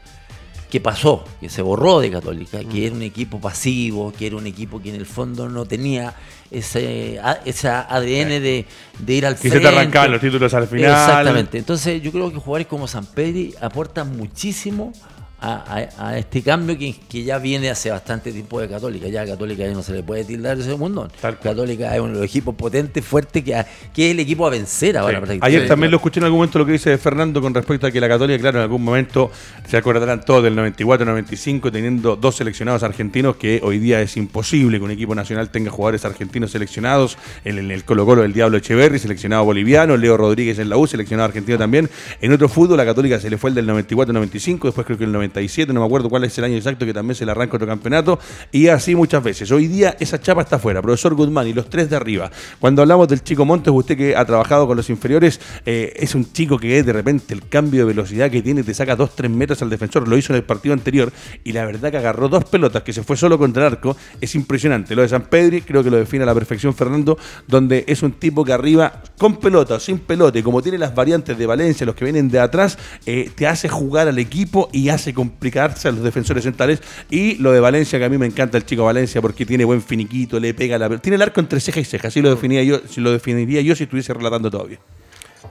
que 0.69 0.79
pasó, 0.79 1.25
que 1.39 1.49
se 1.49 1.63
borró 1.63 1.99
de 1.99 2.11
Católica, 2.11 2.59
que 2.59 2.81
mm. 2.81 2.83
era 2.83 2.95
un 2.95 3.01
equipo 3.01 3.41
pasivo, 3.41 4.13
que 4.15 4.27
era 4.27 4.35
un 4.35 4.45
equipo 4.45 4.79
que 4.79 4.89
en 4.89 4.95
el 4.95 5.07
fondo 5.07 5.49
no 5.49 5.65
tenía 5.65 6.13
ese 6.51 7.19
esa 7.45 7.81
ADN 7.89 8.29
de, 8.41 8.65
ir 9.07 9.25
al 9.25 9.35
frente. 9.35 9.57
Y 9.57 9.59
se 9.61 9.67
te 9.67 9.67
arrancaban 9.67 10.11
los 10.11 10.21
títulos 10.21 10.53
al 10.53 10.67
final. 10.67 10.91
Exactamente. 10.91 11.57
Entonces 11.57 12.01
yo 12.01 12.11
creo 12.11 12.31
que 12.31 12.37
jugadores 12.37 12.67
como 12.67 12.87
San 12.87 13.05
Pedri 13.07 13.55
aportan 13.59 14.15
muchísimo 14.15 14.93
a, 15.41 16.17
este 16.17 16.41
cambio 16.41 16.77
que, 16.77 16.95
que, 17.07 17.23
ya 17.23 17.37
viene 17.39 17.69
hace 17.69 17.89
bastante 17.89 18.31
tiempo 18.31 18.59
de 18.59 18.67
Católica. 18.67 19.07
Ya 19.07 19.21
a 19.21 19.25
Católica 19.25 19.65
ya 19.65 19.73
no 19.73 19.83
se 19.83 19.93
le 19.93 20.03
puede 20.03 20.25
tildar 20.25 20.59
ese 20.59 20.75
mundo. 20.75 21.09
Católica 21.41 21.95
es 21.95 22.01
uno 22.01 22.13
de 22.13 22.19
los 22.21 22.29
equipos 22.29 22.55
potentes, 22.55 23.03
fuertes, 23.05 23.43
que, 23.43 23.65
que 23.93 24.07
es 24.07 24.11
el 24.11 24.19
equipo 24.19 24.45
a 24.45 24.49
vencer 24.49 24.97
ahora. 24.97 25.21
Ayer 25.41 25.67
también 25.67 25.91
lo 25.91 25.97
escuché 25.97 26.19
en 26.19 26.25
algún 26.25 26.39
momento 26.39 26.59
lo 26.59 26.65
que 26.65 26.73
dice 26.73 26.97
Fernando 26.97 27.41
con 27.41 27.53
respecto 27.53 27.87
a 27.87 27.91
que 27.91 28.01
la 28.01 28.09
Católica, 28.09 28.39
claro, 28.39 28.59
en 28.59 28.63
algún 28.63 28.83
momento 28.83 29.31
se 29.67 29.77
acordarán 29.77 30.23
todos 30.25 30.43
del 30.43 30.55
94-95, 30.57 31.71
teniendo 31.71 32.15
dos 32.15 32.35
seleccionados 32.35 32.83
argentinos, 32.83 33.35
que 33.37 33.61
hoy 33.63 33.79
día 33.79 34.01
es 34.01 34.17
imposible 34.17 34.77
que 34.77 34.83
un 34.83 34.91
equipo 34.91 35.15
nacional 35.15 35.49
tenga 35.49 35.71
jugadores 35.71 36.05
argentinos 36.05 36.51
seleccionados. 36.51 37.17
En 37.45 37.71
el, 37.71 37.83
Colo 37.83 38.05
Colo, 38.05 38.23
el 38.23 38.33
Diablo 38.33 38.57
Echeverri, 38.57 38.99
seleccionado 38.99 39.45
boliviano, 39.45 39.95
Leo 39.95 40.17
Rodríguez 40.17 40.59
en 40.59 40.69
la 40.69 40.77
U, 40.77 40.87
seleccionado 40.87 41.27
argentino 41.27 41.57
también. 41.57 41.89
En 42.21 42.31
otro 42.33 42.49
fútbol, 42.49 42.77
la 42.77 42.85
Católica 42.85 43.19
se 43.19 43.29
le 43.29 43.37
fue 43.37 43.51
el 43.51 43.55
del 43.55 43.67
94-95, 43.69 44.63
después 44.63 44.85
creo 44.85 44.97
que 44.97 45.05
el 45.05 45.13
90 45.33 45.73
no 45.73 45.79
me 45.81 45.85
acuerdo 45.85 46.09
cuál 46.09 46.23
es 46.23 46.37
el 46.37 46.43
año 46.43 46.55
exacto, 46.55 46.85
que 46.85 46.93
también 46.93 47.15
se 47.15 47.25
le 47.25 47.31
arranca 47.31 47.55
otro 47.55 47.67
campeonato, 47.67 48.19
y 48.51 48.67
así 48.67 48.95
muchas 48.95 49.23
veces. 49.23 49.51
Hoy 49.51 49.67
día 49.67 49.95
esa 49.99 50.19
chapa 50.19 50.41
está 50.41 50.59
fuera, 50.59 50.81
profesor 50.81 51.15
Guzmán 51.15 51.47
y 51.47 51.53
los 51.53 51.69
tres 51.69 51.89
de 51.89 51.95
arriba. 51.95 52.31
Cuando 52.59 52.81
hablamos 52.81 53.07
del 53.07 53.23
chico 53.23 53.45
Montes, 53.45 53.73
usted 53.73 53.97
que 53.97 54.15
ha 54.15 54.25
trabajado 54.25 54.67
con 54.67 54.77
los 54.77 54.89
inferiores, 54.89 55.39
eh, 55.65 55.93
es 55.95 56.15
un 56.15 56.31
chico 56.31 56.57
que 56.57 56.83
de 56.83 56.93
repente 56.93 57.33
el 57.33 57.47
cambio 57.47 57.81
de 57.81 57.93
velocidad 57.93 58.29
que 58.29 58.41
tiene 58.41 58.63
te 58.63 58.73
saca 58.73 58.97
2-3 58.97 59.29
metros 59.29 59.61
al 59.61 59.69
defensor, 59.69 60.07
lo 60.07 60.17
hizo 60.17 60.33
en 60.33 60.37
el 60.37 60.43
partido 60.43 60.73
anterior, 60.73 61.11
y 61.43 61.51
la 61.51 61.65
verdad 61.65 61.91
que 61.91 61.97
agarró 61.97 62.29
dos 62.29 62.45
pelotas 62.45 62.83
que 62.83 62.93
se 62.93 63.03
fue 63.03 63.17
solo 63.17 63.37
contra 63.37 63.67
el 63.67 63.73
arco, 63.73 63.95
es 64.19 64.35
impresionante. 64.35 64.95
Lo 64.95 65.01
de 65.01 65.09
San 65.09 65.23
Pedri, 65.23 65.61
creo 65.61 65.83
que 65.83 65.89
lo 65.89 65.97
define 65.97 66.23
a 66.23 66.25
la 66.25 66.33
perfección 66.33 66.73
Fernando, 66.73 67.17
donde 67.47 67.85
es 67.87 68.03
un 68.03 68.13
tipo 68.13 68.43
que 68.43 68.53
arriba, 68.53 69.03
con 69.17 69.37
pelota 69.37 69.75
o 69.75 69.79
sin 69.79 69.99
pelota, 69.99 70.39
y 70.39 70.43
como 70.43 70.61
tiene 70.61 70.77
las 70.77 70.95
variantes 70.95 71.37
de 71.37 71.45
Valencia, 71.45 71.85
los 71.85 71.95
que 71.95 72.05
vienen 72.05 72.29
de 72.29 72.39
atrás, 72.39 72.77
eh, 73.05 73.29
te 73.35 73.47
hace 73.47 73.69
jugar 73.69 74.07
al 74.07 74.19
equipo 74.19 74.69
y 74.71 74.89
hace 74.89 75.13
complicar 75.19 75.75
a 75.83 75.91
los 75.91 76.01
defensores 76.01 76.43
centrales. 76.43 76.79
Y 77.09 77.35
lo 77.35 77.51
de 77.51 77.59
Valencia, 77.59 77.99
que 77.99 78.05
a 78.05 78.09
mí 78.09 78.17
me 78.17 78.25
encanta 78.25 78.57
el 78.57 78.65
chico 78.65 78.85
Valencia 78.85 79.21
porque 79.21 79.45
tiene 79.45 79.65
buen 79.65 79.81
finiquito, 79.81 80.39
le 80.39 80.53
pega 80.53 80.77
la. 80.77 80.87
Tiene 80.97 81.15
el 81.15 81.21
arco 81.21 81.41
entre 81.41 81.59
ceja 81.59 81.81
y 81.81 81.85
ceja, 81.85 82.07
así 82.07 82.21
lo, 82.21 82.29
definía 82.29 82.63
yo, 82.63 82.79
si 82.87 83.01
lo 83.01 83.11
definiría 83.11 83.61
yo 83.61 83.75
si 83.75 83.83
estuviese 83.83 84.13
relatando 84.13 84.49
todavía. 84.49 84.79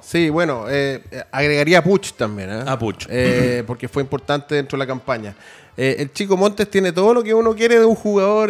Sí, 0.01 0.31
bueno, 0.31 0.65
eh, 0.71 1.03
agregaría 1.31 1.81
a 1.81 1.85
Puch 1.85 2.13
también. 2.13 2.49
¿eh? 2.51 2.65
A 2.67 2.79
Puch. 2.79 3.07
Eh, 3.11 3.63
porque 3.67 3.89
fue 3.89 4.03
importante 4.03 4.55
dentro 4.55 4.79
de 4.79 4.85
la 4.85 4.87
campaña. 4.87 5.35
el 5.77 6.11
chico 6.15 6.35
Montes 6.35 6.71
tiene 6.71 6.93
todo 6.93 7.13
lo 7.13 7.23
que 7.23 7.35
uno 7.35 7.55
quiere 7.55 7.79
de 7.79 7.85
un 7.85 7.95
jugador 7.95 8.49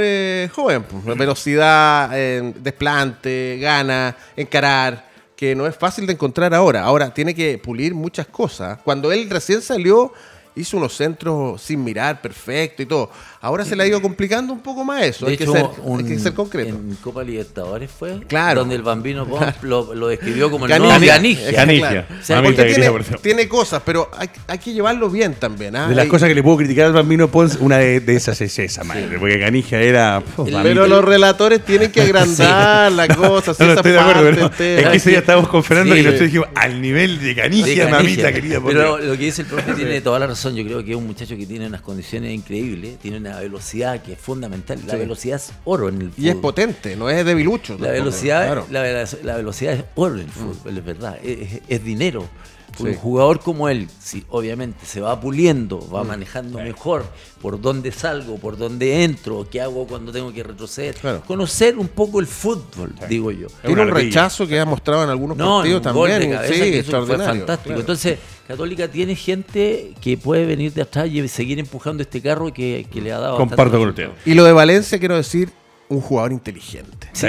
joven: 0.53 0.85
pues, 0.85 1.19
velocidad, 1.19 2.11
desplante, 2.55 3.59
gana, 3.61 4.17
encarar 4.37 5.09
que 5.35 5.55
no 5.55 5.67
es 5.69 5.77
fácil 5.77 6.07
de 6.07 6.13
encontrar 6.13 6.53
ahora. 6.55 6.83
Ahora 6.83 7.15
tiene 7.15 7.33
que 7.35 7.59
pulir 7.59 7.95
muchas 7.95 8.27
cosas. 8.27 8.79
Cuando 8.85 9.13
él 9.13 9.31
recién 9.31 9.63
salió, 9.63 10.13
hizo 10.59 10.77
unos 10.77 10.97
centros 10.97 11.63
sin 11.63 11.83
mirar, 11.83 12.21
perfecto 12.21 12.83
y 12.83 12.87
todo. 12.87 13.11
Ahora 13.41 13.65
se 13.65 13.77
le 13.77 13.85
ha 13.85 13.87
ido 13.87 14.03
complicando 14.03 14.53
un 14.53 14.61
poco 14.61 14.85
más 14.85 15.05
eso. 15.05 15.27
hay, 15.27 15.37
que 15.37 15.47
ser, 15.47 16.35
concreto. 16.35 16.71
En 16.71 16.97
Copa 17.01 17.23
Libertadores 17.23 17.89
fue 17.91 18.21
claro. 18.27 18.61
donde 18.61 18.75
el 18.75 18.83
bambino 18.83 19.27
lo, 19.63 20.09
describió 20.09 20.51
como 20.51 20.67
el 20.67 20.73
Canigia. 20.73 22.07
tiene, 23.23 23.49
cosas, 23.49 23.83
pero 23.85 24.11
hay, 24.49 24.59
que 24.59 24.73
llevarlo 24.73 25.09
bien 25.09 25.35
también. 25.35 25.77
¿ah? 25.77 25.89
De 25.89 25.95
las 25.95 26.07
cosas 26.09 26.29
que 26.29 26.35
le 26.35 26.43
puedo 26.43 26.57
criticar 26.57 26.87
al 26.87 26.93
bambino 26.93 27.29
Pons, 27.29 27.59
una 27.61 27.79
de, 27.79 28.03
esas 28.09 28.41
es 28.41 28.59
esa, 28.59 28.83
madre, 28.83 29.19
porque 29.19 29.39
Canigia 29.39 29.81
era. 29.81 30.23
pero 30.63 30.89
los 30.89 31.05
relatores 31.05 31.65
tienen 31.65 31.93
que 31.93 32.01
agrandar 32.09 32.91
la 32.91 33.07
cosa. 33.07 33.55
no, 33.59 33.73
estoy 33.73 33.93
de 33.93 33.99
acuerdo, 34.01 34.23
pero 34.23 34.47
es 34.47 34.89
que 34.89 34.97
ese 34.97 35.11
día 35.11 35.19
estábamos 35.21 35.49
Fernando 35.65 35.97
y 35.97 36.03
nosotros 36.03 36.27
dijimos 36.27 36.49
al 36.55 36.81
nivel 36.81 37.21
de 37.21 37.35
Canigia, 37.37 37.89
mamita 37.89 38.33
querida. 38.33 38.61
Pero 38.65 38.99
lo 38.99 39.13
que 39.13 39.25
dice 39.25 39.43
el 39.43 39.49
profe 39.49 39.73
tiene 39.77 40.01
toda 40.01 40.19
la 40.19 40.27
razón. 40.27 40.57
Yo 40.57 40.65
creo 40.65 40.85
que 40.85 40.91
es 40.91 40.97
un 40.97 41.07
muchacho 41.07 41.37
que 41.37 41.47
tiene 41.47 41.67
unas 41.67 41.83
condiciones 41.83 42.33
increíbles, 42.33 42.99
tiene 42.99 43.19
una 43.19 43.28
la 43.29 43.41
velocidad 43.41 44.03
que 44.03 44.13
es 44.13 44.19
fundamental. 44.19 44.81
La 44.87 44.97
velocidad 44.97 45.37
es 45.37 45.53
oro 45.65 45.89
en 45.89 46.03
el 46.03 46.11
fútbol. 46.11 46.25
Y 46.25 46.29
es 46.29 46.37
potente, 46.37 46.97
no 46.97 47.11
es 47.11 47.25
debilucho. 47.25 47.77
La 47.79 47.91
velocidad, 47.91 48.65
la, 48.71 49.37
velocidad 49.37 49.75
es 49.75 49.85
oro 49.95 50.15
en 50.15 50.21
el 50.21 50.31
fútbol, 50.31 50.79
es 50.79 50.85
verdad. 50.85 51.19
Es, 51.23 51.85
dinero. 51.85 52.29
Un 52.81 52.95
jugador 52.95 53.41
como 53.41 53.69
él, 53.69 53.89
si 54.01 54.25
obviamente 54.29 54.87
se 54.87 55.01
va 55.01 55.21
puliendo, 55.21 55.89
va 55.91 56.05
mm. 56.05 56.07
manejando 56.07 56.59
mejor 56.59 57.05
por 57.41 57.61
dónde 57.61 57.93
salgo, 57.93 58.37
por 58.39 58.57
dónde 58.57 59.05
entro, 59.05 59.47
qué 59.51 59.61
hago 59.61 59.87
cuando 59.87 60.13
tengo 60.13 60.33
que 60.33 60.43
retroceder. 60.43 60.97
Conocer 61.27 61.77
un 61.77 61.89
poco 61.89 62.21
el 62.21 62.27
fútbol, 62.27 62.95
digo 63.09 63.31
yo. 63.31 63.49
Tiene 63.65 63.83
un 63.83 63.91
rechazo 63.91 64.47
que 64.47 64.59
ha 64.59 64.65
mostrado 64.65 65.05
en 65.05 65.11
algunos 65.11 65.37
partidos 65.37 65.83
también. 65.83 66.39
sí, 66.49 66.83
fue 66.83 67.19
fantástico. 67.19 67.79
Entonces, 67.79 68.19
Católica 68.47 68.89
tiene 68.89 69.15
gente 69.15 69.95
que 70.01 70.17
puede 70.17 70.47
venir 70.47 70.73
de 70.73 70.83
atrás 70.83 71.09
y 71.09 71.27
seguir 71.29 71.59
empujando 71.59 72.03
este 72.03 72.21
carro 72.21 72.53
que, 72.53 72.87
le 72.93 73.13
ha 73.13 73.19
dado. 73.19 73.37
Comparto 73.37 73.79
con 73.79 73.89
usted. 73.89 74.11
Y 74.25 74.35
lo 74.35 74.45
de 74.45 74.53
Valencia, 74.53 74.99
quiero 74.99 75.17
decir, 75.17 75.51
un 75.89 76.01
jugador 76.01 76.33
inteligente. 76.33 77.09
Sí 77.13 77.29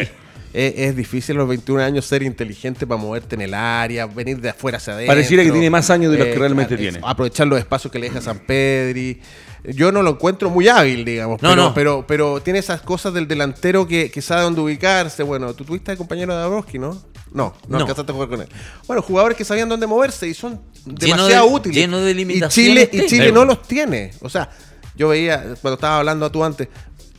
es, 0.59 0.95
difícil 0.95 1.35
a 1.35 1.39
los 1.39 1.47
21 1.47 1.81
años 1.81 2.05
ser 2.05 2.23
inteligente 2.23 2.85
para 2.85 2.99
moverte 2.99 3.35
en 3.35 3.41
el 3.41 3.53
área, 3.53 4.05
venir 4.05 4.41
de 4.41 4.49
afuera 4.49 4.77
hacia 4.77 4.93
adentro. 4.93 5.13
Pareciera 5.13 5.43
que 5.43 5.51
tiene 5.51 5.69
más 5.69 5.89
años 5.89 6.11
de 6.11 6.17
los 6.17 6.27
que 6.27 6.33
eh, 6.33 6.39
realmente 6.39 6.77
tiene. 6.77 6.99
Aprovechar 7.03 7.47
los 7.47 7.59
espacios 7.59 7.91
que 7.91 7.99
le 7.99 8.07
deja 8.07 8.21
San 8.21 8.39
Pedri. 8.39 9.21
Yo 9.63 9.91
no 9.91 10.01
lo 10.01 10.11
encuentro 10.11 10.49
muy 10.49 10.67
hábil, 10.67 11.03
digamos, 11.03 11.39
pero, 11.41 11.73
pero, 11.73 12.05
pero, 12.07 12.41
tiene 12.41 12.59
esas 12.59 12.81
cosas 12.81 13.13
del 13.13 13.27
delantero 13.27 13.87
que, 13.87 14.11
sabe 14.21 14.43
dónde 14.43 14.61
ubicarse. 14.61 15.23
Bueno, 15.23 15.53
tú 15.53 15.65
tuviste 15.65 15.91
de 15.91 15.97
compañero 15.97 16.33
de 16.33 16.39
Dabrowski, 16.39 16.79
¿no? 16.79 17.01
No, 17.31 17.53
no, 17.67 17.77
alcanzaste 17.77 18.11
a 18.11 18.13
jugar 18.13 18.29
con 18.29 18.41
él. 18.41 18.47
Bueno, 18.87 19.01
jugadores 19.01 19.37
que 19.37 19.45
sabían 19.45 19.69
dónde 19.69 19.85
moverse 19.85 20.27
y 20.27 20.33
son 20.33 20.61
demasiado 20.85 21.45
útiles. 21.47 21.77
Lleno 21.77 21.99
de 21.99 22.13
limitaciones. 22.13 22.89
Y 22.89 22.89
Chile, 22.89 23.05
y 23.05 23.07
Chile 23.07 23.31
no 23.31 23.45
los 23.45 23.61
tiene. 23.63 24.11
O 24.21 24.29
sea, 24.29 24.49
yo 24.95 25.09
veía, 25.09 25.55
cuando 25.61 25.75
estaba 25.75 25.99
hablando 25.99 26.25
a 26.25 26.31
tú 26.31 26.43
antes, 26.43 26.67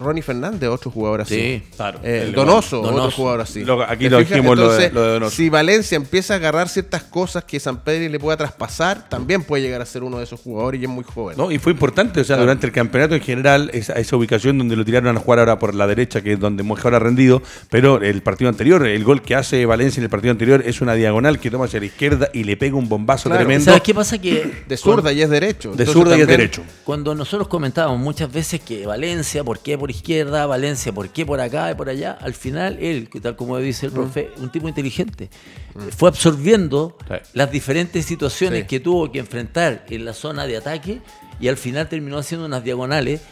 Ronnie 0.01 0.23
Fernández, 0.23 0.69
otro 0.71 0.91
jugador 0.91 1.21
así. 1.21 1.35
Sí, 1.35 1.63
claro. 1.77 2.01
Eh, 2.03 2.33
Donoso, 2.35 2.81
otro 2.81 3.11
jugador 3.11 3.43
así. 3.43 3.65
aquí 3.87 4.09
lo 4.09 4.19
dijimos 4.19 4.59
lo, 4.59 4.73
de, 4.73 4.89
Donoso. 4.89 5.37
Si 5.37 5.51
Valencia 5.51 5.97
empieza 5.97 6.35
a 6.35 6.37
agarrar 6.39 6.71
ciertas 6.71 7.03
cosas 7.03 7.45
que 7.45 7.61
San 7.61 7.81
Pedro 7.85 8.11
le 8.11 8.19
pueda 8.19 8.39
traspasar, 8.39 9.09
también 9.11 9.43
puede 9.43 9.63
llegar 9.63 9.83
a 9.83 9.87
ser 9.87 10.03
uno 10.03 10.17
de 10.17 10.25
esos 10.25 10.41
jugadores 10.41 10.81
y 10.81 10.85
es 10.85 10.91
muy 10.91 11.05
joven. 11.05 11.37
No, 11.37 11.53
y 11.53 11.59
fue 11.59 11.73
importante, 11.73 12.21
o 12.21 12.25
sea, 12.25 12.39
durante 12.39 12.67
el 12.67 12.73
campeonato 12.73 13.15
en 13.15 13.21
general, 13.21 13.71
esa, 13.75 13.93
esa, 13.93 14.17
ubicación 14.17 14.57
donde 14.57 14.75
lo 14.75 14.85
tiraron 14.85 15.15
a 15.15 15.21
jugar 15.21 15.39
ahora 15.39 15.59
por 15.59 15.75
la 15.75 15.87
derecha, 15.87 16.23
que 16.23 16.33
es 16.33 16.41
donde 16.41 16.63
mejor 16.63 16.95
ha 16.95 16.99
rendido, 16.99 17.43
pero 17.69 18.01
el 18.01 18.23
partido 18.23 18.49
anterior, 18.49 18.87
el 18.87 19.05
gol 19.05 19.21
que 19.21 19.35
hace 19.35 19.67
Valencia 19.67 20.01
en 20.01 20.05
el 20.05 20.11
partido 20.11 20.33
anterior 20.33 20.63
es 20.65 20.81
una 20.81 20.95
diagonal 20.95 21.39
que 21.39 21.51
toma 21.51 21.67
hacia 21.67 21.79
la 21.79 21.87
izquierda 21.87 22.31
y 22.33 22.45
le 22.45 22.57
pega 22.57 22.77
un 22.77 22.89
bombazo 22.89 23.29
tremendo. 23.29 23.67
¿Sabes 23.67 23.83
qué 23.83 23.95
pasa? 23.95 24.19
Que 24.19 24.65
de 24.67 24.77
zurda 24.79 25.13
y 25.13 25.21
es 25.21 25.29
derecho. 25.29 25.73
De 25.75 25.85
zurda 25.85 26.17
y 26.17 26.23
es 26.23 26.27
derecho. 26.27 26.63
Cuando 26.85 27.15
nosotros 27.15 27.49
comentábamos 27.49 27.99
muchas 27.99 28.33
veces 28.33 28.61
que 28.61 28.87
Valencia, 28.87 29.45
¿por 29.45 29.59
qué 29.59 29.77
por 29.77 29.90
izquierda? 29.91 30.47
Valencia 30.47 30.93
¿por 30.93 31.09
qué 31.11 31.27
por 31.27 31.41
acá 31.41 31.71
y 31.71 31.75
por 31.75 31.89
allá? 31.89 32.17
Al 32.21 32.35
final, 32.35 32.79
él, 32.81 33.09
tal 33.23 33.37
como 33.37 33.59
dice 33.59 33.87
el 33.87 33.93
mm. 33.93 33.95
profe, 33.95 34.31
un 34.39 34.51
tipo 34.51 34.69
inteligente, 34.69 35.31
mm. 35.75 35.89
fue 35.89 36.09
absorbiendo 36.09 36.97
las 37.35 37.51
diferentes 37.51 38.07
situaciones 38.07 38.67
que 38.67 38.81
tuvo 38.81 39.11
que 39.11 39.19
enfrentar 39.19 39.85
en 39.89 40.05
la 40.05 40.13
zona 40.13 40.47
de 40.47 40.57
ataque 40.57 41.01
y 41.41 41.49
al 41.49 41.57
final 41.57 41.89
terminó 41.89 42.19
haciendo 42.19 42.47
unas 42.47 42.65
diagonales 42.65 43.23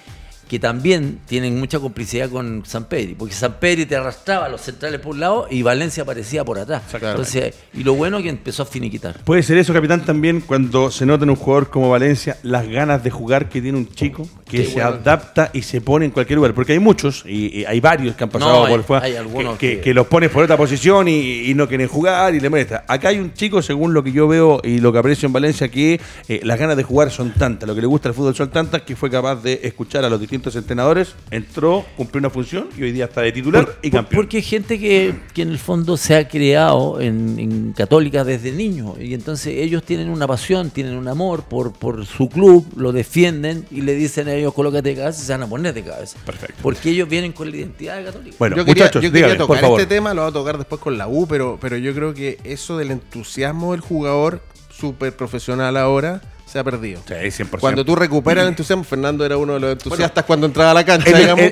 que 0.48 0.58
también 0.58 1.20
tienen 1.26 1.58
mucha 1.58 1.78
complicidad 1.78 2.30
con 2.30 2.64
San 2.64 2.84
Pedro, 2.86 3.14
porque 3.18 3.34
San 3.34 3.54
Pedro 3.60 3.86
te 3.86 3.96
arrastraba 3.96 4.46
a 4.46 4.48
los 4.48 4.62
centrales 4.62 5.00
por 5.00 5.14
un 5.14 5.20
lado 5.20 5.46
y 5.50 5.62
Valencia 5.62 6.02
aparecía 6.02 6.44
por 6.44 6.58
atrás. 6.58 6.82
Entonces, 6.94 7.54
y 7.74 7.84
lo 7.84 7.94
bueno 7.94 8.16
es 8.18 8.24
que 8.24 8.30
empezó 8.30 8.62
a 8.62 8.66
finiquitar. 8.66 9.22
Puede 9.24 9.42
ser 9.42 9.58
eso, 9.58 9.72
capitán, 9.72 10.04
también 10.04 10.40
cuando 10.40 10.90
se 10.90 11.04
nota 11.06 11.24
en 11.24 11.30
un 11.30 11.36
jugador 11.36 11.70
como 11.70 11.90
Valencia 11.90 12.38
las 12.42 12.66
ganas 12.66 13.04
de 13.04 13.10
jugar 13.10 13.48
que 13.48 13.60
tiene 13.60 13.78
un 13.78 13.88
chico 13.88 14.28
que 14.48 14.64
se 14.64 14.80
adapta 14.80 15.50
y 15.52 15.62
se 15.62 15.80
pone 15.80 16.06
en 16.06 16.10
cualquier 16.10 16.36
lugar, 16.36 16.54
porque 16.54 16.72
hay 16.72 16.78
muchos 16.78 17.24
y, 17.26 17.64
hay 17.66 17.80
varios 17.80 18.16
que 18.16 18.24
han 18.24 18.30
pasado 18.30 18.66
por 18.66 18.82
fuera 18.82 19.06
que, 19.58 19.80
que, 19.80 19.94
los 19.94 20.06
pones 20.06 20.30
por 20.30 20.44
otra 20.44 20.56
posición 20.56 21.08
y, 21.08 21.52
no 21.54 21.68
quieren 21.68 21.88
jugar 21.88 22.34
y 22.34 22.40
le 22.40 22.48
molesta. 22.48 22.84
Acá 22.86 23.08
hay 23.08 23.18
un 23.18 23.34
chico, 23.34 23.60
según 23.60 23.92
lo 23.92 24.02
que 24.02 24.12
yo 24.12 24.28
veo 24.28 24.60
y 24.62 24.78
lo 24.78 24.92
que 24.92 24.98
aprecio 24.98 25.26
en 25.26 25.32
Valencia, 25.32 25.68
que 25.68 26.00
eh, 26.28 26.40
las 26.44 26.58
ganas 26.58 26.76
de 26.76 26.84
jugar 26.84 27.10
son 27.10 27.32
tantas, 27.32 27.68
lo 27.68 27.74
que 27.74 27.80
le 27.80 27.86
gusta 27.86 28.08
al 28.08 28.14
fútbol 28.14 28.34
son 28.34 28.50
tantas 28.50 28.82
que 28.82 28.94
fue 28.96 29.10
capaz 29.10 29.42
de 29.42 29.60
escuchar 29.64 30.04
a 30.04 30.08
los 30.08 30.20
distintos 30.20 30.37
entrenadores, 30.46 31.14
entró, 31.30 31.84
cumplió 31.96 32.20
una 32.20 32.30
función 32.30 32.68
y 32.76 32.82
hoy 32.82 32.92
día 32.92 33.06
está 33.06 33.22
de 33.22 33.32
titular 33.32 33.78
y 33.82 33.90
campeón. 33.90 34.22
Porque 34.22 34.38
hay 34.38 34.42
gente 34.42 34.78
que, 34.78 35.14
en 35.36 35.48
el 35.48 35.58
fondo 35.58 35.96
se 35.96 36.16
ha 36.16 36.28
creado 36.28 37.00
en, 37.00 37.72
Católica 37.76 38.24
desde 38.24 38.50
niño 38.52 38.94
y 38.98 39.14
entonces 39.14 39.54
ellos 39.56 39.82
tienen 39.82 40.08
una 40.08 40.26
pasión, 40.26 40.70
tienen 40.70 40.96
un 40.96 41.06
amor 41.06 41.44
por, 41.44 41.72
por 41.72 42.06
su 42.06 42.28
club, 42.28 42.66
lo 42.76 42.92
defienden 42.92 43.66
y 43.70 43.82
le 43.82 43.94
dicen 43.94 44.28
a 44.28 44.32
ellos 44.32 44.54
colócate 44.54 44.90
de 44.90 44.96
cabeza 44.96 45.22
y 45.22 45.26
se 45.26 45.32
van 45.32 45.42
a 45.42 45.46
poner 45.46 45.74
de 45.74 45.82
cabeza. 45.82 46.18
Perfecto. 46.24 46.56
Porque 46.62 46.90
ellos 46.90 47.08
vienen 47.08 47.32
con 47.32 47.50
la 47.50 47.56
identidad 47.56 47.98
de 47.98 48.04
Católica. 48.04 48.36
Bueno, 48.38 48.56
yo 48.56 48.64
quería, 48.64 48.84
muchachos, 48.84 49.02
yo 49.02 49.12
quería 49.12 49.36
tocar 49.36 49.64
este 49.64 49.86
tema, 49.86 50.14
lo 50.14 50.22
voy 50.22 50.30
a 50.30 50.32
tocar 50.32 50.58
después 50.58 50.80
con 50.80 50.98
la 50.98 51.08
U, 51.08 51.26
pero, 51.28 51.58
pero 51.60 51.76
yo 51.76 51.94
creo 51.94 52.14
que 52.14 52.38
eso 52.44 52.78
del 52.78 52.90
entusiasmo 52.90 53.72
del 53.72 53.80
jugador 53.80 54.40
súper 54.70 55.14
profesional 55.14 55.76
ahora 55.76 56.22
se 56.48 56.58
ha 56.58 56.64
perdido. 56.64 57.00
Sí, 57.06 57.14
100%. 57.14 57.60
Cuando 57.60 57.84
tú 57.84 57.94
recuperas 57.94 58.42
el 58.42 58.48
entusiasmo, 58.48 58.82
Fernando 58.82 59.24
era 59.24 59.36
uno 59.36 59.54
de 59.54 59.60
los 59.60 59.72
entusiastas 59.72 60.24
cuando 60.24 60.46
entraba 60.46 60.70
a 60.70 60.74
la 60.74 60.84
cancha. 60.84 61.10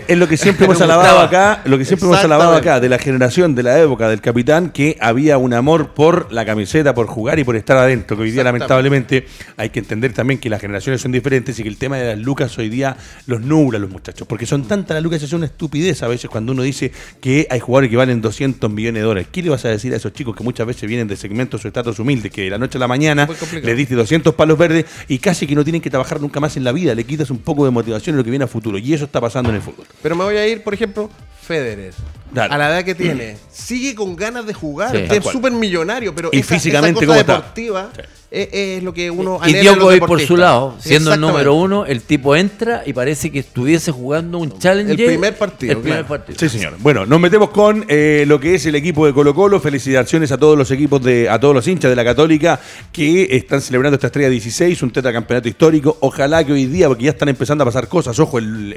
Es, 0.09 0.17
lo 0.17 0.27
que 0.27 0.37
siempre 0.37 0.65
hemos 0.65 0.81
alabado 0.81 1.21
acá, 1.21 1.61
lo 1.67 1.77
que 1.77 1.85
siempre 1.85 2.09
hemos 2.09 2.25
alabado 2.25 2.55
acá, 2.55 2.81
de 2.81 2.89
la 2.89 2.99
generación, 2.99 3.55
de 3.55 3.63
la 3.63 3.79
época 3.79 4.09
del 4.09 4.21
capitán, 4.21 4.71
que 4.71 4.97
había 5.01 5.37
un 5.37 5.53
amor 5.53 5.91
por 5.91 6.33
la 6.33 6.47
camiseta, 6.47 6.95
por 6.95 7.07
jugar 7.07 7.39
y 7.39 7.45
por 7.45 7.57
estar 7.57 7.77
adentro, 7.77 8.17
que 8.17 8.23
hoy 8.23 8.31
día 8.31 8.43
lamentablemente 8.43 9.27
hay 9.57 9.69
que 9.71 9.81
entender 9.81 10.15
también 10.15 10.41
que 10.41 10.49
las 10.49 10.61
generaciones 10.61 11.03
son 11.03 11.13
diferentes 11.13 11.59
y 11.59 11.63
que 11.63 11.69
el 11.69 11.77
tema 11.77 11.99
de 11.99 12.17
las 12.17 12.19
lucas 12.19 12.57
hoy 12.57 12.71
día 12.71 12.97
los 13.27 13.43
nubla 13.43 13.77
a 13.77 13.81
los 13.81 13.91
muchachos, 13.91 14.27
porque 14.27 14.47
son 14.47 14.67
tantas 14.67 14.95
las 14.95 15.03
lucas, 15.03 15.23
es 15.23 15.33
una 15.33 15.47
estupidez 15.47 16.03
a 16.03 16.09
veces 16.09 16.31
cuando 16.31 16.53
uno 16.53 16.63
dice 16.63 16.91
que 17.21 17.47
hay 17.51 17.61
jugadores 17.61 17.91
que 17.91 17.97
valen 17.97 18.23
200 18.23 18.71
millones 18.71 19.03
de 19.03 19.07
dólares. 19.07 19.29
¿Qué 19.31 19.43
le 19.43 19.51
vas 19.51 19.65
a 19.67 19.69
decir 19.69 19.93
a 19.93 19.97
esos 19.97 20.13
chicos 20.15 20.35
que 20.35 20.43
muchas 20.43 20.67
veces 20.67 20.89
vienen 20.89 21.07
de 21.07 21.17
segmentos 21.17 21.65
o 21.65 21.69
estatus 21.69 21.99
humildes, 21.99 22.33
que 22.33 22.43
de 22.43 22.51
la 22.51 22.59
noche 22.59 22.79
a 22.79 22.81
la 22.81 22.89
mañana 22.89 23.29
le 23.63 23.75
diste 23.75 23.95
200 23.95 24.35
palos 24.35 24.57
verdes 24.57 24.86
y 25.09 25.19
casi 25.19 25.47
que 25.47 25.55
no 25.55 25.65
tienen 25.65 25.83
que 25.83 25.91
trabajar 25.91 26.21
nunca 26.21 26.41
más 26.41 26.57
en 26.57 26.65
la 26.65 26.73
vida, 26.73 26.95
le 26.95 27.05
quitas 27.05 27.31
un 27.31 27.39
poco 27.39 27.65
de 27.65 27.71
motivación 27.71 28.15
en 28.15 28.19
lo 28.19 28.25
que 28.25 28.31
viene 28.31 28.45
a 28.45 28.49
futuro. 28.49 28.79
Y 28.79 28.95
eso 28.95 29.05
está 29.05 29.21
pasando 29.21 29.51
en 29.51 29.57
el 29.57 29.63
fútbol. 29.63 29.87
Pero 30.03 30.17
me 30.17 30.25
voy 30.25 30.37
a 30.37 30.47
ir, 30.47 30.63
por 30.63 30.75
ejemplo, 30.75 31.11
Federer. 31.43 31.95
A 32.37 32.59
la 32.59 32.69
edad 32.69 32.85
que 32.85 32.95
tiene, 32.95 33.37
sigue 33.53 33.95
con 33.95 34.17
ganas 34.17 34.47
de 34.47 34.55
jugar. 34.55 34.95
es 34.95 35.25
súper 35.25 35.53
millonario, 35.53 36.15
pero 36.15 36.31
y 36.33 36.43
físicamente 36.43 37.07
cosa 37.07 37.19
deportiva 37.19 37.91
es, 38.31 38.83
lo 38.83 38.93
que 38.93 39.11
uno 39.11 39.41
Y 39.47 39.53
Djokovic 39.55 40.07
por 40.07 40.21
su 40.21 40.37
lado, 40.37 40.77
siendo 40.81 41.15
el 41.15 41.21
número 41.21 41.55
uno, 41.55 41.87
el 41.87 42.03
tipo 42.03 42.35
entra 42.35 42.83
y 42.85 42.93
parece 42.93 43.31
que 43.31 43.39
estuviese 43.39 43.93
jugando 43.93 44.39
un 44.39 44.59
challenge. 44.59 44.93
El 44.93 45.07
primer 45.07 45.37
partido. 45.37 45.73
El 45.73 45.79
primer 45.79 46.05
partido. 46.05 46.39
Sí, 46.39 46.49
señor. 46.49 46.75
Bueno, 46.79 47.07
nos 47.07 47.21
metemos 47.21 47.51
con 47.51 47.85
eh, 47.89 48.25
lo 48.27 48.41
que 48.41 48.57
es 48.57 48.67
el 48.67 48.75
equipo 48.75 49.07
de 49.07 49.13
Colo 49.13 49.35
Colo. 49.35 49.61
Felicitaciones 49.61 50.33
a 50.33 50.39
todos 50.39 50.59
los 50.59 50.71
equipos, 50.71 51.03
de 51.03 51.29
a 51.29 51.39
todos 51.39 51.55
los 51.55 51.67
hinchas 51.67 51.91
de 51.91 51.97
la 51.97 52.05
Católica 52.05 52.61
que 52.93 53.29
están 53.37 53.61
celebrando 53.61 53.95
esta 53.95 54.09
estrella 54.09 54.29
16, 54.29 54.83
un 54.83 54.91
tetracampeonato 54.91 55.49
histórico. 55.49 55.97
Ojalá 56.01 56.45
que 56.45 56.53
hoy 56.53 56.67
día, 56.67 56.89
porque 56.89 57.05
ya 57.05 57.11
están 57.11 57.29
empezando 57.29 57.63
a 57.63 57.67
pasar 57.67 57.89
cosas. 57.89 58.19
Ojo, 58.19 58.39
el, 58.39 58.75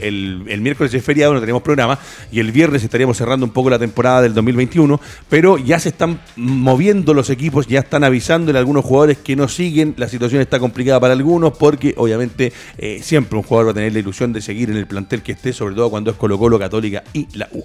el 0.48 0.62
miércoles 0.62 0.93
es 0.93 1.04
feriado, 1.04 1.34
no 1.34 1.39
tenemos 1.39 1.62
programa, 1.62 1.98
y 2.32 2.39
el 2.39 2.52
viernes 2.52 2.84
estaríamos 2.84 3.17
cerrando 3.17 3.45
un 3.45 3.49
poco 3.50 3.70
la 3.70 3.80
temporada 3.80 4.22
del 4.22 4.34
2021, 4.34 5.00
pero 5.30 5.58
ya 5.58 5.80
se 5.80 5.90
están 5.90 6.20
moviendo 6.36 7.14
los 7.14 7.30
equipos, 7.30 7.68
ya 7.68 7.80
están 7.80 8.04
avisándole 8.04 8.58
a 8.58 8.62
algunos 8.62 8.86
jugadores 8.86 9.18
que 9.18 9.36
no 9.36 9.48
siguen, 9.48 9.94
la 9.98 10.08
situación 10.08 10.42
está 10.42 10.60
complicada 10.60 11.00
para 11.00 11.14
algunos 11.14 11.58
porque 11.58 11.94
obviamente 11.98 12.54
eh, 12.78 13.00
siempre 13.04 13.38
un 13.38 13.44
jugador 13.44 13.68
va 13.68 13.72
a 13.72 13.76
tener 13.76 13.94
la 13.94 14.00
ilusión 14.00 14.34
de 14.34 14.42
seguir 14.42 14.70
en 14.70 14.78
el 14.78 14.88
plantel 14.88 15.22
que 15.22 15.34
esté, 15.34 15.54
sobre 15.54 15.76
todo 15.76 15.90
cuando 15.90 16.12
es 16.12 16.18
Colo 16.18 16.38
Colo, 16.38 16.60
Católica 16.60 17.04
y 17.14 17.28
la 17.38 17.50
U. 17.54 17.64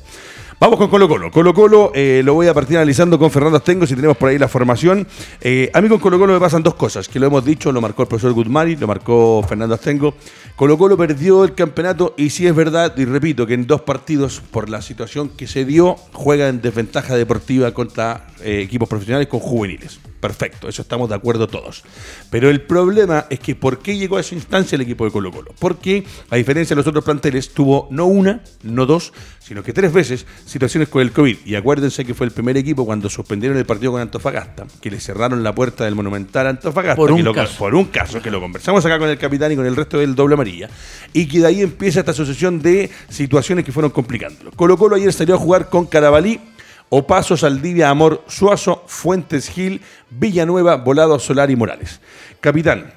Vamos 0.65 0.79
con 0.79 0.89
Colo 0.89 1.07
Colo. 1.07 1.31
Colo 1.31 1.53
Colo 1.53 1.93
eh, 1.95 2.23
lo 2.25 2.33
voy 2.33 2.47
a 2.47 2.55
partir 2.55 2.79
analizando 2.79 3.19
con 3.19 3.31
Fernando 3.31 3.59
Astengo, 3.59 3.87
si 3.87 3.95
tenemos 3.95 4.17
por 4.17 4.31
ahí 4.31 4.39
la 4.39 4.49
formación. 4.49 5.07
Eh, 5.43 5.71
a 5.75 5.83
mí 5.83 5.91
con 5.91 5.99
Colo 5.99 6.19
Colo 6.19 6.33
me 6.33 6.41
pasan 6.41 6.63
dos 6.63 6.75
cosas, 6.75 7.07
que 7.07 7.21
lo 7.21 7.27
hemos 7.27 7.45
dicho, 7.45 7.71
lo 7.71 7.83
marcó 7.83 8.01
el 8.01 8.09
profesor 8.09 8.33
Guzmari, 8.33 8.75
lo 8.77 8.87
marcó 8.87 9.45
Fernando 9.47 9.75
Astengo. 9.75 10.15
Colo 10.57 10.79
Colo 10.79 10.97
perdió 10.97 11.45
el 11.45 11.55
campeonato 11.55 12.15
y 12.17 12.31
sí 12.31 12.47
es 12.47 12.55
verdad, 12.55 12.97
y 12.97 13.05
repito, 13.05 13.47
que 13.47 13.53
en 13.53 13.67
dos 13.67 13.83
partidos, 13.83 14.41
por 14.41 14.71
la 14.71 14.81
situación 14.81 15.29
que 15.29 15.47
se 15.47 15.67
dio, 15.67 15.97
juega 16.15 16.49
en 16.49 16.63
desventaja 16.63 17.15
deportiva 17.15 17.71
contra 17.73 18.29
eh, 18.41 18.63
equipos 18.63 18.89
profesionales 18.89 19.29
con 19.29 19.41
juveniles. 19.41 20.01
Perfecto, 20.25 20.71
eso 20.71 20.81
estamos 20.81 21.11
de 21.11 21.17
acuerdo 21.17 21.49
todos. 21.49 21.85
Pero 22.31 22.49
el 22.49 22.63
problema 22.63 23.27
es 23.29 23.39
que 23.41 23.55
¿por 23.55 23.81
qué 23.81 23.99
llegó 23.99 24.17
a 24.17 24.21
esa 24.21 24.35
instancia 24.35 24.75
el 24.75 24.81
equipo 24.81 25.05
de 25.05 25.11
Colo 25.11 25.31
Colo? 25.31 25.53
Porque, 25.59 26.03
a 26.31 26.37
diferencia 26.37 26.75
de 26.75 26.79
los 26.81 26.87
otros 26.87 27.05
planteles, 27.05 27.53
tuvo 27.53 27.89
no 27.91 28.07
una, 28.07 28.41
no 28.63 28.87
dos, 28.87 29.13
sino 29.39 29.63
que 29.63 29.75
tres 29.75 29.93
veces 29.93 30.25
situaciones 30.47 30.89
con 30.89 31.03
el 31.03 31.13
COVID. 31.13 31.41
Y 31.45 31.57
acuérdense 31.57 32.07
que 32.07 32.15
fue 32.15 32.25
el 32.25 32.33
primer 32.33 32.57
equipo 32.57 32.87
cuando 32.87 33.11
suspendieron 33.11 33.59
el 33.59 33.67
partido 33.67 33.93
con 33.93 34.01
Antofagasta, 34.01 34.65
que 34.81 34.91
le 34.91 34.99
cerraron 34.99 35.43
la 35.43 35.55
puerta 35.55 35.85
del 35.85 35.95
Monumental 35.95 36.47
Antofagasta. 36.47 36.97
Por 36.97 37.13
un, 37.13 37.31
caso. 37.35 37.59
por 37.59 37.75
un 37.75 37.85
caso, 37.85 38.23
que 38.23 38.31
lo 38.31 38.41
conversamos 38.41 38.83
acá 38.87 38.99
con 38.99 39.11
el 39.11 39.19
capitán 39.19 39.53
y 39.53 39.57
con 39.57 39.67
el 39.67 39.77
resto 39.77 39.99
del 39.99 40.15
doble 40.15 40.37
amarilla. 40.37 40.71
Y 41.13 41.27
que 41.27 41.41
de 41.41 41.49
ahí 41.49 41.61
empieza 41.61 42.01
esta 42.01 42.15
sucesión 42.15 42.63
de 42.63 42.89
situaciones 43.11 43.63
que 43.63 43.73
fueron 43.73 43.91
complicándolo. 43.91 44.53
Colo 44.53 44.79
Colo 44.79 44.97
ayer 44.97 45.13
salió 45.13 45.35
a 45.35 45.39
jugar 45.39 45.69
con 45.69 45.85
Carabalí 45.85 46.41
Opaso, 46.89 47.37
Saldivia, 47.37 47.91
Amor, 47.91 48.23
Suazo, 48.29 48.85
Fuentes 48.87 49.49
Gil, 49.49 49.81
Villanueva, 50.11 50.77
Volado, 50.77 51.19
Solar 51.19 51.51
y 51.51 51.57
Morales. 51.57 52.01
Capitán, 52.41 52.93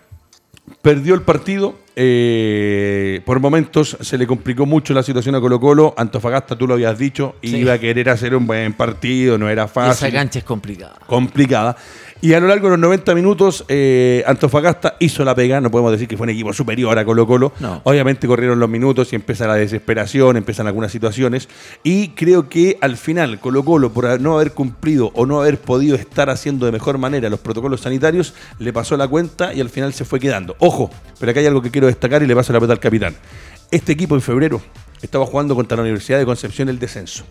perdió 0.82 1.16
el 1.16 1.22
partido. 1.22 1.76
Eh, 2.00 3.22
por 3.26 3.40
momentos 3.40 3.98
se 4.02 4.20
le 4.20 4.28
complicó 4.28 4.68
mucho 4.68 4.94
la 4.94 5.02
situación 5.02 5.34
a 5.34 5.42
Colo 5.42 5.60
Colo. 5.60 5.96
Antofagasta, 5.98 6.56
tú 6.56 6.68
lo 6.68 6.76
habías 6.76 6.98
dicho, 6.98 7.36
iba 7.42 7.74
a 7.74 7.80
querer 7.80 8.10
hacer 8.10 8.36
un 8.36 8.46
buen 8.46 8.74
partido, 8.74 9.38
no 9.38 9.50
era 9.50 9.68
fácil. 9.68 10.08
esa 10.08 10.16
cancha 10.16 10.40
es 10.40 10.46
complicada. 10.46 11.00
Complicada. 11.08 11.76
Y 12.20 12.34
a 12.34 12.39
lo 12.39 12.47
largo 12.47 12.65
de 12.65 12.72
los 12.72 12.80
90 12.80 13.13
minutos, 13.13 13.63
eh, 13.68 14.24
Antofagasta 14.26 14.95
hizo 14.99 15.24
la 15.24 15.36
pega. 15.36 15.61
No 15.61 15.70
podemos 15.70 15.91
decir 15.91 16.07
que 16.07 16.18
fue 16.18 16.26
un 16.26 16.32
equipo 16.32 16.51
superior 16.51 16.97
a 16.97 17.05
Colo 17.05 17.28
Colo. 17.28 17.53
Obviamente 17.84 18.28
corrieron 18.28 18.59
los 18.59 18.70
minutos 18.70 19.13
y 19.13 19.15
empieza 19.15 19.47
la 19.47 19.55
desesperación, 19.55 20.38
empiezan 20.38 20.68
algunas 20.68 20.91
situaciones. 20.91 21.47
Y 21.84 22.09
creo 22.09 22.49
que 22.49 22.78
al 22.82 22.97
final 22.97 23.39
Colo 23.39 23.63
Colo, 23.63 23.91
por 23.91 24.20
no 24.20 24.36
haber 24.36 24.53
cumplido 24.53 25.11
o 25.13 25.26
no 25.26 25.41
haber 25.41 25.59
podido 25.59 25.95
estar 25.95 26.30
haciendo 26.30 26.65
de 26.65 26.72
mejor 26.72 26.97
manera 26.97 27.30
los 27.30 27.39
protocolos 27.39 27.82
sanitarios, 27.82 28.34
le 28.57 28.74
pasó 28.74 28.97
la 28.97 29.07
cuenta 29.07 29.53
y 29.53 29.61
al 29.61 29.70
final 29.70 29.93
se 29.93 30.03
fue 30.03 30.20
quedando. 30.20 30.55
Ojo, 30.59 30.89
pero 31.20 31.32
acá 31.32 31.39
hay 31.39 31.45
algo 31.45 31.61
que 31.61 31.72
quiero 31.72 31.88
destacar 31.88 32.24
y 32.24 32.28
le 32.28 32.36
paso 32.36 32.51
la 32.51 32.59
pelota 32.59 32.74
al 32.74 32.80
capitán. 32.80 33.15
Este 33.70 33.91
equipo 33.91 34.15
en 34.15 34.22
febrero 34.22 34.61
estaba 35.01 35.26
jugando 35.26 35.55
contra 35.55 35.76
la 35.78 35.84
Universidad 35.84 36.18
de 36.18 36.26
Concepción 36.26 36.70
el 36.70 36.80
descenso. 36.80 37.26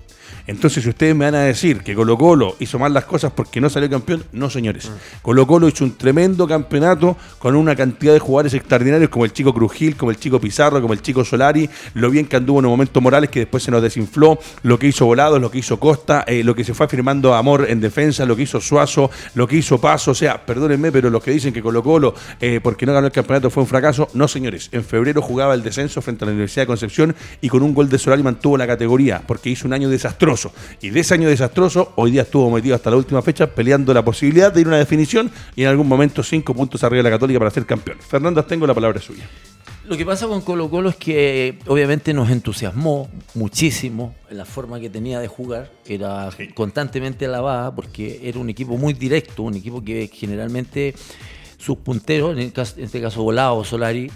Entonces, 0.47 0.83
si 0.85 0.91
ustedes 0.91 1.15
me 1.15 1.25
van 1.25 1.35
a 1.35 1.41
decir 1.41 1.81
que 1.81 1.95
Colo 1.95 2.17
Colo 2.17 2.57
hizo 2.61 2.79
mal 2.79 2.95
las 2.95 3.05
cosas 3.05 3.33
porque 3.35 3.61
no 3.61 3.69
salió 3.69 3.91
campeón, 3.91 4.25
no, 4.33 4.49
señores. 4.51 4.89
Mm. 4.89 5.23
Colo 5.23 5.47
Colo 5.47 5.69
hizo 5.69 5.85
un 5.85 5.97
tremendo 5.97 6.47
campeonato 6.47 7.17
con 7.39 7.57
una 7.57 7.75
cantidad 7.75 8.13
de 8.13 8.19
jugadores 8.19 8.55
extraordinarios 8.55 9.11
como 9.11 9.25
el 9.25 9.33
chico 9.33 9.53
Crujil, 9.53 9.97
como 9.97 10.11
el 10.11 10.19
chico 10.19 10.41
Pizarro, 10.41 10.81
como 10.81 10.93
el 10.93 11.03
chico 11.03 11.25
Solari, 11.25 11.69
lo 11.95 12.11
bien 12.11 12.27
que 12.27 12.37
anduvo 12.37 12.61
en 12.61 12.67
un 12.67 12.73
momento 12.73 13.01
Morales 13.01 13.31
que 13.31 13.41
después 13.41 13.63
se 13.63 13.71
nos 13.71 13.83
desinfló, 13.83 14.39
lo 14.63 14.79
que 14.79 14.87
hizo 14.87 15.07
Volados, 15.07 15.41
lo 15.41 15.51
que 15.51 15.59
hizo 15.59 15.79
Costa, 15.79 16.25
eh, 16.27 16.45
lo 16.45 16.55
que 16.55 16.65
se 16.65 16.75
fue 16.75 16.87
afirmando 16.87 17.35
Amor 17.35 17.67
en 17.69 17.81
defensa, 17.81 18.25
lo 18.25 18.37
que 18.37 18.43
hizo 18.43 18.61
Suazo, 18.61 19.11
lo 19.35 19.47
que 19.47 19.57
hizo 19.57 19.81
Paso. 19.81 20.13
O 20.13 20.15
sea, 20.15 20.45
perdónenme, 20.45 20.93
pero 20.93 21.11
los 21.11 21.23
que 21.23 21.31
dicen 21.31 21.53
que 21.53 21.63
Colo 21.63 21.83
Colo, 21.83 22.15
eh, 22.41 22.61
porque 22.63 22.87
no 22.87 22.93
ganó 22.93 23.07
el 23.07 23.13
campeonato, 23.13 23.51
fue 23.51 23.63
un 23.63 23.69
fracaso, 23.69 24.09
no, 24.15 24.29
señores. 24.29 24.69
En 24.73 24.85
febrero 24.85 25.21
jugaba 25.23 25.55
el 25.55 25.63
descenso 25.63 26.01
frente 26.03 26.25
a 26.25 26.27
la 26.27 26.33
Universidad 26.33 26.63
de 26.63 26.67
Concepción 26.69 27.15
y 27.41 27.49
con 27.49 27.63
un 27.63 27.75
gol 27.75 27.89
de 27.89 27.99
Solari 27.99 28.23
mantuvo 28.23 28.57
la 28.57 28.67
categoría 28.67 29.23
porque 29.27 29.51
hizo 29.51 29.67
un 29.67 29.73
año 29.73 29.89
desastroso. 29.89 30.36
Y 30.81 30.91
de 30.91 31.01
ese 31.01 31.15
año 31.15 31.29
desastroso, 31.29 31.93
hoy 31.97 32.11
día 32.11 32.23
estuvo 32.23 32.51
metido 32.51 32.75
hasta 32.75 32.91
la 32.91 32.97
última 32.97 33.23
fecha 33.23 33.47
peleando 33.47 33.93
la 33.95 34.05
posibilidad 34.05 34.53
de 34.53 34.61
ir 34.61 34.67
a 34.67 34.71
una 34.71 34.79
definición 34.79 35.31
y 35.55 35.63
en 35.63 35.69
algún 35.69 35.89
momento 35.89 36.23
cinco 36.23 36.55
puntos 36.55 36.83
arriba 36.85 36.99
de 36.99 37.11
la 37.11 37.17
Católica 37.17 37.39
para 37.39 37.51
ser 37.51 37.67
campeón. 37.67 37.99
Fernando, 38.01 38.45
tengo 38.45 38.67
la 38.67 38.75
palabra 38.75 39.01
suya. 39.01 39.29
Lo 39.89 39.97
que 39.97 40.05
pasa 40.05 40.27
con 40.27 40.41
Colo 40.41 40.69
Colo 40.69 40.89
es 40.89 40.97
que 40.97 41.61
obviamente 41.69 42.13
nos 42.13 42.29
entusiasmó 42.31 43.09
muchísimo 43.35 44.17
en 44.29 44.37
la 44.37 44.45
forma 44.45 44.81
que 44.81 44.91
tenía 44.91 45.21
de 45.21 45.29
jugar, 45.29 45.71
era 45.87 46.29
constantemente 46.55 47.27
alabada 47.27 47.73
porque 47.73 48.21
era 48.25 48.41
un 48.41 48.51
equipo 48.51 48.77
muy 48.77 48.95
directo, 48.95 49.45
un 49.45 49.55
equipo 49.55 49.85
que 49.85 50.11
generalmente 50.13 50.97
sus 51.59 51.79
punteros, 51.79 52.37
en, 52.39 52.53
este 52.77 53.01
caso 53.01 53.23
Volado, 53.23 53.65
Solari, 53.65 54.11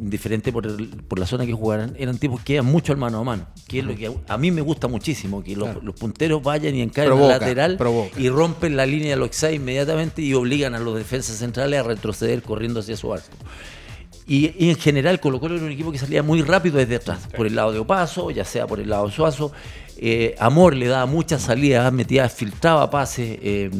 diferente 0.00 0.50
por, 0.50 0.66
por, 1.04 1.18
la 1.18 1.26
zona 1.26 1.44
que 1.44 1.52
jugaran, 1.52 1.94
eran 1.98 2.16
tipos 2.18 2.40
que 2.40 2.54
iban 2.54 2.66
mucho 2.66 2.92
al 2.92 2.98
mano 2.98 3.18
a 3.18 3.24
mano, 3.24 3.46
que 3.68 3.80
es 3.80 3.84
lo 3.84 3.94
que 3.94 4.10
a, 4.26 4.38
mí 4.38 4.50
me 4.50 4.62
gusta 4.62 4.88
muchísimo, 4.88 5.42
que 5.42 5.54
los, 5.56 5.68
punteros 5.98 6.42
vayan 6.42 6.74
y 6.74 6.80
encaren 6.80 7.12
al 7.12 7.28
lateral 7.28 7.78
y 8.16 8.28
rompen 8.28 8.76
la 8.76 8.86
línea 8.86 9.10
de 9.10 9.16
los 9.16 9.42
inmediatamente 9.42 10.22
y 10.22 10.32
obligan 10.34 10.74
a 10.74 10.78
los 10.78 10.96
defensas 10.96 11.36
centrales 11.36 11.80
a 11.80 11.82
retroceder 11.82 12.42
corriendo 12.42 12.80
hacia 12.80 12.96
su 12.96 13.12
arco. 13.12 13.36
Y, 14.28 14.68
en 14.68 14.76
general 14.76 15.20
Colo 15.20 15.38
Colo 15.38 15.54
era 15.54 15.64
un 15.64 15.70
equipo 15.70 15.92
que 15.92 15.98
salía 15.98 16.22
muy 16.22 16.42
rápido 16.42 16.78
desde 16.78 16.96
atrás, 16.96 17.28
por 17.36 17.46
el 17.46 17.54
lado 17.54 17.72
de 17.72 17.78
Opaso, 17.78 18.30
ya 18.30 18.44
sea 18.44 18.66
por 18.66 18.80
el 18.80 18.88
lado 18.88 19.06
de 19.06 19.12
Suazo. 19.12 19.52
Eh, 19.98 20.34
Amor 20.38 20.74
le 20.74 20.88
daba 20.88 21.06
muchas 21.06 21.42
salidas, 21.42 21.90
metía, 21.92 22.28
filtraba 22.28 22.90
pases, 22.90 23.38
eh, 23.40 23.70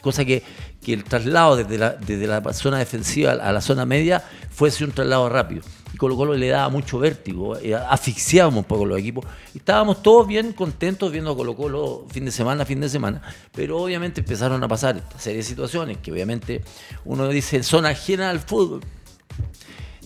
cosa 0.00 0.24
que 0.24 0.42
que 0.82 0.92
el 0.92 1.04
traslado 1.04 1.56
desde 1.56 1.78
la, 1.78 1.90
desde 1.90 2.26
la 2.26 2.52
zona 2.52 2.78
defensiva 2.78 3.32
a 3.32 3.52
la 3.52 3.60
zona 3.60 3.86
media 3.86 4.22
fuese 4.50 4.84
un 4.84 4.90
traslado 4.90 5.28
rápido. 5.28 5.62
Y 5.94 5.96
Colo 5.96 6.16
Colo 6.16 6.34
le 6.34 6.48
daba 6.48 6.68
mucho 6.70 6.98
vértigo, 6.98 7.56
eh, 7.58 7.74
asfixiábamos 7.74 8.58
un 8.58 8.64
poco 8.64 8.84
los 8.84 8.98
equipos. 8.98 9.26
Estábamos 9.54 10.02
todos 10.02 10.26
bien 10.26 10.52
contentos 10.52 11.12
viendo 11.12 11.30
a 11.30 11.36
Colo 11.36 11.54
Colo 11.54 12.06
fin 12.10 12.24
de 12.24 12.32
semana, 12.32 12.64
fin 12.64 12.80
de 12.80 12.88
semana. 12.88 13.22
Pero 13.52 13.78
obviamente 13.78 14.20
empezaron 14.20 14.62
a 14.64 14.68
pasar 14.68 14.96
esta 14.96 15.18
serie 15.18 15.38
de 15.38 15.44
situaciones 15.44 15.98
que 15.98 16.10
obviamente 16.10 16.62
uno 17.04 17.28
dice 17.28 17.62
son 17.62 17.86
ajenas 17.86 18.30
al 18.30 18.40
fútbol. 18.40 18.80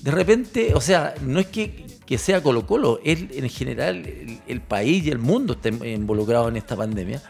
De 0.03 0.11
repente, 0.11 0.73
o 0.75 0.81
sea, 0.81 1.15
no 1.23 1.41
es 1.41 1.47
que, 1.47 1.87
que 2.05 2.19
sea 2.19 2.43
Colo 2.43 2.67
Colo, 2.67 3.01
es 3.03 3.19
en 3.33 3.49
general 3.49 4.05
el, 4.07 4.41
el 4.47 4.61
país 4.61 5.05
y 5.05 5.11
el 5.11 5.19
mundo 5.19 5.55
está 5.55 5.69
involucrado 5.69 6.49
en 6.49 6.57
esta 6.57 6.77
pandemia. 6.77 7.23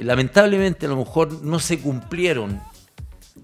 Lamentablemente 0.00 0.86
a 0.86 0.88
lo 0.88 0.96
mejor 0.96 1.42
no 1.42 1.58
se 1.58 1.78
cumplieron 1.78 2.60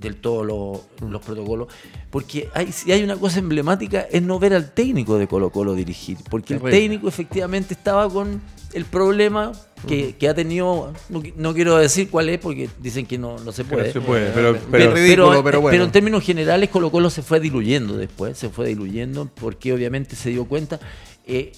del 0.01 0.17
todo 0.17 0.45
los 0.45 1.21
protocolos, 1.23 1.69
porque 2.11 2.49
hay, 2.55 2.73
si 2.73 2.93
hay 2.93 3.03
una 3.03 3.17
cosa 3.17 3.39
emblemática 3.39 4.07
es 4.11 4.23
no 4.23 4.39
ver 4.39 4.55
al 4.55 4.73
técnico 4.73 5.19
de 5.19 5.27
Colo 5.27 5.51
Colo 5.51 5.75
dirigir, 5.75 6.19
porque 6.31 6.55
el 6.55 6.61
técnico 6.61 7.09
efectivamente 7.09 7.75
estaba 7.75 8.09
con 8.09 8.41
el 8.75 8.85
problema 8.85 9.53
que, 9.87 10.29
ha 10.29 10.35
tenido, 10.35 10.93
no, 11.37 11.55
quiero 11.55 11.77
decir 11.77 12.11
cuál 12.11 12.29
es 12.29 12.39
porque 12.39 12.69
dicen 12.81 13.07
que 13.07 13.19
no, 13.19 13.39
no 13.39 13.53
se 13.53 13.65
puede. 13.65 13.93
pero, 13.93 14.59
pero, 14.71 15.85
en 15.85 15.93
términos 15.93 16.25
generales 16.25 16.71
Colo 16.71 16.91
Colo 16.91 17.11
se 17.11 17.23
fue 17.23 17.39
diluyendo 17.39 17.97
después, 17.97 18.37
se 18.37 18.49
fue 18.49 18.67
diluyendo 18.67 19.31
porque 19.35 19.73
obviamente 19.73 20.17
se 20.17 20.31
dio 20.31 20.47
cuenta. 20.47 20.81
Eh, 21.27 21.53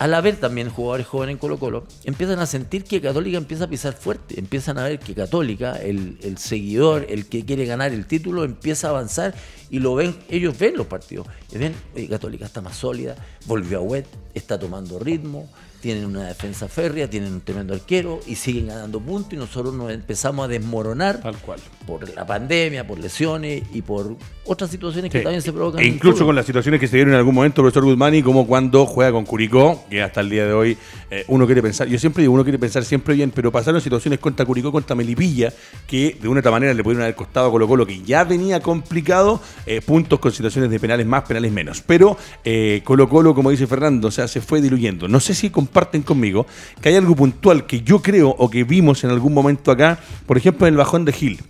al 0.00 0.14
haber 0.14 0.36
también 0.36 0.70
jugadores 0.70 1.06
jóvenes 1.06 1.34
en 1.34 1.38
Colo 1.38 1.58
Colo, 1.58 1.84
empiezan 2.04 2.38
a 2.38 2.46
sentir 2.46 2.84
que 2.84 3.02
Católica 3.02 3.36
empieza 3.36 3.64
a 3.64 3.68
pisar 3.68 3.92
fuerte, 3.92 4.40
empiezan 4.40 4.78
a 4.78 4.84
ver 4.84 4.98
que 4.98 5.14
Católica, 5.14 5.76
el, 5.76 6.38
seguidor, 6.38 7.04
el 7.10 7.26
que 7.26 7.44
quiere 7.44 7.66
ganar 7.66 7.92
el 7.92 8.06
título, 8.06 8.44
empieza 8.44 8.86
a 8.86 8.90
avanzar 8.90 9.34
y 9.68 9.78
lo 9.78 9.94
ven, 9.94 10.16
ellos 10.30 10.58
ven 10.58 10.78
los 10.78 10.86
partidos, 10.86 11.26
y 11.52 11.58
ven, 11.58 11.74
Católica 12.08 12.46
está 12.46 12.62
más 12.62 12.78
sólida, 12.78 13.14
volvió 13.44 13.76
a 13.76 13.82
web, 13.82 14.06
está 14.32 14.58
tomando 14.58 14.98
ritmo, 14.98 15.50
tienen 15.80 16.06
una 16.06 16.26
defensa 16.26 16.68
férrea, 16.68 17.08
tienen 17.08 17.32
un 17.32 17.40
tremendo 17.40 17.74
arquero 17.74 18.20
y 18.26 18.36
siguen 18.36 18.68
ganando 18.68 19.00
puntos 19.00 19.32
y 19.32 19.36
nosotros 19.36 19.74
nos 19.74 19.90
empezamos 19.90 20.44
a 20.44 20.48
desmoronar 20.48 21.20
Tal 21.20 21.36
cual. 21.38 21.60
por 21.86 22.08
la 22.14 22.26
pandemia, 22.26 22.86
por 22.86 22.98
lesiones 22.98 23.62
y 23.72 23.82
por 23.82 24.16
otras 24.44 24.70
situaciones 24.70 25.10
que 25.10 25.20
también 25.20 25.42
se 25.42 25.52
provocan. 25.52 25.80
E 25.82 25.86
incluso 25.86 26.24
con 26.26 26.34
las 26.34 26.46
situaciones 26.46 26.80
que 26.80 26.88
se 26.88 26.96
dieron 26.96 27.14
en 27.14 27.18
algún 27.18 27.34
momento, 27.34 27.62
profesor 27.62 27.84
Guzmani, 27.84 28.22
como 28.22 28.46
cuando 28.46 28.86
juega 28.86 29.12
con 29.12 29.24
Curicó, 29.24 29.84
que 29.88 30.02
hasta 30.02 30.20
el 30.20 30.30
día 30.30 30.46
de 30.46 30.52
hoy 30.52 30.76
eh, 31.10 31.24
uno 31.28 31.46
quiere 31.46 31.62
pensar, 31.62 31.88
yo 31.88 31.98
siempre 31.98 32.22
digo, 32.22 32.34
uno 32.34 32.42
quiere 32.42 32.58
pensar 32.58 32.84
siempre 32.84 33.14
bien, 33.14 33.30
pero 33.30 33.52
pasaron 33.52 33.80
situaciones 33.80 34.18
contra 34.18 34.44
Curicó, 34.44 34.72
contra 34.72 34.96
Melipilla, 34.96 35.52
que 35.86 36.16
de 36.20 36.28
una 36.28 36.40
otra 36.40 36.50
manera 36.50 36.74
le 36.74 36.82
pudieron 36.82 37.02
haber 37.02 37.14
costado 37.14 37.48
a 37.48 37.50
Colo 37.50 37.68
Colo, 37.68 37.86
que 37.86 38.02
ya 38.02 38.24
venía 38.24 38.60
complicado, 38.60 39.40
eh, 39.66 39.80
puntos 39.80 40.18
con 40.18 40.32
situaciones 40.32 40.70
de 40.70 40.80
penales 40.80 41.06
más, 41.06 41.22
penales 41.22 41.52
menos. 41.52 41.82
Pero 41.86 42.16
eh, 42.44 42.82
Colo 42.84 43.08
Colo, 43.08 43.34
como 43.34 43.50
dice 43.50 43.66
Fernando, 43.66 44.08
o 44.08 44.10
sea, 44.10 44.28
se 44.28 44.40
fue 44.40 44.60
diluyendo. 44.60 45.08
No 45.08 45.20
sé 45.20 45.34
si 45.34 45.50
con 45.50 45.66
comparten 45.70 46.02
conmigo 46.02 46.46
que 46.82 46.88
hay 46.88 46.96
algo 46.96 47.14
puntual 47.14 47.64
que 47.64 47.82
yo 47.82 48.02
creo 48.02 48.30
o 48.30 48.50
que 48.50 48.64
vimos 48.64 49.04
en 49.04 49.10
algún 49.10 49.32
momento 49.32 49.70
acá, 49.70 50.00
por 50.26 50.36
ejemplo, 50.36 50.66
en 50.66 50.74
el 50.74 50.78
bajón 50.78 51.04
de 51.04 51.12
Gil. 51.12 51.40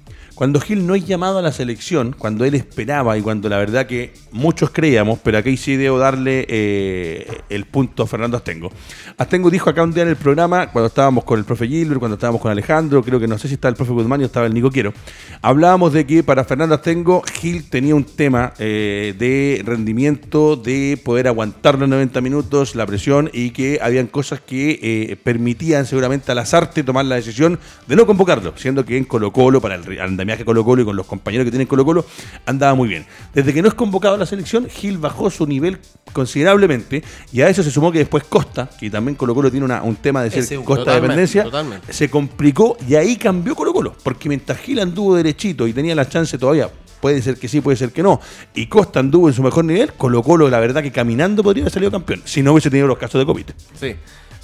Cuando 0.40 0.58
Gil 0.58 0.86
no 0.86 0.94
es 0.94 1.04
llamado 1.06 1.38
a 1.38 1.42
la 1.42 1.52
selección, 1.52 2.16
cuando 2.16 2.46
él 2.46 2.54
esperaba 2.54 3.18
y 3.18 3.20
cuando 3.20 3.50
la 3.50 3.58
verdad 3.58 3.86
que 3.86 4.14
muchos 4.32 4.70
creíamos, 4.70 5.18
pero 5.22 5.36
aquí 5.36 5.58
sí 5.58 5.76
debo 5.76 5.98
darle 5.98 6.46
eh, 6.48 7.42
el 7.50 7.66
punto 7.66 8.04
a 8.04 8.06
Fernando 8.06 8.38
Astengo. 8.38 8.72
Astengo 9.18 9.50
dijo 9.50 9.68
acá 9.68 9.82
un 9.82 9.92
día 9.92 10.02
en 10.02 10.08
el 10.08 10.16
programa, 10.16 10.68
cuando 10.68 10.86
estábamos 10.86 11.24
con 11.24 11.38
el 11.38 11.44
profe 11.44 11.68
Gilbert, 11.68 11.98
cuando 11.98 12.14
estábamos 12.14 12.40
con 12.40 12.50
Alejandro, 12.50 13.02
creo 13.02 13.20
que 13.20 13.28
no 13.28 13.36
sé 13.36 13.48
si 13.48 13.54
estaba 13.54 13.68
el 13.68 13.76
profe 13.76 13.92
Guzmán 13.92 14.22
o 14.22 14.24
estaba 14.24 14.46
el 14.46 14.54
Nico 14.54 14.70
Quiero, 14.70 14.94
hablábamos 15.42 15.92
de 15.92 16.06
que 16.06 16.22
para 16.22 16.42
Fernando 16.44 16.74
Astengo 16.74 17.22
Gil 17.38 17.68
tenía 17.68 17.94
un 17.94 18.04
tema 18.04 18.54
eh, 18.58 19.14
de 19.18 19.60
rendimiento, 19.62 20.56
de 20.56 20.98
poder 21.04 21.28
aguantar 21.28 21.78
los 21.78 21.86
90 21.86 22.18
minutos, 22.22 22.74
la 22.76 22.86
presión 22.86 23.28
y 23.34 23.50
que 23.50 23.78
habían 23.82 24.06
cosas 24.06 24.40
que 24.40 24.78
eh, 24.82 25.16
permitían 25.22 25.84
seguramente 25.84 26.32
al 26.32 26.38
azarte 26.38 26.82
tomar 26.82 27.04
la 27.04 27.16
decisión 27.16 27.58
de 27.86 27.94
no 27.94 28.06
convocarlo, 28.06 28.54
siendo 28.56 28.86
que 28.86 28.96
en 28.96 29.04
Colo 29.04 29.34
Colo 29.34 29.60
para 29.60 29.74
el 29.74 30.00
andamiaje 30.00 30.29
viaje 30.30 30.44
Colo 30.44 30.64
Colo 30.64 30.82
y 30.82 30.84
con 30.84 30.96
los 30.96 31.06
compañeros 31.06 31.44
que 31.44 31.50
tienen 31.50 31.66
Colo 31.66 31.84
Colo, 31.84 32.04
andaba 32.46 32.74
muy 32.74 32.88
bien. 32.88 33.06
Desde 33.34 33.52
que 33.52 33.62
no 33.62 33.68
es 33.68 33.74
convocado 33.74 34.14
a 34.14 34.18
la 34.18 34.26
selección, 34.26 34.68
Gil 34.68 34.98
bajó 34.98 35.30
su 35.30 35.46
nivel 35.46 35.78
considerablemente 36.12 37.02
y 37.32 37.42
a 37.42 37.48
eso 37.48 37.62
se 37.62 37.70
sumó 37.70 37.92
que 37.92 37.98
después 37.98 38.24
Costa, 38.24 38.68
que 38.78 38.90
también 38.90 39.16
Colo 39.16 39.34
Colo 39.34 39.50
tiene 39.50 39.66
un 39.66 39.96
tema 39.96 40.22
de 40.22 40.30
ser 40.30 40.62
Costa 40.64 40.94
dependencia, 40.94 41.46
se 41.88 42.08
complicó 42.08 42.76
y 42.88 42.94
ahí 42.94 43.16
cambió 43.16 43.54
Colo 43.54 43.72
Colo, 43.72 43.94
porque 44.02 44.28
mientras 44.28 44.58
Gil 44.58 44.80
anduvo 44.80 45.16
derechito 45.16 45.66
y 45.66 45.72
tenía 45.72 45.94
la 45.94 46.08
chance 46.08 46.38
todavía 46.38 46.70
puede 47.00 47.22
ser 47.22 47.36
que 47.38 47.48
sí, 47.48 47.60
puede 47.60 47.76
ser 47.76 47.92
que 47.92 48.02
no. 48.02 48.20
Y 48.54 48.66
Costa 48.66 49.00
anduvo 49.00 49.28
en 49.28 49.34
su 49.34 49.42
mejor 49.42 49.64
nivel, 49.64 49.92
Colo 49.94 50.22
Colo, 50.22 50.48
la 50.48 50.60
verdad 50.60 50.82
que 50.82 50.92
caminando 50.92 51.42
podría 51.42 51.64
haber 51.64 51.72
salido 51.72 51.90
campeón, 51.90 52.22
si 52.24 52.42
no 52.42 52.52
hubiese 52.52 52.70
tenido 52.70 52.86
los 52.86 52.98
casos 52.98 53.18
de 53.18 53.26
COVID. 53.26 53.46
Sí. 53.78 53.96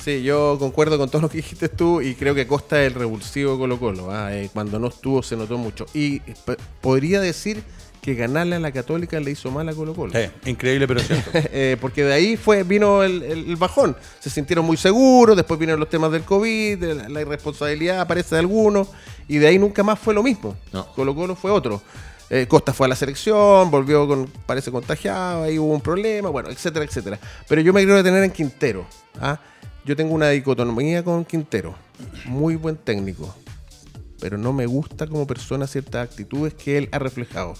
Sí, 0.07 0.23
yo 0.23 0.57
concuerdo 0.61 0.99
con 0.99 1.11
todo 1.11 1.23
lo 1.23 1.29
que 1.29 1.39
dijiste 1.39 1.69
tú 1.69 2.01
y 2.01 2.15
creo 2.15 2.33
que 2.33 2.47
Costa 2.47 2.81
es 2.81 2.93
el 2.93 2.95
revulsivo 2.95 3.59
Colo 3.59 3.77
Colo. 3.81 4.13
¿ah? 4.13 4.33
Eh, 4.33 4.49
cuando 4.53 4.79
no 4.79 4.87
estuvo 4.87 5.21
se 5.21 5.35
notó 5.37 5.59
mucho. 5.59 5.85
Y 5.95 6.21
podría 6.81 7.21
decir 7.21 7.65
que 8.01 8.15
ganarle 8.15 8.55
a 8.55 8.61
la 8.61 8.71
Católica 8.71 9.19
le 9.19 9.33
hizo 9.33 9.51
mal 9.51 9.69
a 9.69 9.75
Colo 9.75 9.95
Colo. 9.95 10.13
increíble, 10.45 10.87
pero 10.87 11.01
cierto. 11.01 11.33
Eh, 11.35 11.77
porque 11.81 12.05
de 12.05 12.13
ahí 12.15 12.37
fue 12.37 12.63
vino 12.63 13.03
el, 13.03 13.57
bajón. 13.57 13.97
Se 14.21 14.31
sintieron 14.31 14.65
muy 14.65 14.77
seguros, 14.77 15.35
después 15.35 15.59
vinieron 15.59 15.81
los 15.81 15.91
temas 15.91 16.13
del 16.13 16.23
COVID, 16.23 16.85
la, 17.09 17.21
irresponsabilidad 17.21 17.99
aparece 17.99 18.37
de 18.37 18.39
algunos, 18.39 18.87
y 19.27 19.39
de 19.39 19.49
ahí 19.49 19.59
nunca 19.59 19.83
más 19.83 19.99
fue 19.99 20.15
lo 20.15 20.23
mismo. 20.23 20.57
Colo 20.95 21.17
Colo 21.17 21.35
fue 21.35 21.51
otro. 21.51 21.83
Eh, 22.31 22.47
Costa 22.49 22.73
fue 22.73 22.87
a 22.87 22.91
la 22.91 22.97
selección, 22.97 23.73
volvió 23.73 24.07
con, 24.07 24.29
parece 24.47 24.71
contagiado, 24.71 25.43
ahí 25.43 25.59
hubo 25.59 25.73
un 25.73 25.81
problema, 25.81 26.29
bueno, 26.29 26.49
etcétera, 26.49 26.85
etcétera. 26.85 27.19
Pero 27.49 27.61
yo 27.61 27.73
me 27.73 27.81
quiero 27.81 27.97
detener 27.97 28.23
en 28.23 28.31
Quintero. 28.31 28.87
¿ah? 29.21 29.41
Yo 29.87 29.95
tengo 29.95 30.15
una 30.15 30.31
dicotomía 30.31 31.05
con 31.05 31.25
Quintero. 31.25 31.75
Muy 32.27 32.57
buen 32.57 32.77
técnico. 32.77 33.35
pero 34.19 34.39
no 34.39 34.53
me 34.53 34.67
gusta 34.67 35.07
como 35.07 35.27
persona 35.27 35.67
ciertas 35.67 36.09
actitudes 36.09 36.55
que 36.55 36.79
él 36.79 36.89
ha 36.91 36.99
reflejado. 36.99 37.55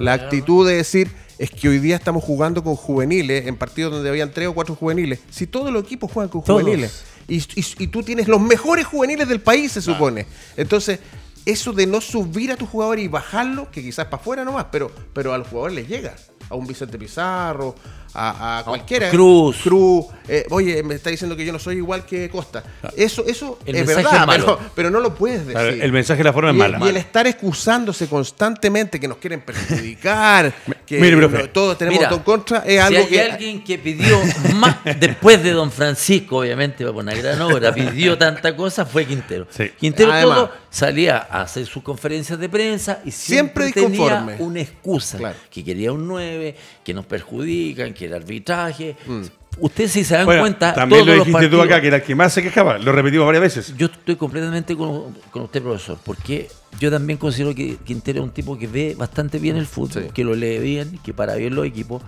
La 0.00 0.12
actitud 0.14 0.66
de 0.66 0.76
decir 0.76 1.10
es 1.38 1.50
que 1.50 1.68
hoy 1.68 1.80
día 1.80 1.96
estamos 1.96 2.24
jugando 2.24 2.62
con 2.62 2.76
juveniles 2.76 3.46
en 3.46 3.56
partidos 3.56 3.92
donde 3.92 4.08
habían 4.08 4.32
tres 4.32 4.48
o 4.48 4.54
cuatro 4.54 4.74
juveniles. 4.76 5.20
Si 5.30 5.46
todos 5.46 5.72
los 5.72 5.82
equipos 5.82 6.10
juegan 6.10 6.30
con 6.30 6.40
juveniles 6.40 7.04
y, 7.28 7.42
y, 7.56 7.86
tú 7.88 8.02
tienes 8.02 8.28
los 8.28 8.40
mejores 8.40 8.86
juveniles 8.86 9.28
del 9.28 9.40
país, 9.40 9.72
se 9.72 9.82
supone. 9.82 10.26
Entonces, 10.56 11.00
eso 11.44 11.72
de 11.72 11.86
no 11.86 12.00
subir 12.00 12.52
a 12.52 12.56
tu 12.56 12.64
jugador 12.64 12.98
y 12.98 13.08
bajarlo, 13.08 13.70
que 13.70 13.82
quizás 13.82 14.06
para 14.06 14.22
afuera 14.22 14.44
nomás, 14.44 14.66
pero, 14.72 14.90
pero 15.12 15.34
al 15.34 15.44
jugador 15.44 15.72
le 15.72 15.84
llega. 15.84 16.14
A 16.50 16.54
un 16.54 16.66
Vicente 16.66 16.98
Pizarro, 16.98 17.74
a, 18.14 18.62
cualquiera. 18.64 19.10
Cruz. 19.10 19.58
Cruz. 19.62 20.06
Eh, 20.26 20.46
oye, 20.50 20.82
me 20.82 20.94
está 20.94 21.10
diciendo 21.10 21.36
que 21.36 21.44
yo 21.44 21.52
no 21.52 21.58
soy 21.58 21.76
igual 21.76 22.04
que 22.04 22.28
Costa. 22.28 22.62
Eso, 22.96 23.24
eso 23.26 23.58
es 23.64 23.86
verdad, 23.86 24.26
pero, 24.28 24.58
pero, 24.74 24.90
no 24.90 25.00
lo 25.00 25.14
puedes 25.14 25.46
decir. 25.46 25.82
el 25.82 25.92
mensaje 25.92 26.18
de 26.18 26.24
la 26.24 26.32
forma 26.32 26.50
es 26.50 26.56
mala. 26.56 26.78
Y 26.84 26.88
el 26.88 26.96
estar 26.96 27.26
excusándose 27.26 28.08
constantemente 28.08 28.98
que 28.98 29.08
nos 29.08 29.18
quieren 29.18 29.40
perjudicar, 29.40 30.52
que 30.88 31.48
todos 31.52 31.76
tenemos 31.76 32.10
en 32.10 32.18
contra, 32.20 32.58
es 32.66 32.80
algo 32.80 33.06
hay 33.10 33.18
alguien 33.18 33.62
que 33.62 33.78
pidió 33.78 34.18
más, 34.54 34.76
después 34.98 35.42
de 35.42 35.52
Don 35.52 35.70
Francisco, 35.70 36.38
obviamente, 36.38 36.84
va 36.84 36.90
una 36.90 37.14
gran 37.14 37.40
obra, 37.42 37.72
pidió 37.74 38.16
tanta 38.16 38.56
cosa, 38.56 38.86
fue 38.86 39.04
Quintero. 39.04 39.46
Quintero 39.78 40.12
todo 40.20 40.50
salía 40.70 41.26
a 41.30 41.42
hacer 41.42 41.66
sus 41.66 41.82
conferencias 41.82 42.38
de 42.38 42.48
prensa 42.48 43.00
y 43.04 43.10
siempre, 43.10 43.70
tenía 43.72 44.36
una 44.38 44.60
excusa, 44.60 45.34
que 45.50 45.64
quería 45.64 45.92
un 45.92 46.06
9, 46.06 46.56
que 46.84 46.94
nos 46.94 47.06
perjudican, 47.06 47.92
que 47.92 48.06
el 48.06 48.14
arbitraje. 48.14 48.96
Mm. 49.06 49.22
Ustedes 49.60 49.92
si 49.92 50.04
se 50.04 50.14
dan 50.14 50.26
cuenta... 50.26 50.72
También 50.72 51.04
lo 51.04 51.12
dijiste 51.12 51.48
tú 51.48 51.60
acá, 51.60 51.80
que 51.80 51.88
era 51.88 51.96
el 51.96 52.02
que 52.02 52.14
más 52.14 52.32
se 52.32 52.42
quejaba, 52.42 52.78
lo 52.78 52.92
repetimos 52.92 53.26
varias 53.26 53.42
veces. 53.42 53.74
Yo 53.76 53.86
estoy 53.86 54.16
completamente 54.16 54.76
con, 54.76 55.16
usted, 55.34 55.62
profesor, 55.62 55.98
porque 56.04 56.48
yo 56.78 56.90
también 56.90 57.18
considero 57.18 57.54
que 57.54 57.76
Quintero 57.84 58.20
es 58.20 58.24
un 58.24 58.30
tipo 58.30 58.56
que 58.56 58.66
ve 58.66 58.94
bastante 58.96 59.38
bien 59.38 59.56
el 59.56 59.66
fútbol, 59.66 60.12
que 60.12 60.22
lo 60.22 60.34
lee 60.34 60.58
bien, 60.58 60.98
que 61.02 61.12
para 61.12 61.34
bien 61.34 61.54
los 61.54 61.66
equipos, 61.66 62.02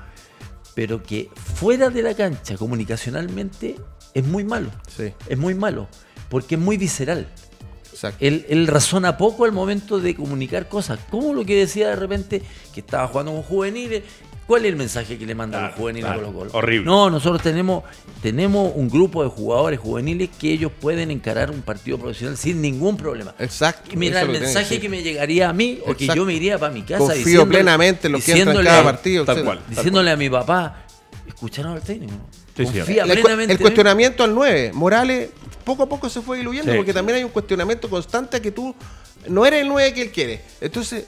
pero 0.74 1.02
que 1.02 1.28
fuera 1.56 1.90
de 1.90 2.02
la 2.02 2.14
cancha, 2.14 2.56
comunicacionalmente, 2.56 3.76
es 4.14 4.24
muy 4.24 4.44
malo. 4.44 4.70
Es 5.28 5.38
muy 5.38 5.54
malo, 5.54 5.88
porque 6.28 6.54
es 6.54 6.60
muy 6.60 6.76
visceral. 6.76 7.26
Él, 8.18 8.46
él, 8.48 8.66
razona 8.66 9.18
poco 9.18 9.44
al 9.44 9.52
momento 9.52 10.00
de 10.00 10.14
comunicar 10.14 10.68
cosas. 10.68 10.98
Como 11.10 11.34
lo 11.34 11.44
que 11.44 11.56
decía 11.56 11.88
de 11.88 11.96
repente, 11.96 12.42
que 12.72 12.80
estaba 12.80 13.06
jugando 13.08 13.32
con 13.32 13.42
juveniles, 13.42 14.04
¿Cuál 14.50 14.64
es 14.64 14.70
el 14.70 14.76
mensaje 14.76 15.16
que 15.16 15.26
le 15.26 15.36
mandan 15.36 15.66
los 15.66 15.74
juveniles 15.76 16.10
a 16.10 16.16
los 16.16 16.32
goles? 16.32 16.52
Horrible. 16.52 16.84
No, 16.84 17.08
nosotros 17.08 17.40
tenemos, 17.40 17.84
tenemos 18.20 18.72
un 18.74 18.88
grupo 18.88 19.22
de 19.22 19.28
jugadores 19.28 19.78
juveniles 19.78 20.28
que 20.40 20.52
ellos 20.52 20.72
pueden 20.80 21.12
encarar 21.12 21.52
un 21.52 21.62
partido 21.62 21.98
profesional 21.98 22.36
sin 22.36 22.60
ningún 22.60 22.96
problema. 22.96 23.32
Exacto. 23.38 23.88
Y 23.92 23.96
mira, 23.96 24.22
el 24.22 24.30
mensaje 24.30 24.80
que, 24.80 24.88
me 24.88 25.04
llegaría 25.04 25.50
a 25.50 25.52
mí 25.52 25.78
o 25.86 25.94
que 25.94 26.08
yo 26.08 26.24
me 26.24 26.34
iría 26.34 26.58
para 26.58 26.74
mi 26.74 26.82
casa 26.82 26.98
Confío 26.98 27.48
plenamente 27.48 28.08
en 28.08 28.12
lo 28.14 28.18
que 28.18 28.32
entra 28.32 28.58
en 28.58 28.64
cada 28.64 28.82
partido. 28.82 29.24
Tal 29.24 29.44
cual, 29.44 29.60
diciéndole 29.68 30.10
a 30.10 30.16
mi 30.16 30.28
papá, 30.28 30.84
escucharon 31.28 31.74
al 31.74 31.82
técnico. 31.82 32.14
Confía 32.56 33.04
plenamente 33.04 33.52
el, 33.52 33.58
cuestionamiento 33.60 34.24
al 34.24 34.34
9. 34.34 34.72
Morales 34.74 35.30
poco 35.62 35.84
a 35.84 35.88
poco 35.88 36.10
se 36.10 36.22
fue 36.22 36.38
diluyendo 36.38 36.74
porque 36.74 36.92
también 36.92 37.18
hay 37.18 37.22
un 37.22 37.30
cuestionamiento 37.30 37.88
constante 37.88 38.38
a 38.38 38.40
que 38.40 38.50
tú 38.50 38.74
no 39.28 39.46
eres 39.46 39.62
el 39.62 39.68
9 39.68 39.94
que 39.94 40.02
él 40.02 40.10
quiere. 40.10 40.42
Entonces 40.60 41.04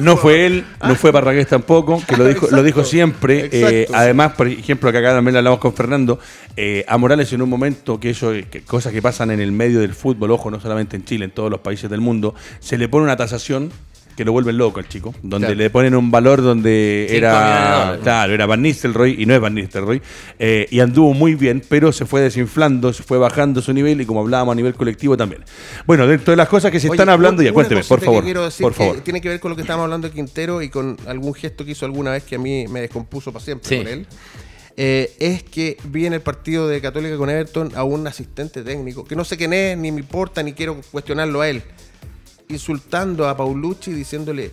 no 0.00 0.16
fue 0.16 0.46
él, 0.46 0.64
no 0.82 0.94
fue 0.94 1.10
Barragués 1.10 1.46
tampoco, 1.46 2.02
que 2.06 2.16
lo 2.16 2.26
dijo, 2.26 2.48
lo 2.50 2.62
dijo 2.62 2.84
siempre. 2.84 3.48
Eh, 3.52 3.86
además, 3.92 4.32
por 4.32 4.48
ejemplo, 4.48 4.90
que 4.90 4.98
acá 4.98 5.12
también 5.12 5.34
lo 5.34 5.38
hablamos 5.38 5.60
con 5.60 5.74
Fernando, 5.74 6.18
eh, 6.56 6.84
a 6.88 6.98
Morales 6.98 7.32
en 7.32 7.42
un 7.42 7.48
momento 7.48 8.00
que 8.00 8.10
eso, 8.10 8.32
que 8.50 8.62
cosas 8.62 8.92
que 8.92 9.00
pasan 9.00 9.30
en 9.30 9.40
el 9.40 9.52
medio 9.52 9.80
del 9.80 9.94
fútbol, 9.94 10.30
ojo, 10.32 10.50
no 10.50 10.60
solamente 10.60 10.96
en 10.96 11.04
Chile, 11.04 11.26
en 11.26 11.30
todos 11.30 11.50
los 11.50 11.60
países 11.60 11.88
del 11.90 12.00
mundo, 12.00 12.34
se 12.60 12.78
le 12.78 12.88
pone 12.88 13.04
una 13.04 13.16
tasación 13.16 13.70
que 14.16 14.24
lo 14.24 14.32
vuelven 14.32 14.58
loco 14.58 14.80
al 14.80 14.88
chico, 14.88 15.14
donde 15.22 15.54
le 15.54 15.70
ponen 15.70 15.94
un 15.94 16.10
valor 16.10 16.42
donde 16.42 17.06
era 17.10 17.98
claro, 18.02 18.34
era 18.34 18.46
Van 18.46 18.62
Nistelrooy 18.62 19.16
y 19.18 19.26
no 19.26 19.34
es 19.34 19.40
Van 19.40 19.54
Nistelrooy, 19.54 20.02
eh, 20.38 20.66
y 20.70 20.80
anduvo 20.80 21.14
muy 21.14 21.34
bien, 21.34 21.62
pero 21.68 21.92
se 21.92 22.04
fue 22.04 22.20
desinflando, 22.20 22.92
se 22.92 23.02
fue 23.02 23.18
bajando 23.18 23.62
su 23.62 23.72
nivel 23.72 24.00
y 24.00 24.06
como 24.06 24.20
hablábamos 24.20 24.52
a 24.52 24.56
nivel 24.56 24.74
colectivo 24.74 25.16
también. 25.16 25.44
Bueno, 25.86 26.06
dentro 26.06 26.32
de 26.32 26.36
las 26.36 26.48
cosas 26.48 26.70
que 26.70 26.80
se 26.80 26.88
están 26.88 27.08
hablando, 27.08 27.42
ya 27.42 27.52
cuénteme, 27.52 27.82
por 27.84 28.00
favor. 28.00 28.24
por 28.60 28.74
favor. 28.74 29.00
tiene 29.00 29.20
que 29.20 29.28
ver 29.28 29.40
con 29.40 29.50
lo 29.50 29.56
que 29.56 29.62
estábamos 29.62 29.84
hablando 29.84 30.08
de 30.08 30.14
Quintero 30.14 30.62
y 30.62 30.68
con 30.68 30.96
algún 31.06 31.34
gesto 31.34 31.64
que 31.64 31.72
hizo 31.72 31.86
alguna 31.86 32.12
vez 32.12 32.24
que 32.24 32.36
a 32.36 32.38
mí 32.38 32.66
me 32.68 32.80
descompuso 32.80 33.32
para 33.32 33.44
siempre 33.44 33.78
con 33.78 33.88
él. 33.88 34.06
Eh, 34.74 35.14
es 35.18 35.42
que 35.42 35.76
vi 35.84 36.06
en 36.06 36.14
el 36.14 36.22
partido 36.22 36.66
de 36.66 36.80
Católica 36.80 37.16
con 37.18 37.28
Everton 37.28 37.72
a 37.74 37.84
un 37.84 38.06
asistente 38.06 38.62
técnico, 38.62 39.04
que 39.04 39.14
no 39.14 39.24
sé 39.24 39.36
quién 39.36 39.52
es, 39.52 39.76
ni 39.76 39.92
me 39.92 40.00
importa, 40.00 40.42
ni 40.42 40.54
quiero 40.54 40.80
cuestionarlo 40.90 41.42
a 41.42 41.48
él 41.50 41.62
insultando 42.52 43.28
a 43.28 43.36
Paulucci, 43.36 43.92
diciéndole 43.92 44.52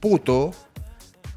puto, 0.00 0.52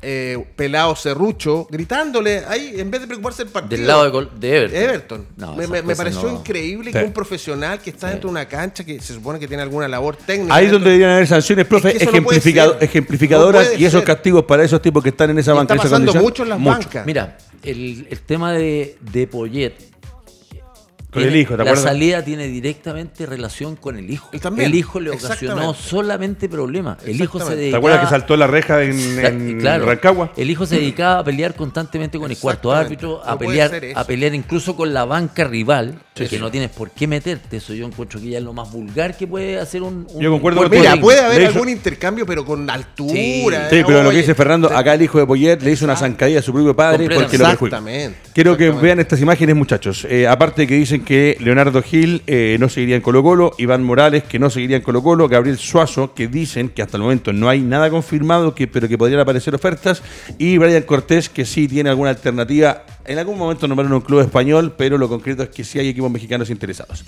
eh, 0.07 0.45
pelado 0.55 0.95
serrucho, 0.95 1.67
gritándole 1.69 2.43
ahí 2.47 2.75
en 2.77 2.91
vez 2.91 3.01
de 3.01 3.07
preocuparse 3.07 3.43
del 3.43 3.51
partido. 3.51 3.77
Del 3.77 3.87
lado 3.87 4.21
de, 4.37 4.65
Everton. 4.65 5.25
me, 5.57 5.95
pareció 5.95 6.31
increíble 6.31 6.91
que 6.91 7.03
un 7.03 7.11
profesional 7.11 7.79
que 7.79 7.89
está 7.89 8.09
dentro 8.09 8.29
de 8.29 8.31
una 8.33 8.47
cancha 8.47 8.83
que 8.83 8.99
se 8.99 9.15
supone 9.15 9.39
que 9.39 9.47
tiene 9.47 9.63
alguna 9.63 9.87
labor 9.87 10.15
técnica. 10.15 10.53
Ahí 10.53 10.65
es 10.67 10.71
donde 10.71 10.89
deberían 10.89 11.11
haber 11.11 11.27
sanciones, 11.27 11.65
profe, 11.65 11.97
ejemplificadoras 11.97 13.79
y 13.79 13.85
esos 13.85 14.03
castigos 14.03 14.45
para 14.45 14.63
esos 14.63 14.79
tipos 14.79 15.01
que 15.01 15.09
están 15.09 15.31
en 15.31 15.39
esa 15.39 15.53
banca. 15.53 15.73
Está 15.73 15.83
pasando 15.89 16.13
mucho 16.13 16.43
en 16.43 16.49
las 16.49 16.63
bancas. 16.63 17.05
Mira, 17.05 17.37
el, 17.63 18.07
el 18.07 18.19
tema 18.19 18.53
de, 18.53 18.97
de 19.11 19.25
Poyet 19.25 19.94
el 21.24 21.36
hijo, 21.36 21.57
La 21.57 21.76
salida 21.76 22.24
tiene 22.24 22.47
directamente 22.47 23.26
relación 23.26 23.76
con 23.76 23.97
el 23.97 24.09
hijo. 24.09 24.30
El 24.57 24.76
hijo 24.76 24.99
le 24.99 25.11
ocasionó 25.11 25.74
solamente 25.74 26.49
problemas. 26.49 26.97
El 27.05 27.22
hijo 27.22 27.39
se 27.39 27.55
dedicaba, 27.55 27.72
¿Te 27.72 27.78
acuerdas 27.78 27.99
que 28.01 28.09
saltó 28.09 28.38
la 28.38 28.47
reja 28.47 28.84
en, 28.84 29.63
Rancagua? 29.86 30.32
El 30.38 30.49
hijo 30.49 30.66
se 30.66 30.76
dedicaba 30.76 31.20
a 31.20 31.24
pelear 31.24 31.55
constantemente 31.55 32.18
con 32.18 32.32
el 32.32 32.38
cuarto 32.38 32.72
árbitro, 32.72 33.22
a 33.24 33.38
pelear, 33.38 33.72
a 33.95 34.03
pelear 34.03 34.34
incluso 34.34 34.76
con 34.76 34.93
la 34.93 35.05
banca 35.05 35.43
rival, 35.45 35.99
que 36.16 36.39
no 36.39 36.49
tienes 36.49 36.70
por 36.70 36.91
qué 36.91 37.07
meterte. 37.07 37.57
Eso 37.57 37.74
yo 37.74 37.86
encuentro 37.86 38.20
que 38.22 38.30
ya 38.30 38.38
es 38.38 38.43
lo 38.43 38.53
más 38.53 38.72
vulgar 38.72 39.18
que 39.18 39.28
puede 39.28 39.59
hacer 39.59 39.82
un. 39.82 40.07
yo 40.18 40.32
concuerdo 40.32 40.70
Mira, 40.70 40.95
puede 40.95 41.20
haber 41.20 41.47
algún 41.47 41.70
intercambio, 41.70 42.26
pero 42.26 42.45
con 42.45 42.70
altura. 42.70 43.70
Sí, 43.70 43.84
pero 43.86 44.01
lo 44.03 44.11
que 44.11 44.18
dice 44.18 44.34
Fernando, 44.34 44.70
acá 44.76 44.93
el 44.93 45.01
hijo 45.01 45.20
de 45.20 45.26
Poyet 45.26 45.61
le 45.61 45.72
hizo 45.72 45.86
una 45.86 45.95
zancadilla 45.95 46.39
a 46.39 46.41
su 46.41 46.53
propio 46.53 46.76
padre 46.76 47.09
porque 47.09 47.38
lo 47.38 47.45
Exactamente. 47.45 48.18
Quiero 48.34 48.57
que 48.57 48.70
vean 48.72 48.99
estas 48.99 49.22
imágenes, 49.22 49.55
muchachos. 49.55 50.05
Eh, 50.09 50.28
aparte 50.28 50.68
que 50.68 50.76
dicen 50.76 51.03
que 51.03 51.38
Leonardo 51.39 51.82
Gil 51.82 52.22
eh, 52.28 52.57
no 52.59 52.70
seguiría 52.70 52.95
en 52.95 53.01
Colo 53.01 53.22
Colo, 53.22 53.51
Iván 53.57 53.84
Morales 53.84 54.24
que 54.24 54.39
no 54.39 54.49
seguiría 54.49 54.78
en 54.78 54.84
Colo 54.84 55.03
Colo, 55.03 55.28
Gabriel 55.28 55.57
Suazo 55.57 56.13
que 56.13 56.28
dicen 56.28 56.70
que 56.70 56.82
hasta 56.82 56.97
el 56.97 57.03
momento 57.03 57.34
no 57.34 57.49
hay 57.49 57.61
nada 57.61 57.89
confirmado, 57.89 58.55
que, 58.55 58.68
pero 58.68 58.88
que 58.88 58.97
podrían 58.97 59.20
aparecer 59.20 59.55
ofertas, 59.55 60.01
y 60.38 60.57
Brian 60.57 60.84
Cortés 60.84 61.30
que 61.30 61.45
sí 61.45 61.68
tiene 61.68 61.89
alguna 61.89 62.09
alternativa. 62.11 62.84
En 63.07 63.19
algún 63.19 63.37
momento 63.37 63.67
nombraron 63.67 63.93
un 63.93 64.01
club 64.01 64.21
español, 64.21 64.73
pero 64.77 64.97
lo 64.97 65.07
concreto 65.07 65.43
es 65.43 65.49
que 65.49 65.63
sí 65.63 65.79
hay 65.79 65.89
equipos 65.89 66.11
mexicanos 66.11 66.49
interesados. 66.49 67.03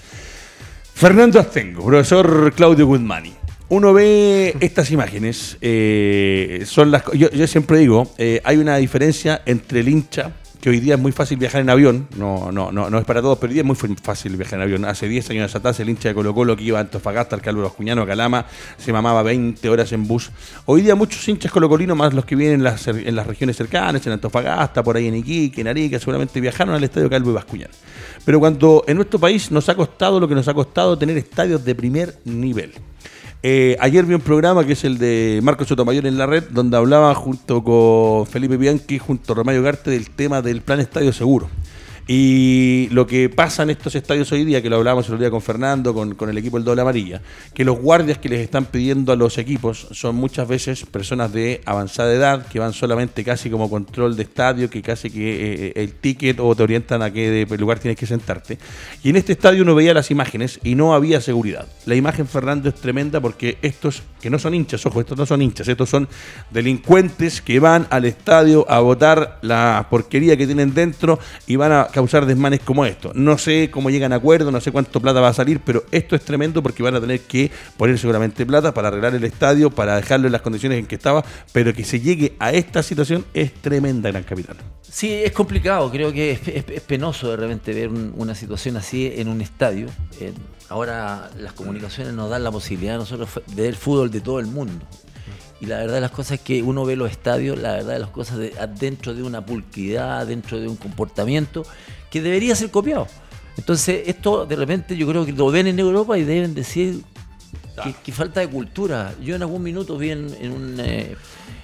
Fernando 0.94 1.40
Astengo, 1.40 1.86
profesor 1.86 2.54
Claudio 2.56 2.88
Guzmani. 2.88 3.34
Uno 3.70 3.94
ve 3.94 4.56
estas 4.60 4.92
imágenes, 4.92 5.58
eh, 5.62 6.64
son 6.66 6.92
las, 6.92 7.04
yo, 7.14 7.30
yo 7.30 7.48
siempre 7.48 7.80
digo, 7.80 8.12
eh, 8.18 8.42
hay 8.44 8.58
una 8.58 8.78
diferencia 8.78 9.42
entre 9.46 9.82
el 9.82 9.90
hincha 9.90 10.32
que 10.62 10.70
hoy 10.70 10.80
día 10.80 10.96
es 10.96 11.00
muy 11.00 11.12
fácil 11.12 11.38
viajar 11.38 11.62
en 11.62 11.70
avión, 11.70 12.08
no, 12.18 12.52
no, 12.52 12.72
no, 12.72 12.90
no 12.90 12.98
es 12.98 13.06
para 13.06 13.22
todos, 13.22 13.38
pero 13.38 13.50
hoy 13.50 13.54
día 13.56 13.62
es 13.62 13.68
muy 13.68 13.96
fácil 14.02 14.36
viajar 14.36 14.60
en 14.60 14.64
avión. 14.64 14.86
Hace 14.86 15.08
10 15.08 15.30
años 15.32 15.56
atrás 15.56 15.80
el 15.80 15.90
hincha 15.90 16.10
de 16.10 16.16
Colo 16.16 16.34
Colo 16.34 16.56
que 16.56 16.64
iba 16.64 16.80
a 16.80 16.82
Antofagasta, 16.82 17.36
al 17.36 17.42
Calvo 17.42 17.70
Cuñano, 17.70 18.02
a 18.02 18.08
Calama, 18.08 18.46
se 18.78 18.92
mamaba 18.92 19.24
20 19.24 19.70
horas 19.70 19.92
en 19.92 20.08
bus. 20.08 20.32
Hoy 20.66 20.82
día 20.82 20.96
muchos 20.96 21.28
hinchas 21.28 21.52
colocolinos, 21.52 21.96
más 21.96 22.14
los 22.14 22.26
que 22.26 22.36
vienen 22.36 22.66
en 22.66 23.16
las, 23.16 23.28
regiones 23.28 23.56
cercanas, 23.56 24.06
en 24.08 24.14
Antofagasta, 24.14 24.84
por 24.84 24.98
ahí 24.98 25.08
en 25.08 25.16
Iquique, 25.16 25.62
en 25.62 25.68
Arica, 25.68 26.00
seguramente 26.00 26.42
viajaron 26.42 26.76
al 26.76 26.84
estadio 26.84 27.10
Calvo 27.10 27.32
y 27.32 27.34
Bascuñán. 27.34 27.70
Pero 28.26 28.40
cuando 28.40 28.84
en 28.88 28.96
nuestro 28.96 29.20
país 29.20 29.52
nos 29.52 29.70
ha 29.70 29.76
costado 29.76 30.20
lo 30.20 30.28
que 30.28 30.36
nos 30.36 30.48
ha 30.48 30.54
costado 30.54 30.98
tener 30.98 31.18
estadios 31.18 31.64
de 31.64 31.76
primer 31.76 32.20
nivel. 32.26 32.74
Eh, 33.44 33.78
ayer 33.80 34.06
vi 34.06 34.16
un 34.16 34.22
programa 34.22 34.66
que 34.66 34.74
es 34.74 34.84
el 34.84 34.98
de 34.98 35.40
Marcos 35.44 35.68
Sotomayor 35.68 36.08
en 36.08 36.18
la 36.18 36.26
red, 36.26 36.44
donde 36.50 36.76
hablaba 36.76 37.14
junto 37.14 37.64
con 37.64 38.26
Felipe 38.26 38.58
Bianchi, 38.58 38.98
junto 38.98 39.34
a 39.34 39.36
Romario 39.36 39.62
Garte, 39.62 39.92
del 39.92 40.10
tema 40.10 40.42
del 40.42 40.62
plan 40.62 40.80
Estadio 40.80 41.14
Seguro. 41.14 41.50
Y 42.10 42.88
lo 42.92 43.06
que 43.06 43.28
pasa 43.28 43.64
en 43.64 43.70
estos 43.70 43.94
estadios 43.96 44.32
hoy 44.32 44.46
día, 44.46 44.62
que 44.62 44.70
lo 44.70 44.78
hablábamos 44.78 45.08
el 45.08 45.16
otro 45.16 45.24
día 45.26 45.30
con 45.30 45.42
Fernando, 45.42 45.94
con, 45.94 46.30
el 46.30 46.38
equipo 46.38 46.56
del 46.56 46.64
doble 46.64 46.82
amarilla, 46.82 47.22
que 47.54 47.66
los 47.66 47.78
guardias 47.78 48.18
que 48.18 48.30
les 48.30 48.40
están 48.40 48.64
pidiendo 48.64 49.12
a 49.12 49.18
los 49.18 49.38
equipos 49.38 49.88
son 49.92 50.16
muchas 50.16 50.48
veces 50.48 50.86
personas 50.86 51.34
de 51.34 51.60
avanzada 51.66 52.14
edad, 52.14 52.48
que 52.48 52.60
van 52.60 52.72
solamente 52.72 53.26
casi 53.26 53.50
como 53.50 53.70
control 53.70 54.16
de 54.16 54.24
estadio, 54.24 54.70
que 54.70 54.82
casi 54.82 55.10
que 55.10 55.66
eh, 55.66 55.74
el 55.76 55.96
ticket 55.96 56.40
o 56.40 56.56
te 56.56 56.64
orientan 56.64 57.02
a 57.02 57.12
qué 57.12 57.46
lugar 57.60 57.80
tienes 57.80 58.00
que 58.00 58.06
sentarte. 58.06 58.58
Y 59.04 59.10
en 59.10 59.18
este 59.18 59.34
estadio 59.34 59.64
uno 59.64 59.76
veía 59.76 59.94
las 59.94 60.10
imágenes 60.10 60.62
y 60.64 60.76
no 60.76 60.94
había 60.94 61.20
seguridad. 61.20 61.68
La 61.86 61.96
imagen, 61.96 62.26
Fernando, 62.26 62.70
es 62.70 62.76
tremenda 62.76 63.20
porque 63.20 63.58
estos, 63.62 64.02
que 64.22 64.30
no 64.30 64.40
son 64.40 64.54
hinchas, 64.54 64.86
ojo, 64.86 65.02
estos 65.02 65.18
no 65.18 65.26
son 65.26 65.42
hinchas, 65.42 65.68
estos 65.68 65.90
son 65.90 66.08
delincuentes 66.52 67.42
que 67.42 67.60
van 67.60 67.86
al 67.90 68.06
estadio 68.06 68.66
a 68.70 68.80
votar 68.80 69.40
la 69.42 69.88
porquería 69.90 70.38
que 70.38 70.46
tienen 70.46 70.74
dentro 70.74 71.20
y 71.48 71.58
van 71.58 71.74
a 71.74 71.88
causar 71.98 72.28
desmanes 72.28 72.60
como 72.60 72.86
esto. 72.86 73.12
No 73.16 73.40
sé 73.40 73.72
cómo 73.72 73.90
llegan 73.90 74.14
a 74.14 74.18
acuerdo, 74.18 74.52
no 74.52 74.62
sé 74.62 74.72
cuánto 74.72 75.02
plata 75.02 75.20
va 75.20 75.30
a 75.30 75.34
salir, 75.34 75.62
pero 75.62 75.84
esto 75.90 76.16
es 76.16 76.24
tremendo 76.24 76.62
porque 76.62 76.84
van 76.84 76.94
a 76.94 77.02
tener 77.02 77.22
que 77.22 77.50
poner 77.76 77.98
seguramente 77.98 78.46
plata 78.46 78.72
para 78.72 78.90
arreglar 78.90 79.16
el 79.16 79.24
estadio, 79.24 79.72
para 79.72 79.96
dejarlo 79.96 80.28
en 80.28 80.34
las 80.34 80.44
condiciones 80.44 80.78
en 80.78 80.86
que 80.86 80.94
estaba, 80.94 81.26
pero 81.54 81.74
que 81.74 81.84
se 81.84 82.00
llegue 82.00 82.36
a 82.38 82.52
esta 82.52 82.84
situación 82.84 83.26
es 83.34 83.52
tremenda, 83.52 84.12
gran 84.12 84.22
capitán. 84.22 84.58
Sí, 84.88 85.12
es 85.12 85.32
complicado, 85.32 85.90
creo 85.90 86.14
que 86.14 86.34
es, 86.34 86.82
penoso 86.82 87.32
de 87.32 87.38
repente 87.38 87.74
ver 87.74 87.90
una 87.90 88.36
situación 88.36 88.78
así 88.78 89.12
en 89.16 89.28
un 89.28 89.42
estadio. 89.42 89.88
ahora 90.70 91.32
las 91.40 91.54
comunicaciones 91.54 92.14
nos 92.14 92.30
dan 92.30 92.44
la 92.44 92.52
posibilidad 92.52 92.94
a 92.94 93.00
nosotros 93.00 93.42
de 93.48 93.64
ver 93.64 93.76
fútbol 93.76 94.12
de 94.12 94.22
todo 94.22 94.40
el 94.40 94.46
mundo. 94.46 94.86
Y 95.60 95.66
la 95.66 95.78
verdad 95.78 95.96
de 95.96 96.02
las 96.02 96.12
cosas 96.12 96.34
es 96.34 96.42
que 96.42 96.62
uno 96.62 96.86
ve 96.86 96.96
los 96.96 97.10
estadios, 97.10 97.58
la 97.58 97.74
verdad 97.74 97.94
de 97.94 98.00
las 98.00 98.10
cosas 98.10 98.40
dentro 98.80 99.14
de 99.14 99.24
una 99.24 99.46
pulquidad, 99.46 100.28
dentro 100.28 100.60
de 100.60 100.68
un 100.68 100.76
comportamiento 100.76 101.66
que 102.12 102.22
debería 102.22 102.56
ser 102.56 102.70
copiado. 102.70 103.08
Entonces, 103.58 104.04
esto 104.06 104.46
de 104.46 104.56
repente 104.56 104.96
yo 104.96 105.08
creo 105.08 105.26
que 105.26 105.32
lo 105.32 105.50
ven 105.50 105.68
en 105.68 105.80
Europa 105.80 106.18
y 106.18 106.24
deben 106.24 106.54
decir 106.54 107.02
que, 108.04 108.12
falta 108.12 108.40
de 108.40 108.48
cultura. 108.48 109.14
Yo 109.22 109.36
en 109.36 109.42
algún 109.42 109.64
minuto 109.64 109.98
vi 109.98 110.12
en, 110.12 110.26
un, 110.52 110.80
eh, 110.80 111.16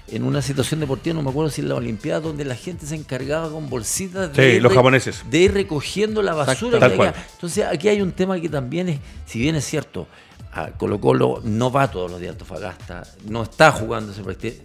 en 0.07 0.23
una 0.23 0.41
situación 0.41 0.79
deportiva, 0.79 1.15
no 1.15 1.21
me 1.21 1.29
acuerdo 1.29 1.51
si 1.51 1.61
en 1.61 1.69
la 1.69 1.75
Olimpiada, 1.75 2.19
donde 2.19 2.45
la 2.45 2.55
gente 2.55 2.85
se 2.85 2.95
encargaba 2.95 3.49
con 3.49 3.69
bolsitas 3.69 4.33
de, 4.33 4.59
los 4.59 4.73
japoneses. 4.73 5.23
de 5.29 5.37
ir 5.39 5.53
recogiendo 5.53 6.21
la 6.21 6.33
basura. 6.33 6.79
Que 6.79 7.13
Entonces, 7.33 7.65
aquí 7.65 7.89
hay 7.89 8.01
un 8.01 8.11
tema 8.11 8.39
que 8.39 8.49
también 8.49 8.89
es, 8.89 8.99
si 9.25 9.39
bien 9.39 9.55
es 9.55 9.65
cierto, 9.65 10.07
a 10.53 10.71
Colo 10.71 10.99
Colo 10.99 11.41
no 11.43 11.71
va 11.71 11.89
todos 11.89 12.11
los 12.11 12.19
días 12.19 12.31
a 12.31 12.33
Antofagasta, 12.33 13.03
no 13.27 13.43
está 13.43 13.71
jugando 13.71 14.13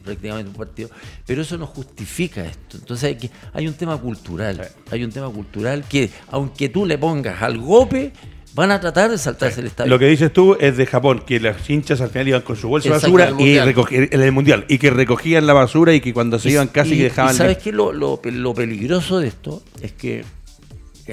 prácticamente 0.04 0.50
un 0.50 0.56
partido, 0.56 0.90
pero 1.26 1.42
eso 1.42 1.56
no 1.56 1.66
justifica 1.66 2.44
esto. 2.44 2.76
Entonces 2.76 3.04
hay, 3.04 3.16
que, 3.16 3.30
hay 3.52 3.66
un 3.66 3.74
tema 3.74 3.96
cultural, 3.96 4.68
hay 4.90 5.04
un 5.04 5.10
tema 5.10 5.30
cultural 5.30 5.84
que 5.88 6.10
aunque 6.28 6.68
tú 6.68 6.84
le 6.84 6.98
pongas 6.98 7.42
al 7.42 7.58
golpe, 7.58 8.12
van 8.54 8.70
a 8.70 8.80
tratar 8.80 9.10
de 9.10 9.18
saltarse 9.18 9.60
el 9.60 9.68
estadio. 9.68 9.90
Lo 9.90 9.98
que 9.98 10.06
dices 10.06 10.32
tú 10.32 10.56
es 10.58 10.76
de 10.76 10.86
Japón, 10.86 11.22
que 11.26 11.40
las 11.40 11.68
hinchas 11.68 12.00
al 12.00 12.10
final 12.10 12.28
iban 12.28 12.42
con 12.42 12.56
su 12.56 12.68
bolsa 12.68 12.88
de 12.88 12.94
basura 12.94 13.32
y 13.38 13.56
en 13.56 14.20
el 14.20 14.32
mundial 14.32 14.64
y 14.68 14.78
que 14.78 14.90
recogían 14.90 15.46
la 15.46 15.52
basura 15.52 15.94
y 15.94 16.00
que 16.00 16.12
cuando 16.12 16.38
se 16.38 16.50
iban 16.50 16.68
casi 16.68 16.96
dejaban. 16.96 17.34
¿Sabes 17.34 17.58
qué? 17.58 17.72
Lo, 17.72 17.92
lo, 17.92 18.20
lo 18.24 18.54
peligroso 18.54 19.20
de 19.20 19.28
esto 19.28 19.62
es 19.80 19.92
que 19.92 20.24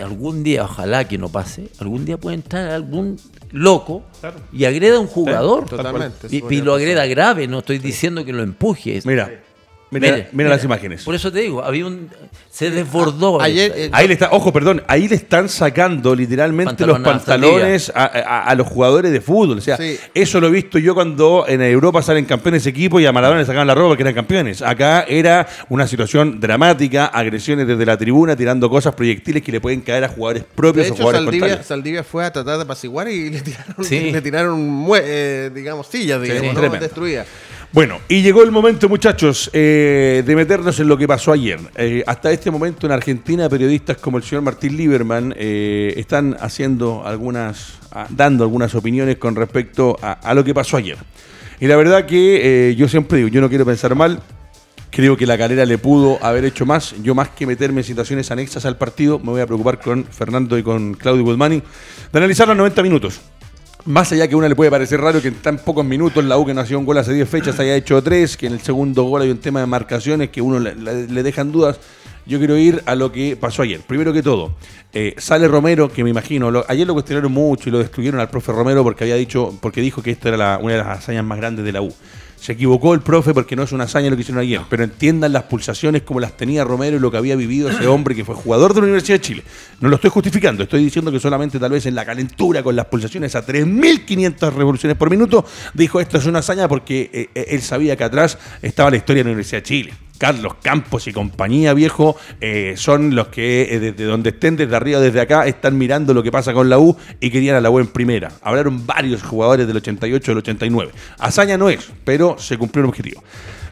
algún 0.02 0.44
día, 0.44 0.64
ojalá 0.64 1.08
que 1.08 1.18
no 1.18 1.30
pase, 1.30 1.70
algún 1.80 2.06
día 2.06 2.18
puede 2.18 2.36
entrar 2.36 2.70
algún 2.70 3.18
loco 3.52 4.04
y 4.52 4.66
agreda 4.66 4.98
a 4.98 5.00
un 5.00 5.08
jugador. 5.08 5.66
totalmente. 5.66 6.28
Y, 6.30 6.62
lo 6.62 6.74
agreda 6.74 7.06
grave, 7.06 7.48
no 7.48 7.60
estoy 7.60 7.80
diciendo 7.80 8.26
que 8.26 8.34
lo 8.34 8.44
empuje. 8.44 9.00
Mira, 9.06 9.42
Mira, 9.92 10.28
mira, 10.32 10.50
las 10.50 10.64
imágenes. 10.64 11.04
Por 11.04 11.16
eso 11.16 11.32
te 11.32 11.40
digo, 11.40 11.64
había 11.64 11.86
un 11.86 12.10
se 12.56 12.72
desbordó. 12.72 13.42
Ayer, 13.42 13.74
eh, 13.76 13.90
ahí 13.92 14.08
le 14.08 14.14
está, 14.14 14.30
ojo, 14.32 14.54
perdón, 14.54 14.82
ahí 14.88 15.10
le 15.10 15.16
están 15.16 15.50
sacando 15.50 16.16
literalmente 16.16 16.86
los 16.86 17.00
pantalones 17.02 17.92
a, 17.94 18.56
los 18.56 18.66
jugadores 18.66 19.12
de 19.12 19.20
fútbol. 19.20 19.58
O 19.58 19.62
sea, 19.62 19.78
eso 20.14 20.40
lo 20.40 20.48
he 20.48 20.52
visto 20.52 20.80
yo 20.80 20.96
cuando 20.96 21.44
en 21.50 21.62
Europa 21.62 22.02
salen 22.02 22.24
campeones 22.24 22.66
equipos 22.66 23.02
y 23.02 23.06
a 23.06 23.12
Maradona 23.12 23.42
le 23.42 23.46
sacaban 23.46 23.68
la 23.68 23.76
ropa 23.76 23.90
porque 23.90 24.04
eran 24.04 24.14
campeones. 24.14 24.62
Acá 24.62 25.04
era 25.06 25.46
una 25.68 25.86
situación 25.86 26.40
dramática, 26.40 27.08
agresiones 27.08 27.68
desde 27.68 27.86
la 27.86 27.98
tribuna, 27.98 28.38
tirando 28.38 28.70
cosas, 28.70 28.96
proyectiles 28.96 29.44
que 29.44 29.52
le 29.52 29.60
pueden 29.60 29.82
caer 29.82 30.06
a 30.06 30.08
jugadores 30.08 30.46
propios 30.56 30.92
o 30.92 30.96
jugadores 30.96 31.26
Saldivia, 31.26 31.64
Saldivia, 31.64 32.04
fue 32.06 32.24
a 32.24 32.32
tratar 32.32 32.56
de 32.56 32.64
apaciguar 32.64 33.10
y 33.10 33.32
le 33.32 33.42
tiraron, 33.42 33.76
le 33.90 34.22
tiraron 34.22 34.88
eh, 34.96 35.52
digamos, 35.54 35.88
sillas, 35.88 36.22
digamos, 36.22 36.80
destruidas. 36.80 37.28
Bueno, 37.72 38.00
y 38.08 38.22
llegó 38.22 38.44
el 38.44 38.52
momento, 38.52 38.88
muchachos, 38.88 39.50
eh, 39.52 40.24
de 40.26 40.36
meternos 40.36 40.80
en 40.80 40.88
lo 40.88 40.98
que 40.98 41.08
pasó 41.08 41.34
ayer. 41.34 41.60
Eh, 41.76 42.04
hasta 42.08 42.32
este 42.32 42.50
momento 42.50 42.86
en 42.86 42.94
Argentina, 42.94 43.50
periodistas 43.50 43.98
como 43.98 44.18
el 44.18 44.24
señor 44.24 44.44
Martín 44.44 44.78
Lieberman 44.78 45.34
eh, 45.38 45.94
están 45.98 46.38
haciendo 46.40 47.06
algunas, 47.06 47.80
ah, 47.92 48.08
dando 48.10 48.44
algunas 48.46 48.74
opiniones 48.76 49.18
con 49.18 49.36
respecto 49.36 49.98
a, 50.02 50.34
lo 50.34 50.44
que 50.44 50.54
pasó 50.54 50.78
ayer. 50.78 50.98
Y 51.60 51.68
la 51.68 51.76
verdad 51.76 52.06
que 52.06 52.74
yo 52.78 52.88
siempre 52.88 53.18
digo, 53.18 53.30
yo 53.30 53.42
no 53.42 53.50
quiero 53.50 53.66
pensar 53.66 53.96
mal, 53.96 54.22
Creo 54.96 55.18
que 55.18 55.26
la 55.26 55.38
calera 55.38 55.66
le 55.66 55.78
pudo 55.78 56.24
haber 56.24 56.46
hecho 56.46 56.66
más. 56.66 56.96
Yo 57.04 57.14
más 57.14 57.28
que 57.28 57.46
meterme 57.46 57.82
en 57.82 57.84
situaciones 57.84 58.32
anexas 58.32 58.66
al 58.66 58.78
partido, 58.78 59.20
me 59.20 59.32
voy 59.32 59.42
a 59.42 59.46
preocupar 59.46 59.78
con 59.82 60.06
Fernando 60.06 60.58
y 60.58 60.64
con 60.64 60.94
Claudio 60.94 61.26
Goodmani 61.26 61.62
de 62.14 62.18
analizar 62.18 62.48
los 62.48 62.56
90 62.56 62.82
minutos. 62.82 63.20
Más 63.86 64.12
allá 64.12 64.28
que 64.28 64.34
a 64.34 64.38
una 64.38 64.50
le 64.50 64.56
puede 64.56 64.72
parecer 64.72 65.00
raro 65.00 65.22
que 65.22 65.28
en 65.28 65.36
tan 65.36 65.60
pocos 65.60 65.86
minutos 65.86 66.26
la 66.26 66.40
U 66.40 66.46
que 66.46 66.56
no 66.56 66.62
hacía 66.62 66.76
un 66.76 66.86
gol 66.86 66.98
hace 66.98 67.14
10 67.14 67.30
fechas 67.30 67.60
haya 67.60 67.76
hecho 67.76 68.02
3, 68.02 68.36
que 68.36 68.48
en 68.48 68.54
el 68.54 68.62
segundo 68.62 69.04
gol 69.04 69.22
hay 69.22 69.30
un 69.30 69.38
tema 69.38 69.60
de 69.60 69.68
marcaciones 69.68 70.32
que 70.32 70.42
uno 70.42 70.60
le, 70.60 71.24
dejan 71.24 71.52
dudas. 71.52 71.80
Yo 72.26 72.40
quiero 72.40 72.58
ir 72.58 72.82
a 72.88 72.96
lo 72.96 73.12
que 73.12 73.38
pasó 73.38 73.62
ayer. 73.62 73.82
Primero 73.82 74.12
que 74.12 74.24
todo, 74.24 74.56
eh, 74.92 75.14
sale 75.20 75.48
Romero, 75.48 75.88
que 75.88 76.04
me 76.04 76.10
imagino, 76.10 76.64
ayer 76.68 76.88
lo 76.88 76.94
cuestionaron 76.94 77.32
mucho 77.32 77.70
y 77.70 77.72
lo 77.72 77.78
destruyeron 77.78 78.20
al 78.20 78.28
profe 78.28 78.52
Romero 78.52 78.82
porque 78.82 79.04
había 79.04 79.18
dicho, 79.18 79.56
porque 79.62 79.82
dijo 79.82 80.02
que 80.02 80.10
esta 80.10 80.30
era 80.30 80.58
una 80.58 80.74
de 80.74 80.80
las 80.80 80.88
hazañas 80.98 81.24
más 81.24 81.38
grandes 81.38 81.64
de 81.64 81.72
la 81.72 81.84
U. 81.84 81.94
Se 82.46 82.52
equivocó 82.52 82.94
el 82.94 83.02
profe 83.02 83.34
porque 83.34 83.56
no 83.56 83.64
es 83.64 83.72
una 83.72 83.86
hazaña 83.86 84.12
lo 84.12 84.16
que 84.16 84.22
hicieron 84.22 84.40
ayer, 84.40 84.62
pero 84.70 84.84
entiendan 84.84 85.34
las 85.34 85.46
pulsaciones 85.46 86.04
como 86.04 86.20
las 86.20 86.38
tenía 86.38 86.64
Romero 86.64 86.98
y 86.98 87.00
lo 87.00 87.10
que 87.10 87.18
había 87.18 87.36
vivido 87.36 87.72
ese 87.72 87.88
hombre 87.88 88.14
que 88.14 88.24
fue 88.24 88.36
jugador 88.36 88.76
de 88.76 88.82
la 88.82 88.84
Universidad 88.84 89.18
de 89.18 89.22
Chile. 89.22 89.44
No 89.82 89.90
lo 89.90 89.96
estoy 89.96 90.12
justificando, 90.12 90.62
estoy 90.62 90.84
diciendo 90.84 91.12
que 91.12 91.20
solamente 91.20 91.58
tal 91.58 91.72
vez 91.72 91.88
en 91.88 91.96
la 91.96 92.06
calentura 92.06 92.62
con 92.62 92.76
las 92.76 92.86
pulsaciones 92.86 93.34
a 93.34 93.44
3.500 93.44 94.54
revoluciones 94.54 94.96
por 94.96 95.10
minuto, 95.10 95.44
dijo 95.74 96.00
esto 96.00 96.20
es 96.20 96.28
una 96.28 96.38
hazaña 96.38 96.68
porque 96.68 97.10
eh, 97.12 97.30
eh, 97.34 97.46
él 97.50 97.64
sabía 97.64 97.96
que 97.96 98.04
atrás 98.04 98.38
estaba 98.62 98.92
la 98.92 98.98
historia 98.98 99.24
de 99.24 99.30
la 99.30 99.32
Universidad 99.32 99.64
de 99.64 99.64
Chile. 99.64 99.94
Carlos 100.18 100.56
Campos 100.62 101.08
y 101.08 101.14
compañía, 101.14 101.74
viejo, 101.74 102.16
eh, 102.42 102.76
son 102.78 103.16
los 103.16 103.28
que 103.28 103.74
eh, 103.74 103.80
desde 103.80 104.06
donde 104.06 104.30
estén, 104.30 104.56
desde 104.56 104.76
arriba, 104.76 105.00
desde 105.00 105.22
acá, 105.22 105.46
están 105.48 105.78
mirando 105.78 106.14
lo 106.14 106.24
que 106.24 106.32
pasa 106.32 106.54
con 106.54 106.70
la 106.70 106.80
U 106.80 106.96
y 107.20 107.30
querían 107.30 107.56
a 107.56 107.62
la 107.62 107.70
U 107.70 107.80
en 107.80 107.88
primera. 107.88 108.32
Hablaron 108.42 108.86
varios 108.86 109.24
jugadores 109.24 109.68
del 109.68 109.78
88, 109.78 110.32
del 110.32 110.38
89. 110.40 110.92
Hazaña 111.20 111.58
no 111.58 111.70
es, 111.70 111.92
pero 112.04 112.38
se 112.40 112.58
cumplió 112.58 112.84
el 112.84 112.90
objetivo. 112.90 113.24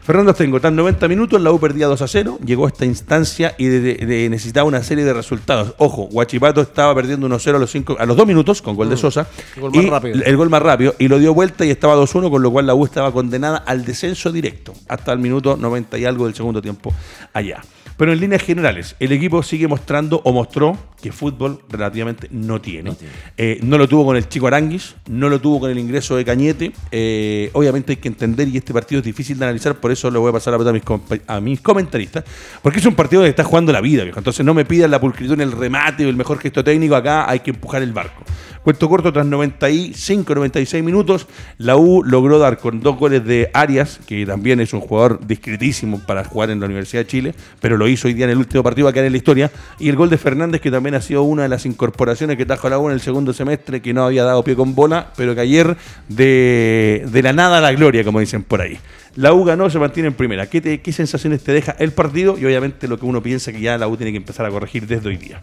Fernando 0.04 0.34
Tengo, 0.34 0.60
tan 0.60 0.76
90 0.76 1.08
minutos, 1.08 1.40
la 1.40 1.50
U 1.50 1.58
perdía 1.58 1.86
2 1.86 2.02
a 2.02 2.06
0, 2.06 2.38
llegó 2.44 2.66
a 2.66 2.68
esta 2.68 2.84
instancia 2.84 3.54
y 3.56 3.64
necesitaba 3.68 4.68
una 4.68 4.82
serie 4.82 5.02
de 5.02 5.14
resultados. 5.14 5.74
Ojo, 5.78 6.08
Guachipato 6.12 6.60
estaba 6.60 6.94
perdiendo 6.94 7.24
1 7.24 7.38
0 7.38 7.56
a 7.56 7.60
los, 7.60 7.70
5, 7.70 7.96
a 7.98 8.04
los 8.04 8.14
2 8.14 8.26
minutos 8.26 8.60
con 8.60 8.76
gol 8.76 8.90
de 8.90 8.96
mm. 8.96 8.98
Sosa. 8.98 9.26
El 9.56 9.62
gol 9.62 9.72
más 9.72 9.86
rápido. 9.86 10.22
El 10.22 10.36
gol 10.36 10.50
más 10.50 10.62
rápido. 10.62 10.94
Y 10.98 11.08
lo 11.08 11.18
dio 11.18 11.32
vuelta 11.32 11.64
y 11.64 11.70
estaba 11.70 11.96
2-1, 11.96 12.30
con 12.30 12.42
lo 12.42 12.50
cual 12.50 12.66
la 12.66 12.74
U 12.74 12.84
estaba 12.84 13.12
condenada 13.12 13.56
al 13.56 13.86
descenso 13.86 14.30
directo 14.30 14.74
hasta 14.88 15.10
el 15.10 15.20
minuto 15.20 15.56
90 15.56 15.96
y 15.96 16.04
algo 16.04 16.26
del 16.26 16.34
segundo 16.34 16.60
tiempo 16.60 16.92
allá. 17.32 17.62
Pero 17.96 18.12
en 18.12 18.20
líneas 18.20 18.42
generales, 18.42 18.96
el 18.98 19.12
equipo 19.12 19.42
sigue 19.42 19.68
mostrando 19.68 20.20
o 20.24 20.32
mostró 20.32 20.76
que 21.00 21.12
fútbol 21.12 21.60
relativamente 21.68 22.28
no 22.30 22.60
tiene. 22.60 22.90
No, 22.90 22.96
eh, 23.36 23.58
lo 23.62 23.88
tuvo 23.88 24.06
con 24.06 24.16
el 24.16 24.28
chico 24.28 24.46
Aranguis, 24.46 24.96
no 25.06 25.28
lo 25.28 25.40
tuvo 25.40 25.60
con 25.60 25.70
el 25.70 25.78
ingreso 25.78 26.16
de 26.16 26.24
Cañete. 26.24 26.72
Eh, 26.90 27.50
obviamente 27.52 27.92
hay 27.92 27.96
que 27.96 28.08
entender, 28.08 28.48
y 28.48 28.56
este 28.56 28.72
partido 28.72 29.00
es 29.00 29.04
difícil 29.04 29.38
de 29.38 29.44
analizar, 29.44 29.76
por 29.76 29.92
eso 29.92 30.10
le 30.10 30.18
voy 30.18 30.30
a 30.30 30.32
pasar 30.32 30.58
la 30.58 30.70
a 30.70 30.72
mis, 30.72 30.82
a 31.26 31.40
mis 31.40 31.60
comentaristas, 31.60 32.24
porque 32.62 32.78
es 32.78 32.86
un 32.86 32.94
partido 32.94 33.22
que 33.22 33.28
está 33.28 33.44
jugando 33.44 33.72
la 33.72 33.80
vida, 33.80 34.02
Entonces 34.02 34.44
no 34.44 34.54
me 34.54 34.64
pidan 34.64 34.90
la 34.90 35.00
pulcritud 35.00 35.34
en 35.34 35.42
el 35.42 35.52
remate 35.52 36.06
o 36.06 36.08
el 36.08 36.16
mejor 36.16 36.38
gesto 36.38 36.64
técnico, 36.64 36.96
acá 36.96 37.30
hay 37.30 37.40
que 37.40 37.50
empujar 37.50 37.82
el 37.82 37.92
barco. 37.92 38.24
Cuento 38.64 38.88
corto, 38.88 39.12
tras 39.12 39.26
95, 39.26 40.34
96 40.34 40.82
minutos, 40.82 41.26
la 41.58 41.76
U 41.76 42.02
logró 42.02 42.38
dar 42.38 42.56
con 42.56 42.80
dos 42.80 42.96
goles 42.96 43.22
de 43.22 43.50
Arias, 43.52 44.00
que 44.06 44.24
también 44.24 44.58
es 44.58 44.72
un 44.72 44.80
jugador 44.80 45.20
discretísimo 45.26 46.00
para 46.06 46.24
jugar 46.24 46.48
en 46.48 46.60
la 46.60 46.64
Universidad 46.64 47.02
de 47.02 47.06
Chile, 47.06 47.34
pero 47.60 47.76
lo 47.76 47.86
hizo 47.88 48.08
hoy 48.08 48.14
día 48.14 48.24
en 48.24 48.30
el 48.30 48.38
último 48.38 48.62
partido, 48.62 48.90
va 48.90 48.98
a 48.98 49.04
en 49.04 49.12
la 49.12 49.18
historia, 49.18 49.50
y 49.78 49.90
el 49.90 49.96
gol 49.96 50.08
de 50.08 50.16
Fernández, 50.16 50.62
que 50.62 50.70
también 50.70 50.94
ha 50.94 51.02
sido 51.02 51.24
una 51.24 51.42
de 51.42 51.50
las 51.50 51.66
incorporaciones 51.66 52.38
que 52.38 52.46
trajo 52.46 52.70
la 52.70 52.78
U 52.78 52.88
en 52.88 52.94
el 52.94 53.02
segundo 53.02 53.34
semestre, 53.34 53.82
que 53.82 53.92
no 53.92 54.06
había 54.06 54.24
dado 54.24 54.42
pie 54.42 54.56
con 54.56 54.74
bola, 54.74 55.12
pero 55.14 55.34
que 55.34 55.42
ayer 55.42 55.76
de, 56.08 57.20
la 57.22 57.34
nada 57.34 57.58
a 57.58 57.60
la 57.60 57.72
gloria, 57.72 58.02
como 58.02 58.18
dicen 58.18 58.44
por 58.44 58.62
ahí. 58.62 58.78
La 59.14 59.34
U 59.34 59.44
ganó, 59.44 59.68
se 59.68 59.78
mantiene 59.78 60.06
en 60.06 60.14
primera. 60.14 60.46
¿Qué, 60.46 60.80
¿Qué 60.80 60.92
sensaciones 60.92 61.44
te 61.44 61.52
deja 61.52 61.76
el 61.78 61.92
partido? 61.92 62.38
Y 62.38 62.46
obviamente 62.46 62.88
lo 62.88 62.98
que 62.98 63.04
uno 63.04 63.22
piensa 63.22 63.52
que 63.52 63.60
ya 63.60 63.76
la 63.76 63.88
U 63.88 63.98
tiene 63.98 64.10
que 64.10 64.16
empezar 64.16 64.46
a 64.46 64.50
corregir 64.50 64.86
desde 64.86 65.06
hoy 65.06 65.18
día. 65.18 65.42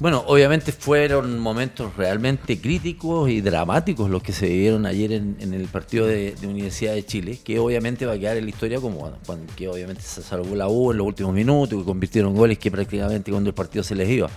Bueno, 0.00 0.24
obviamente 0.26 0.72
fueron 0.72 1.38
momentos 1.38 1.94
realmente 1.94 2.58
críticos 2.58 3.28
y 3.28 3.42
dramáticos 3.42 4.08
los 4.08 4.22
que 4.22 4.32
se 4.32 4.48
vivieron 4.48 4.86
ayer 4.86 5.12
en, 5.12 5.52
el 5.52 5.68
partido 5.68 6.06
de, 6.06 6.34
Universidad 6.42 6.94
de 6.94 7.04
Chile, 7.04 7.38
que 7.44 7.58
obviamente 7.58 8.06
va 8.06 8.14
a 8.14 8.18
quedar 8.18 8.38
en 8.38 8.44
la 8.44 8.50
historia 8.50 8.80
como 8.80 9.12
cuando, 9.26 9.52
que 9.54 9.68
obviamente 9.68 10.00
se 10.00 10.22
salvó 10.22 10.56
la 10.56 10.68
U 10.68 10.92
en 10.92 10.96
los 10.96 11.06
últimos 11.06 11.34
minutos, 11.34 11.78
que 11.78 11.84
convirtieron 11.84 12.34
goles 12.34 12.58
que 12.58 12.70
prácticamente 12.70 13.30
cuando 13.30 13.50
el 13.50 13.54
partido 13.54 13.84
se 13.84 13.94
les 13.94 14.08
iba. 14.08 14.30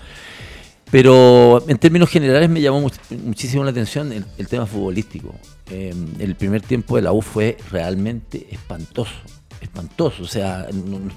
Pero 0.91 1.64
en 1.70 1.78
términos 1.78 2.09
generales 2.09 2.49
me 2.49 2.59
llamó 2.59 2.86
muchísimo 3.24 3.64
la 3.64 3.72
atención 3.72 4.11
el, 4.11 4.47
tema 4.49 4.66
futbolístico. 4.66 5.34
Eh, 5.72 5.93
el 6.20 6.36
primer 6.36 6.61
tiempo 6.61 6.97
de 6.97 7.03
la 7.03 7.14
U 7.14 7.22
fue 7.22 7.55
realmente 7.72 8.47
espantoso 8.51 9.14
espantoso. 9.64 10.24
O 10.24 10.28
sea, 10.28 10.68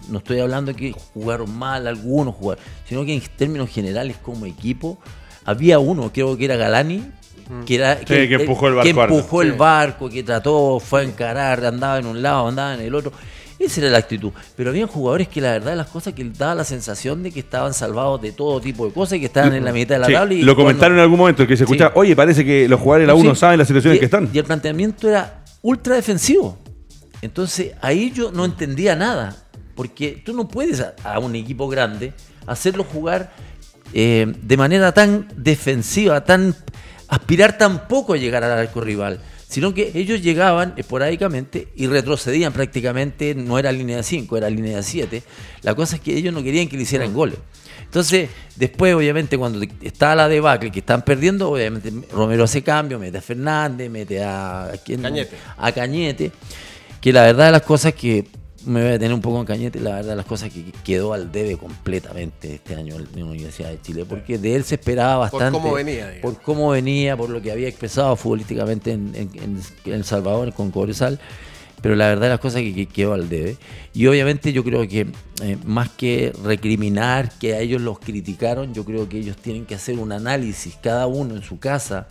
no, 0.09 0.19
estoy 0.19 0.41
hablando 0.41 0.73
de 0.73 0.77
que 0.77 0.93
jugaron 1.15 1.57
mal 1.57 1.87
algunos 1.87 2.35
jugadores, 2.35 2.65
sino 2.89 3.05
que 3.05 3.15
en 3.15 3.23
términos 3.37 3.71
generales 3.71 4.17
como 4.23 4.47
equipo, 4.47 4.99
había 5.45 5.79
uno, 5.79 6.13
creo 6.13 6.37
que 6.37 6.47
era 6.47 6.57
Galani, 6.57 7.05
que, 7.65 7.77
era, 7.77 8.01
que, 8.01 8.25
empujó 8.35 8.69
el 8.69 8.75
barco. 8.75 8.83
Que 8.83 8.91
empujó 8.91 9.43
el 9.43 9.53
barco, 9.53 10.11
que 10.11 10.23
trató, 10.23 10.81
fue 10.81 11.03
a 11.03 11.05
encarar, 11.05 11.65
andaba 11.65 11.99
en 11.99 12.07
un 12.07 12.21
lado, 12.21 12.49
andaba 12.49 12.75
en 12.75 12.81
el 12.81 12.95
otro. 12.95 13.13
Esa 13.59 13.81
era 13.81 13.91
la 13.91 13.99
actitud. 13.99 14.33
Pero 14.55 14.71
había 14.71 14.87
jugadores 14.87 15.29
que 15.29 15.41
la 15.41 15.53
verdad 15.53 15.77
las 15.77 15.87
cosas 15.87 16.13
que 16.13 16.25
daba 16.25 16.55
la 16.55 16.65
sensación 16.65 17.23
de 17.23 17.31
que 17.31 17.41
estaban 17.41 17.73
salvados 17.73 18.21
de 18.21 18.33
todo 18.33 18.61
tipo 18.61 18.87
de 18.87 18.93
cosas 18.93 19.17
y 19.17 19.21
que 19.21 19.27
estaban 19.27 19.55
en 19.55 19.65
la 19.65 19.73
mitad 19.73 19.95
de 19.95 20.01
la 20.01 20.09
tabla. 20.09 20.35
Y 20.35 20.43
lo 20.43 20.55
comentaron 20.57 20.99
en 20.99 21.03
algún 21.03 21.19
momento, 21.19 21.47
que 21.47 21.57
se 21.57 21.65
escuchaba, 21.65 21.93
oye, 21.95 22.15
parece 22.15 22.45
que 22.45 22.69
los 22.69 22.81
jugadores 22.81 23.07
de 23.07 23.13
la 23.13 23.15
1 23.15 23.35
saben 23.35 23.59
las 23.59 23.69
situaciones 23.69 23.99
que 23.99 24.05
están. 24.05 24.29
Y 24.33 24.39
el 24.39 24.45
planteamiento 24.45 25.09
era 25.09 25.45
ultra 25.63 25.95
defensivo. 25.95 26.59
Entonces 27.23 27.73
ahí 27.81 28.11
yo 28.13 28.33
no 28.33 28.45
entendía 28.45 28.97
nada. 28.97 29.37
Porque 29.75 30.23
tú 30.25 30.33
no 30.33 30.49
puedes 30.49 30.81
a, 30.81 31.19
un 31.19 31.35
equipo 31.35 31.69
grande 31.69 32.15
hacerlo 32.47 32.85
jugar 32.85 33.33
eh, 33.93 34.33
de 34.41 34.57
manera 34.57 34.93
tan 34.93 35.29
defensiva, 35.37 36.25
tan 36.25 36.55
aspirar 37.09 37.59
tan 37.59 37.87
poco 37.87 38.15
a 38.15 38.17
llegar 38.17 38.43
al 38.43 38.59
arco 38.59 38.81
rival 38.81 39.21
sino 39.49 39.73
que 39.73 39.93
ellos 39.95 40.23
llegaban 40.23 40.75
esporádicamente 40.77 41.69
y 41.77 41.87
retrocedían 41.87 42.53
prácticamente, 42.53 43.35
no 43.35 43.59
era 43.59 43.71
línea 43.71 43.99
de 43.99 44.03
5, 44.03 44.37
era 44.37 44.51
línea 44.51 44.77
de 44.77 44.83
7. 44.83 45.23
La 45.63 45.75
cosa 45.75 45.97
es 45.97 46.03
que 46.03 46.17
ellos 46.17 46.35
no 46.35 46.43
querían 46.43 46.69
que 46.69 46.77
le 46.77 46.83
hicieran 46.83 47.15
goles. 47.15 47.39
Entonces, 47.85 48.29
después, 48.57 48.95
obviamente, 48.95 49.39
cuando 49.39 49.65
está 49.81 50.17
la 50.17 50.29
debacle 50.29 50.73
que 50.73 50.81
están 50.81 51.03
perdiendo, 51.03 51.51
obviamente 51.51 51.93
Romero 52.13 52.45
hace 52.45 52.63
cambio, 52.63 52.99
mete 52.99 53.19
a 53.19 53.23
Fernández, 53.23 53.89
mete 53.89 54.23
a, 54.23 54.73
Cañete. 54.85 55.37
a 55.57 55.73
Cañete, 55.73 56.33
que 57.07 57.13
la 57.13 57.23
verdad 57.23 57.47
de 57.47 57.53
las 57.53 57.63
cosas 57.63 57.95
que 57.95 58.27
me 58.65 58.83
voy 58.83 58.95
a 58.95 58.99
tener 58.99 59.15
un 59.15 59.21
poco 59.21 59.39
en 59.39 59.47
cañete, 59.47 59.79
la 59.79 59.95
verdad, 59.95 60.17
las 60.17 60.27
cosas 60.27 60.53
que 60.53 60.73
quedó 60.83 61.13
al 61.13 61.31
debe 61.31 61.57
completamente 61.57 62.57
este 62.57 62.75
año 62.75 62.97
en 62.97 63.07
la 63.15 63.27
Universidad 63.27 63.71
de 63.71 63.81
Chile, 63.81 64.05
porque 64.05 64.39
de 64.39 64.57
él 64.57 64.65
se 64.65 64.75
esperaba 64.75 65.19
bastante. 65.19 65.53
Por 65.53 65.63
cómo 65.63 65.75
venía. 65.75 66.19
Por 66.21 66.43
cómo 66.43 66.71
venía, 66.71 67.17
por 67.17 67.31
lo 67.31 67.41
que 67.41 67.53
había 67.53 67.69
expresado 67.69 68.17
futbolísticamente 68.17 68.91
en, 68.91 69.61
El 69.85 70.03
Salvador, 70.03 70.53
con 70.53 70.73
Cobresal, 70.73 71.21
pero 71.81 71.95
la 71.95 72.09
verdad, 72.09 72.29
las 72.29 72.41
cosas 72.41 72.63
que, 72.63 72.87
quedó 72.87 73.13
al 73.13 73.29
debe. 73.29 73.57
Y 73.95 74.09
obviamente 74.09 74.53
yo 74.53 74.65
creo 74.65 74.89
que 74.89 75.07
eh, 75.45 75.57
más 75.65 75.91
que 75.91 76.33
recriminar 76.43 77.31
que 77.39 77.55
a 77.55 77.61
ellos 77.61 77.83
los 77.83 78.01
criticaron, 78.01 78.75
yo 78.75 78.85
creo 78.85 79.09
que 79.09 79.19
ellos 79.19 79.37
tienen 79.37 79.65
que 79.65 79.77
hacer 79.77 80.01
un 80.01 80.11
análisis, 80.11 80.77
cada 80.83 81.07
uno 81.07 81.37
en 81.37 81.43
su 81.45 81.61
casa, 81.61 82.09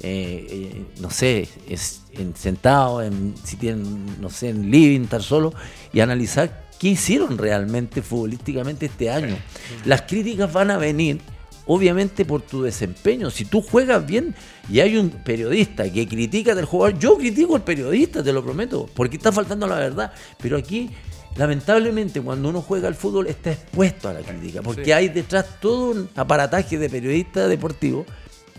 eh, 0.00 0.46
eh, 0.48 0.84
no 1.00 1.10
sé, 1.10 1.48
es, 1.68 2.02
en, 2.12 2.36
sentado, 2.36 3.02
en, 3.02 3.34
si 3.42 3.56
tienen, 3.56 4.20
no 4.20 4.30
sé, 4.30 4.50
en 4.50 4.70
living, 4.70 5.02
estar 5.02 5.22
solo, 5.22 5.52
y 5.92 6.00
analizar 6.00 6.68
qué 6.78 6.88
hicieron 6.88 7.36
realmente 7.36 8.02
futbolísticamente 8.02 8.86
este 8.86 9.10
año. 9.10 9.36
Las 9.84 10.02
críticas 10.02 10.52
van 10.52 10.70
a 10.70 10.78
venir, 10.78 11.20
obviamente, 11.66 12.24
por 12.24 12.42
tu 12.42 12.62
desempeño. 12.62 13.30
Si 13.30 13.44
tú 13.44 13.60
juegas 13.60 14.06
bien 14.06 14.36
y 14.70 14.78
hay 14.80 14.96
un 14.96 15.10
periodista 15.10 15.90
que 15.92 16.06
critica 16.06 16.54
del 16.54 16.64
jugador, 16.64 16.98
yo 16.98 17.16
critico 17.18 17.56
al 17.56 17.64
periodista, 17.64 18.22
te 18.22 18.32
lo 18.32 18.44
prometo, 18.44 18.88
porque 18.94 19.16
está 19.16 19.32
faltando 19.32 19.66
la 19.66 19.76
verdad. 19.76 20.12
Pero 20.40 20.56
aquí 20.56 20.90
lamentablemente 21.36 22.20
cuando 22.20 22.48
uno 22.48 22.62
juega 22.62 22.88
al 22.88 22.96
fútbol 22.96 23.28
está 23.28 23.52
expuesto 23.52 24.08
a 24.08 24.12
la 24.12 24.20
crítica, 24.20 24.60
porque 24.62 24.92
hay 24.92 25.08
detrás 25.08 25.60
todo 25.60 25.90
un 25.90 26.08
aparataje 26.16 26.78
de 26.78 26.90
periodistas 26.90 27.48
deportivos 27.48 28.06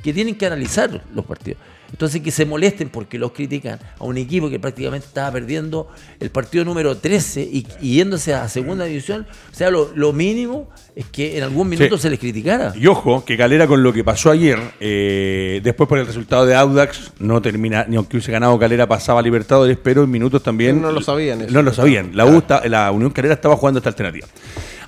que 0.03 0.13
tienen 0.13 0.35
que 0.35 0.45
analizar 0.45 1.03
los 1.13 1.25
partidos. 1.25 1.59
Entonces 1.91 2.21
que 2.21 2.31
se 2.31 2.45
molesten 2.45 2.89
porque 2.89 3.17
los 3.17 3.31
critican 3.31 3.79
a 3.97 4.03
un 4.03 4.17
equipo 4.17 4.49
que 4.49 4.59
prácticamente 4.59 5.07
estaba 5.07 5.31
perdiendo 5.31 5.87
el 6.19 6.29
partido 6.29 6.63
número 6.63 6.97
13 6.97 7.41
y, 7.41 7.65
yéndose 7.81 8.33
a 8.33 8.47
segunda 8.47 8.85
división. 8.85 9.25
O 9.51 9.55
sea, 9.55 9.71
lo, 9.71 10.13
mínimo 10.13 10.69
es 10.95 11.05
que 11.05 11.37
en 11.37 11.43
algún 11.43 11.69
minuto 11.69 11.97
se 11.97 12.09
les 12.09 12.19
criticara. 12.19 12.73
Y 12.75 12.87
ojo, 12.87 13.23
que 13.25 13.37
Calera 13.37 13.67
con 13.67 13.83
lo 13.83 13.93
que 13.93 14.03
pasó 14.03 14.31
ayer, 14.31 14.59
eh, 14.79 15.61
después 15.63 15.87
por 15.87 15.97
el 15.97 16.05
resultado 16.05 16.45
de 16.45 16.55
Audax, 16.55 17.13
no 17.19 17.41
termina, 17.41 17.85
ni 17.87 17.95
aunque 17.95 18.17
hubiese 18.17 18.31
ganado 18.31 18.57
Calera 18.59 18.87
pasaba 18.87 19.19
a 19.19 19.23
Libertadores, 19.23 19.77
pero 19.81 20.03
en 20.03 20.11
minutos 20.11 20.43
también... 20.43 20.81
No 20.81 20.91
lo 20.91 21.01
sabían. 21.01 21.47
No 21.51 21.61
lo 21.61 21.73
sabían. 21.73 22.15
La, 22.15 22.25
la 22.65 22.91
Unión 22.91 23.11
Calera 23.11 23.33
estaba 23.33 23.55
jugando 23.55 23.79
esta 23.79 23.89
alternativa. 23.89 24.27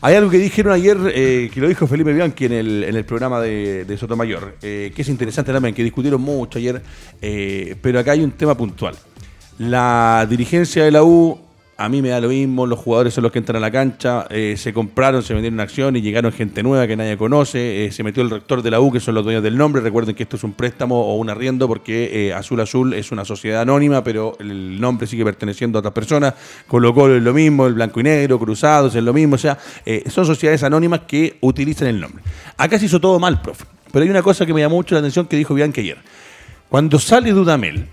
Hay 0.04 0.16
algo 0.16 0.32
que 0.32 0.39
dijeron 0.39 0.74
ayer, 0.74 0.97
eh, 1.14 1.52
que 1.54 1.62
lo 1.62 1.68
dijo 1.68 1.86
Felipe 1.86 2.12
Bianchi 2.12 2.45
en 2.45 2.54
el, 2.54 2.84
en 2.86 2.95
el 2.95 3.06
programa 3.06 3.39
de, 3.39 3.95
Sotomayor, 3.99 4.56
eh, 4.64 4.91
que 4.95 5.04
es 5.04 5.10
interesante 5.10 5.54
también, 5.54 5.76
que 5.76 5.84
discutieron 5.84 6.20
mucho 6.20 6.58
ayer, 6.58 6.82
eh, 7.22 7.76
pero 7.80 7.99
acá 7.99 8.14
hay 8.14 8.24
un 8.24 8.32
tema 8.32 8.58
puntual. 8.58 8.95
La 9.60 10.26
dirigencia 10.28 10.86
de 10.86 10.89
la 10.89 11.04
U 11.04 11.39
a 11.84 11.90
mí 11.90 12.02
me 12.02 12.10
da 12.10 12.22
lo 12.22 12.30
mismo, 12.30 12.68
los 12.68 12.78
jugadores 12.78 13.14
son 13.14 13.24
los 13.24 13.32
que 13.32 13.40
entran 13.40 13.56
a 13.56 13.60
la 13.60 13.72
cancha, 13.72 14.28
eh, 14.30 14.56
se 14.56 14.72
compraron, 14.72 15.24
se 15.24 15.34
vendieron 15.34 15.60
acción 15.60 15.96
y 15.96 16.02
llegaron 16.02 16.32
gente 16.32 16.62
nueva 16.62 16.86
que 16.86 16.96
nadie 16.96 17.18
conoce, 17.18 17.86
eh, 17.86 17.92
se 17.92 18.04
metió 18.04 18.22
el 18.22 18.30
rector 18.30 18.62
de 18.62 18.70
la 18.70 18.80
U, 18.80 18.92
que 18.92 19.00
son 19.00 19.16
los 19.16 19.24
dueños 19.24 19.42
del 19.42 19.58
nombre, 19.58 19.82
recuerden 19.82 20.14
que 20.14 20.22
esto 20.22 20.36
es 20.36 20.44
un 20.44 20.54
préstamo 20.54 21.02
o 21.02 21.16
un 21.16 21.32
arriendo 21.32 21.68
porque 21.68 22.28
eh, 22.28 22.34
Azul 22.34 22.62
Azul 22.62 22.94
es 22.94 23.12
una 23.12 23.26
sociedad 23.26 23.62
anónima, 23.62 24.04
pero 24.04 24.38
el 24.40 24.80
nombre 24.80 25.08
sigue 25.08 25.26
perteneciendo 25.26 25.78
a 25.78 25.80
otras 25.80 25.94
personas, 25.94 26.36
Colo 26.68 26.94
Colo 26.94 27.16
es 27.16 27.24
lo 27.24 27.34
mismo, 27.34 27.66
el 27.66 27.74
blanco 27.74 28.00
y 28.00 28.04
negro, 28.04 28.38
Cruzados 28.38 28.94
es 28.94 29.04
lo 29.04 29.14
mismo, 29.14 29.36
o 29.36 29.40
sea, 29.40 29.58
son 30.08 30.26
sociedades 30.26 30.62
anónimas 30.62 31.02
que 31.08 31.38
utilizan 31.42 31.88
el 31.88 32.00
nombre. 32.00 32.24
Acá 32.58 32.78
se 32.78 32.86
hizo 32.86 33.02
todo 33.02 33.20
mal, 33.20 33.42
profe, 33.42 33.66
pero 33.92 34.04
hay 34.04 34.10
una 34.10 34.22
cosa 34.22 34.46
que 34.46 34.54
me 34.54 34.62
llamó 34.62 34.76
mucho 34.76 34.94
la 34.94 35.00
atención 35.00 35.26
que 35.26 35.36
dijo 35.36 35.56
Bianchi 35.56 35.82
ayer. 35.82 35.98
Cuando 36.70 37.00
sale 37.00 37.32
Dudamel, 37.32 37.88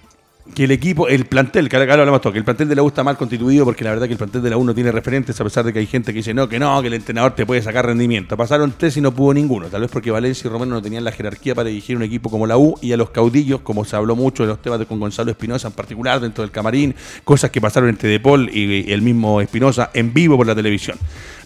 que 0.54 0.64
el 0.64 0.70
equipo, 0.70 1.08
el 1.08 1.26
plantel, 1.26 1.68
que 1.68 1.76
ahora 1.76 1.94
hablamos 1.94 2.20
todo, 2.20 2.32
que 2.32 2.38
el 2.38 2.44
plantel 2.44 2.68
de 2.68 2.74
la 2.74 2.82
U 2.82 2.88
está 2.88 3.04
mal 3.04 3.16
constituido 3.16 3.64
porque 3.64 3.84
la 3.84 3.90
verdad 3.90 4.06
que 4.06 4.12
el 4.12 4.18
plantel 4.18 4.42
de 4.42 4.50
la 4.50 4.56
U 4.56 4.64
no 4.64 4.74
tiene 4.74 4.90
referentes, 4.90 5.40
a 5.40 5.44
pesar 5.44 5.64
de 5.64 5.72
que 5.72 5.78
hay 5.78 5.86
gente 5.86 6.12
que 6.12 6.18
dice 6.18 6.34
no, 6.34 6.48
que 6.48 6.58
no, 6.58 6.80
que 6.80 6.88
el 6.88 6.94
entrenador 6.94 7.34
te 7.34 7.46
puede 7.46 7.62
sacar 7.62 7.86
rendimiento. 7.86 8.36
Pasaron 8.36 8.74
tres 8.76 8.96
y 8.96 9.00
no 9.00 9.12
pudo 9.12 9.34
ninguno, 9.34 9.68
tal 9.68 9.82
vez 9.82 9.90
porque 9.90 10.10
Valencia 10.10 10.48
y 10.48 10.50
Romero 10.50 10.72
no 10.72 10.82
tenían 10.82 11.04
la 11.04 11.12
jerarquía 11.12 11.54
para 11.54 11.68
dirigir 11.68 11.96
un 11.96 12.02
equipo 12.02 12.30
como 12.30 12.46
la 12.46 12.56
U 12.56 12.74
y 12.80 12.92
a 12.92 12.96
los 12.96 13.10
caudillos, 13.10 13.60
como 13.60 13.84
se 13.84 13.96
habló 13.96 14.16
mucho 14.16 14.42
de 14.42 14.48
los 14.48 14.62
temas 14.62 14.78
de 14.78 14.86
con 14.86 14.98
Gonzalo 14.98 15.30
Espinosa 15.30 15.68
en 15.68 15.74
particular 15.74 16.20
dentro 16.20 16.42
del 16.42 16.50
camarín, 16.50 16.94
cosas 17.24 17.50
que 17.50 17.60
pasaron 17.60 17.88
entre 17.88 18.08
De 18.08 18.20
Paul 18.20 18.50
y 18.52 18.90
el 18.92 19.02
mismo 19.02 19.40
Espinosa 19.40 19.90
en 19.94 20.12
vivo 20.12 20.36
por 20.36 20.46
la 20.46 20.54
televisión. 20.54 20.98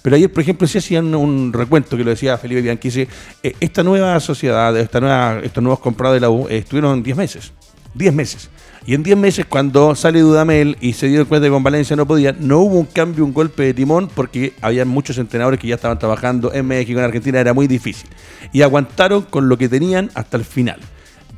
Pero 0.03 0.17
ayer, 0.17 0.33
por 0.33 0.43
ejemplo, 0.43 0.67
se 0.67 0.79
hacían 0.79 1.15
un 1.15 1.53
recuento 1.53 1.97
que 1.97 2.03
lo 2.05 2.11
decía 2.11 2.37
Felipe 2.37 2.61
Bianchi, 2.61 3.07
eh, 3.43 3.55
esta 3.61 3.83
nueva 3.85 4.19
sociedad, 4.19 4.77
esta 4.77 5.01
nueva, 5.01 5.41
estos 5.43 5.63
nuevos 5.63 5.79
comprados 5.79 6.17
de 6.17 6.21
la 6.21 6.31
U 6.31 6.49
eh, 6.49 6.59
estuvieron 6.59 7.03
10 7.03 7.17
meses. 7.17 7.53
10 7.95 8.13
meses. 8.13 8.51
Y 8.85 8.95
en 8.95 9.05
10 9.05 9.17
meses, 9.17 9.47
cuando 9.47 9.95
sale 9.95 10.21
Dudamel 10.21 10.77
y 10.81 10.95
se 10.95 11.07
dio 11.07 11.27
cuenta 11.29 11.47
que 11.47 11.53
con 11.53 11.63
Valencia 11.63 11.95
no 11.95 12.05
podía, 12.07 12.35
no 12.39 12.59
hubo 12.59 12.81
un 12.81 12.87
cambio, 12.87 13.25
un 13.25 13.33
golpe 13.33 13.63
de 13.63 13.75
timón, 13.75 14.09
porque 14.13 14.55
había 14.61 14.85
muchos 14.85 15.19
entrenadores 15.19 15.61
que 15.61 15.69
ya 15.69 15.77
estaban 15.77 16.01
trabajando 16.01 16.53
en 16.53 16.67
México, 16.67 16.99
en 16.99 17.05
Argentina, 17.05 17.39
era 17.39 17.55
muy 17.55 17.69
difícil. 17.69 18.11
Y 18.53 18.63
aguantaron 18.63 19.23
con 19.23 19.49
lo 19.49 19.57
que 19.57 19.69
tenían 19.69 20.11
hasta 20.15 20.37
el 20.37 20.45
final. 20.45 20.81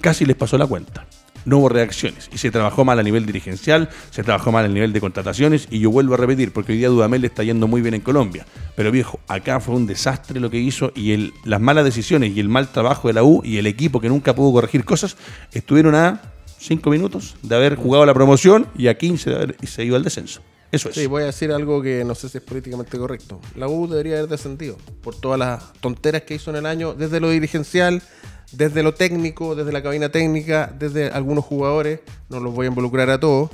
Casi 0.01 0.25
les 0.25 0.37
pasó 0.37 0.57
la 0.57 0.67
cuenta. 0.67 1.07
No 1.45 1.59
hubo 1.59 1.69
reacciones. 1.69 2.31
Y 2.33 2.39
se 2.39 2.51
trabajó 2.51 2.87
mal 2.87 2.99
a 2.99 3.03
nivel 3.03 3.27
dirigencial, 3.27 3.91
se 4.11 4.23
trabajó 4.23 4.51
mal 4.51 4.65
a 4.65 4.69
nivel 4.69 4.95
de 4.95 5.01
contrataciones. 5.03 5.69
Y 5.71 5.81
yo 5.81 5.91
vuelvo 5.91 6.15
a 6.15 6.17
repetir, 6.17 6.51
porque 6.51 6.73
hoy 6.73 6.79
día 6.79 6.89
Dudamel 6.89 7.27
está 7.27 7.43
yendo 7.43 7.69
muy 7.69 7.83
bien 7.83 7.93
en 7.93 8.01
Colombia. 8.01 8.47
Pero 8.75 8.91
viejo, 8.91 9.21
acá 9.29 9.61
fue 9.61 9.75
un 9.75 9.87
desastre 9.87 10.41
lo 10.41 10.49
que 10.49 10.59
hizo 10.59 10.93
y 10.95 11.13
el, 11.13 11.35
las 11.45 11.61
malas 11.61 11.85
decisiones 11.85 12.35
y 12.35 12.41
el 12.41 12.49
mal 12.49 12.69
trabajo 12.69 13.09
de 13.09 13.15
la 13.15 13.23
U 13.23 13.43
y 13.45 13.59
el 13.59 13.67
equipo 13.67 14.01
que 14.01 14.09
nunca 14.09 14.35
pudo 14.35 14.55
corregir 14.55 14.87
cosas 14.87 15.19
estuvieron 15.53 15.95
a 15.95 16.23
5 16.65 16.89
minutos 16.89 17.37
de 17.43 17.55
haber 17.55 17.77
jugado 17.77 18.07
la 18.07 18.15
promoción 18.15 18.67
y 18.75 18.89
a 18.89 18.97
15 18.97 19.29
de 19.29 19.37
haber 19.37 19.57
se 19.67 19.85
ido 19.85 19.97
al 19.97 20.03
descenso. 20.03 20.41
Eso 20.73 20.89
es. 20.89 20.95
Sí, 20.95 21.07
voy 21.07 21.23
a 21.23 21.27
decir 21.27 21.53
algo 21.53 21.83
que 21.83 22.05
no 22.05 22.15
sé 22.15 22.31
si 22.31 22.39
es 22.39 22.45
políticamente 22.45 22.97
correcto. 22.97 23.39
La 23.55 23.69
U 23.69 23.87
debería 23.87 24.17
haber 24.17 24.31
descendido 24.31 24.79
por 25.03 25.15
todas 25.15 25.39
las 25.39 25.75
tonteras 25.75 26.23
que 26.23 26.37
hizo 26.37 26.51
en 26.51 26.57
el 26.57 26.65
año, 26.65 26.95
desde 26.95 27.21
lo 27.21 27.29
dirigencial, 27.29 28.03
desde 28.51 28.83
lo 28.83 28.95
técnico, 28.95 29.55
desde 29.55 29.73
la 29.73 29.83
cabina 29.83 30.09
técnica, 30.09 30.75
desde 30.79 31.09
algunos 31.09 31.45
jugadores. 31.45 32.01
No 32.31 32.41
los 32.41 32.55
voy 32.55 32.65
a 32.65 32.71
involucrar 32.71 33.11
a 33.11 33.21
todos. 33.21 33.51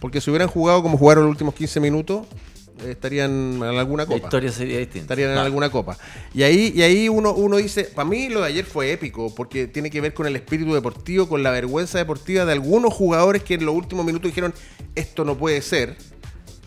Porque 0.00 0.22
si 0.22 0.30
hubieran 0.30 0.48
jugado 0.48 0.82
como 0.82 0.96
jugaron 0.96 1.24
los 1.24 1.32
últimos 1.32 1.54
15 1.54 1.78
minutos, 1.80 2.26
estarían 2.84 3.54
en 3.56 3.62
alguna 3.62 4.06
copa. 4.06 4.18
La 4.18 4.24
historia 4.24 4.52
sería 4.52 4.78
distinta. 4.78 5.04
Estarían 5.04 5.32
en 5.32 5.38
alguna 5.38 5.70
copa. 5.70 5.96
Y 6.34 6.42
ahí, 6.42 6.72
y 6.74 6.82
ahí 6.82 7.08
uno, 7.08 7.32
uno 7.32 7.56
dice, 7.56 7.84
para 7.84 8.08
mí 8.08 8.28
lo 8.28 8.40
de 8.40 8.46
ayer 8.46 8.64
fue 8.64 8.92
épico, 8.92 9.34
porque 9.34 9.66
tiene 9.66 9.90
que 9.90 10.00
ver 10.00 10.14
con 10.14 10.26
el 10.26 10.36
espíritu 10.36 10.74
deportivo, 10.74 11.28
con 11.28 11.42
la 11.42 11.50
vergüenza 11.50 11.98
deportiva 11.98 12.44
de 12.44 12.52
algunos 12.52 12.92
jugadores 12.92 13.42
que 13.42 13.54
en 13.54 13.64
los 13.64 13.74
últimos 13.74 14.04
minutos 14.04 14.30
dijeron, 14.30 14.54
esto 14.94 15.24
no 15.24 15.36
puede 15.36 15.62
ser, 15.62 15.96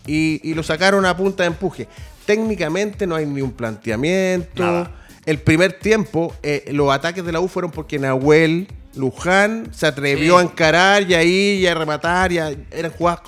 y, 0.06 0.54
lo 0.54 0.62
sacaron 0.62 1.06
a 1.06 1.16
punta 1.16 1.44
de 1.44 1.48
empuje. 1.48 1.86
Técnicamente 2.26 3.06
no 3.06 3.14
hay 3.14 3.26
ni 3.26 3.42
un 3.42 3.52
planteamiento. 3.52 4.88
El 5.26 5.38
primer 5.38 5.74
tiempo, 5.74 6.34
eh, 6.42 6.68
los 6.72 6.90
ataques 6.90 7.24
de 7.24 7.32
la 7.32 7.40
U 7.40 7.48
fueron 7.48 7.70
porque 7.70 7.98
Nahuel 7.98 8.66
Luján 8.94 9.68
se 9.72 9.86
atrevió 9.86 10.38
a 10.38 10.42
encarar 10.42 11.08
y 11.08 11.14
ahí 11.14 11.58
y 11.60 11.66
a 11.66 11.74
rematar, 11.74 12.32
ya 12.32 12.52
eran 12.70 12.90
jugadas 12.90 13.20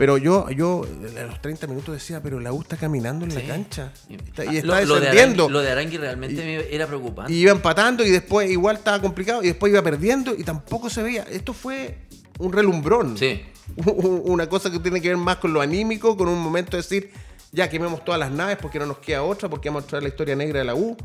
pero 0.00 0.16
yo, 0.16 0.48
yo 0.48 0.86
a 1.18 1.22
los 1.24 1.42
30 1.42 1.66
minutos 1.66 1.92
decía, 1.92 2.22
pero 2.22 2.40
la 2.40 2.54
U 2.54 2.62
está 2.62 2.78
caminando 2.78 3.26
en 3.26 3.34
la 3.34 3.42
cancha. 3.42 3.92
y 4.08 4.14
está 4.56 4.80
descendiendo. 4.80 5.50
Lo 5.50 5.60
de, 5.60 5.70
Arangui, 5.70 5.98
realmente 5.98 6.74
era 6.74 6.86
preocupante. 6.86 7.30
Y 7.30 7.40
iba 7.42 7.52
empatando 7.52 8.02
y 8.02 8.08
después 8.08 8.50
igual 8.50 8.76
estaba 8.76 8.98
complicado 9.02 9.42
y 9.42 9.48
después 9.48 9.70
iba 9.70 9.82
perdiendo 9.82 10.34
y 10.34 10.42
tampoco 10.42 10.88
se 10.88 11.02
veía. 11.02 11.24
Esto 11.24 11.52
fue 11.52 11.98
un 12.38 12.50
relumbrón. 12.50 13.18
Sí. 13.18 13.42
Una 14.24 14.48
cosa 14.48 14.70
que 14.70 14.78
tiene 14.78 15.02
que 15.02 15.08
ver 15.08 15.18
más 15.18 15.36
con 15.36 15.52
lo 15.52 15.60
anímico, 15.60 16.16
con 16.16 16.28
un 16.28 16.40
momento 16.40 16.78
de 16.78 16.82
decir, 16.82 17.10
ya 17.52 17.68
quememos 17.68 18.02
todas 18.02 18.18
las 18.18 18.30
naves 18.30 18.56
porque 18.56 18.78
no 18.78 18.86
nos 18.86 19.00
queda 19.00 19.22
otra, 19.22 19.50
porque 19.50 19.68
vamos 19.68 19.84
a 19.84 19.86
traer 19.86 20.04
la 20.04 20.08
historia 20.08 20.34
negra 20.34 20.60
de 20.60 20.64
la 20.64 20.74
U. 20.74 20.96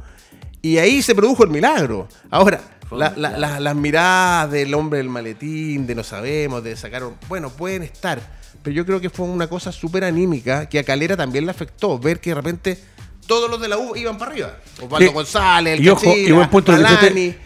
Y 0.62 0.78
ahí 0.78 1.02
se 1.02 1.14
produjo 1.14 1.44
el 1.44 1.50
milagro. 1.50 2.08
Ahora, 2.32 2.62
las 2.92 3.76
miradas 3.76 4.52
del 4.52 4.74
hombre 4.74 5.00
del 5.00 5.10
maletín, 5.10 5.86
de 5.86 5.96
no 5.96 6.04
sabemos, 6.06 6.64
de 6.64 6.78
sacar. 6.78 7.04
Bueno, 7.28 7.50
pueden 7.50 7.84
estar. 7.84 8.45
Pero 8.66 8.78
yo 8.78 8.84
creo 8.84 9.00
que 9.00 9.12
fue 9.12 9.28
una 9.28 9.46
cosa 9.46 9.72
súper 9.72 10.04
anímica 10.04 10.68
que 10.68 10.80
a 10.80 10.84
Calera 10.84 11.16
también 11.16 11.46
le 11.46 11.52
afectó. 11.52 12.00
Ver 12.00 12.20
que 12.20 12.32
de 12.32 12.34
repente 12.34 12.80
todos 13.28 13.48
los 13.48 13.62
de 13.62 13.68
la 13.68 13.78
U 13.78 13.96
iban 13.96 14.18
para 14.18 14.32
arriba. 14.32 14.58
Osvaldo 14.82 15.12
González, 15.12 15.78
el 15.78 15.86
y 15.86 15.90
ojo, 15.90 16.16
y 16.16 16.32
buen 16.32 16.50
punto 16.50 16.74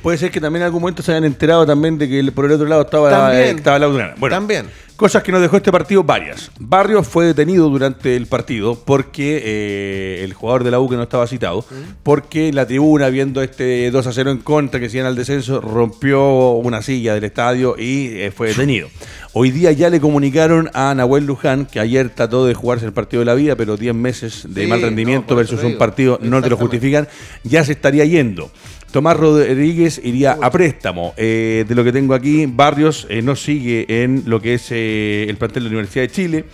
puede 0.02 0.18
ser 0.18 0.32
que 0.32 0.40
también 0.40 0.62
en 0.62 0.68
algún 0.68 0.80
momento 0.80 1.04
se 1.04 1.12
hayan 1.12 1.26
enterado 1.26 1.66
también 1.66 1.98
de 1.98 2.08
que 2.08 2.32
por 2.32 2.46
el 2.46 2.54
otro 2.54 2.66
lado 2.68 2.84
estaba, 2.84 3.12
la, 3.12 3.42
estaba 3.42 3.78
la 3.80 3.88
Bueno, 4.18 4.34
también. 4.34 4.70
Cosas 5.00 5.24
que 5.24 5.32
nos 5.32 5.40
dejó 5.40 5.56
este 5.56 5.72
partido, 5.72 6.04
varias. 6.04 6.52
Barrios 6.60 7.08
fue 7.08 7.26
detenido 7.26 7.70
durante 7.70 8.18
el 8.18 8.28
partido 8.28 8.76
porque 8.76 9.42
eh, 9.46 10.26
el 10.26 10.34
jugador 10.34 10.66
de 10.66 10.72
la 10.72 10.82
U 10.82 10.90
que 10.90 10.98
no 10.98 11.04
estaba 11.04 11.26
citado, 11.26 11.64
porque 12.04 12.52
la 12.52 12.68
tribuna, 12.68 13.08
viendo 13.08 13.42
este 13.42 13.92
2 13.92 14.08
a 14.08 14.12
0 14.12 14.32
en 14.32 14.40
contra 14.40 14.78
que 14.82 14.90
se 14.90 14.98
iban 14.98 15.08
al 15.08 15.16
descenso, 15.16 15.62
rompió 15.62 16.50
una 16.50 16.82
silla 16.82 17.14
del 17.14 17.24
estadio 17.24 17.78
y 17.80 18.08
eh, 18.08 18.34
fue 18.36 18.50
detenido. 18.50 18.90
Hoy 19.32 19.52
día 19.52 19.72
ya 19.72 19.90
le 19.90 20.02
comunicaron 20.02 20.70
a 20.74 20.94
Nahuel 20.94 21.26
Luján, 21.26 21.66
que 21.66 21.80
ayer 21.80 22.10
trató 22.10 22.46
de 22.46 22.54
jugarse 22.54 22.86
el 22.86 22.92
partido 22.92 23.22
de 23.22 23.26
la 23.26 23.36
vida, 23.36 23.56
pero 23.56 23.78
10 23.78 23.96
meses 23.96 24.48
de 24.50 24.68
mal 24.68 24.82
rendimiento 24.82 25.34
versus 25.34 25.64
un 25.64 25.78
partido 25.78 26.20
no 26.22 26.42
te 26.42 26.50
lo 26.50 26.58
justifican, 26.58 27.08
ya 27.46 27.64
se 27.64 27.72
estaría 27.72 28.04
yendo. 28.04 28.52
Tomás 28.92 29.18
Rodríguez 29.18 30.02
iría 30.04 30.38
a 30.42 30.50
préstamo. 30.50 31.14
Eh, 31.16 31.64
de 31.68 31.76
lo 31.76 31.84
que 31.84 31.92
tengo 31.92 32.16
aquí, 32.16 32.48
Barrios 32.48 33.06
eh, 33.10 33.22
no 33.22 33.36
sigue 33.36 33.86
en 34.04 34.24
lo 34.26 34.42
que 34.42 34.56
es 34.56 34.72
eh, 34.72 35.28
el 35.30 35.38
plantel 35.38 35.64
de 35.66 35.70
la 35.70 35.76
Universidad 35.76 36.06
de 36.06 36.12
Chile. 36.12 36.46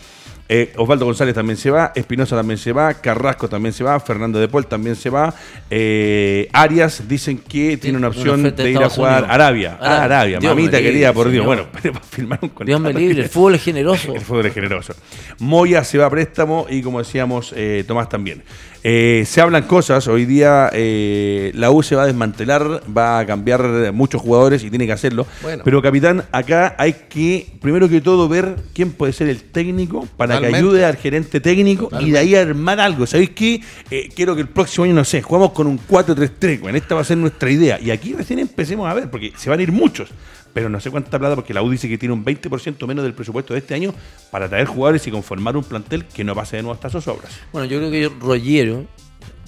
Eh, 0.48 0.74
Osvaldo 0.78 1.06
González 1.06 1.34
también 1.34 1.58
se 1.58 1.72
va, 1.72 1.92
Espinosa 1.96 2.36
también 2.36 2.60
se 2.60 2.72
va, 2.72 2.94
Carrasco 2.94 3.50
también 3.50 3.74
se 3.74 3.84
va, 3.84 4.00
Fernando 4.00 4.40
de 4.40 4.48
Paul 4.48 4.68
también 4.68 4.96
se 4.96 5.10
va. 5.10 5.34
Eh, 5.72 6.50
Arias 6.54 7.08
dicen 7.08 7.40
que 7.40 7.78
tiene 7.78 7.98
una 7.98 8.10
opción 8.10 8.56
de 8.56 8.72
ir 8.72 8.78
a 8.78 8.90
jugar 8.90 9.26
Arabia. 9.28 9.78
Ah, 9.82 10.04
Arabia, 10.04 10.40
mamita 10.40 10.80
querida, 10.80 11.14
por 11.14 11.30
Dios. 11.30 11.46
Bueno, 11.46 11.66
para 11.72 12.00
firmar 12.02 12.40
un 12.44 12.50
contrato. 12.50 12.66
Dios 12.66 12.80
me 12.80 12.94
libre, 12.94 13.24
el 13.24 13.30
fútbol 13.30 13.56
es 13.56 13.64
generoso. 13.64 14.14
el 14.16 14.22
fútbol 14.22 14.46
es 14.46 14.54
generoso. 14.54 14.94
Moya 15.40 15.84
se 15.84 15.98
va 15.98 16.06
a 16.06 16.10
préstamo 16.12 16.68
y 16.70 16.84
como 16.84 17.00
decíamos, 17.00 17.52
eh, 17.56 17.84
Tomás 17.88 18.10
también. 18.10 18.44
Se 18.84 19.42
hablan 19.42 19.64
cosas, 19.64 20.08
hoy 20.08 20.26
día 20.26 20.70
la 20.72 21.72
U 21.72 21.82
se 21.82 21.96
va 21.96 22.04
a 22.04 22.06
desmantelar, 22.06 22.84
va 22.96 23.18
a 23.18 23.26
cambiar 23.26 23.92
muchos 23.92 24.22
jugadores 24.22 24.64
y 24.64 24.70
tiene 24.70 24.86
que 24.86 24.92
hacerlo. 24.92 25.26
Pero 25.64 25.82
capitán, 25.82 26.24
acá 26.32 26.76
hay 26.78 26.94
que, 27.10 27.48
primero 27.60 27.90
que 27.90 28.00
todo, 28.00 28.30
ver 28.30 28.58
quién 28.76 28.92
puede 28.92 29.12
ser 29.12 29.28
el 29.28 29.42
técnico 29.42 30.08
para 30.18 30.35
que 30.40 30.56
ayude 30.56 30.86
al 30.86 30.98
gerente 30.98 31.40
técnico 31.40 31.90
y 32.00 32.12
de 32.12 32.20
ahí 32.20 32.36
armar 32.36 32.80
algo. 32.80 33.06
¿Sabéis 33.06 33.32
qué? 33.32 33.62
Eh, 33.92 34.10
quiero 34.16 34.36
que 34.36 34.42
el 34.42 34.50
próximo 34.50 34.86
año, 34.86 34.94
no 34.94 35.06
sé, 35.06 35.22
jugamos 35.22 35.52
con 35.52 35.68
un 35.68 35.80
4-3-3, 35.80 36.62
bueno, 36.62 36.78
esta 36.78 36.96
va 36.96 37.02
a 37.02 37.06
ser 37.06 37.18
nuestra 37.18 37.50
idea. 37.50 37.80
Y 37.80 37.92
aquí 37.92 38.14
recién 38.14 38.40
empecemos 38.40 38.90
a 38.90 38.94
ver, 38.94 39.10
porque 39.10 39.34
se 39.36 39.50
van 39.50 39.60
a 39.60 39.64
ir 39.64 39.72
muchos 39.72 40.10
pero 40.56 40.70
no 40.70 40.80
sé 40.80 40.90
cuánta 40.90 41.20
plata, 41.20 41.36
porque 41.36 41.54
la 41.54 41.62
U 41.62 41.70
dice 41.70 41.90
que 41.90 41.98
tiene 41.98 42.14
un 42.14 42.24
20% 42.24 42.88
menos 42.88 43.04
del 43.04 43.14
presupuesto 43.14 43.54
de 43.54 43.60
este 43.60 43.74
año 43.74 43.94
para 44.32 44.48
traer 44.48 44.68
jugadores 44.68 45.06
y 45.06 45.12
conformar 45.12 45.58
un 45.58 45.66
plantel 45.66 46.06
que 46.06 46.24
no 46.24 46.34
pase 46.34 46.56
de 46.56 46.62
nuevo 46.62 46.74
hasta 46.74 46.90
sus 46.90 47.06
obras. 47.10 47.30
Bueno, 47.52 47.68
yo 47.68 47.78
creo 47.78 47.92
que 47.92 48.10
Rollero, 48.22 48.86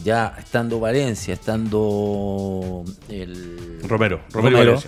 ya 0.03 0.35
estando 0.37 0.81
Valencia, 0.81 1.35
estando 1.35 2.83
el 3.07 3.79
Romero, 3.87 4.19
Romero, 4.31 4.83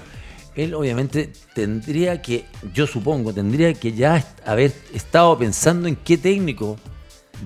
él 0.64 0.74
obviamente 0.74 1.32
tendría 1.54 2.22
que, 2.22 2.46
yo 2.74 2.88
supongo, 2.88 3.34
tendría 3.34 3.74
que 3.74 3.94
ya 3.94 4.26
haber 4.46 4.74
estado 4.94 5.38
pensando 5.38 5.88
en 5.88 5.96
qué 5.96 6.18
técnico 6.18 6.78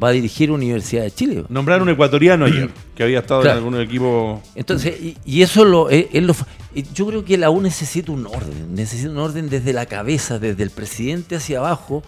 va 0.01 0.09
a 0.09 0.11
dirigir 0.11 0.51
Universidad 0.51 1.03
de 1.03 1.11
Chile. 1.11 1.43
Nombrar 1.49 1.81
un 1.81 1.89
ecuatoriano 1.89 2.45
ayer, 2.45 2.69
que 2.95 3.03
había 3.03 3.19
estado 3.19 3.43
en 3.43 3.49
algún 3.49 3.79
equipo. 3.79 4.41
Entonces, 4.55 4.95
y, 5.23 5.41
eso 5.41 5.65
lo, 5.65 5.89
es, 5.89 6.07
lo, 6.23 6.35
yo 6.93 7.07
creo 7.07 7.25
que 7.25 7.37
la 7.37 7.49
U 7.49 7.61
necesita 7.61 8.11
un 8.11 8.25
orden, 8.25 8.73
necesita 8.73 9.09
un 9.09 9.17
orden 9.17 9.49
desde 9.49 9.73
la 9.73 9.85
cabeza, 9.85 10.39
desde 10.39 10.63
el 10.63 10.71
presidente 10.71 11.35
hacia 11.35 11.59
abajo, 11.59 12.03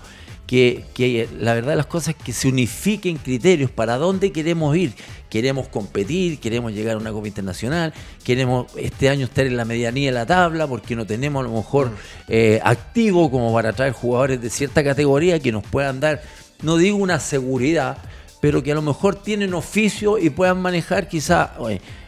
que, 0.47 0.85
que 0.93 1.27
la 1.39 1.53
verdad 1.53 1.71
de 1.71 1.77
las 1.77 1.85
cosas 1.85 2.15
es 2.17 2.23
que 2.23 2.33
se 2.33 2.47
unifiquen 2.47 3.17
criterios 3.17 3.71
para 3.71 3.97
dónde 3.97 4.31
queremos 4.31 4.75
ir. 4.77 4.93
Queremos 5.29 5.67
competir, 5.67 6.39
queremos 6.39 6.71
llegar 6.71 6.95
a 6.95 6.99
una 6.99 7.11
Copa 7.11 7.27
Internacional, 7.27 7.93
queremos 8.23 8.67
este 8.77 9.09
año 9.09 9.25
estar 9.25 9.45
en 9.45 9.57
la 9.57 9.65
medianía 9.65 10.09
de 10.09 10.13
la 10.13 10.25
tabla 10.25 10.67
porque 10.67 10.95
no 10.95 11.05
tenemos 11.05 11.41
a 11.41 11.49
lo 11.49 11.55
mejor 11.55 11.89
mm. 11.89 11.93
eh, 12.29 12.59
activo 12.63 13.29
como 13.29 13.51
para 13.53 13.73
traer 13.73 13.93
jugadores 13.93 14.41
de 14.41 14.49
cierta 14.49 14.83
categoría 14.83 15.39
que 15.39 15.51
nos 15.51 15.63
puedan 15.63 15.99
dar 15.99 16.21
no 16.61 16.77
digo 16.77 16.97
una 16.97 17.19
seguridad, 17.19 17.97
pero 18.41 18.63
que 18.63 18.71
a 18.71 18.75
lo 18.75 18.81
mejor 18.81 19.15
tienen 19.15 19.53
oficio 19.53 20.17
y 20.17 20.29
puedan 20.29 20.61
manejar 20.61 21.07
quizá 21.07 21.53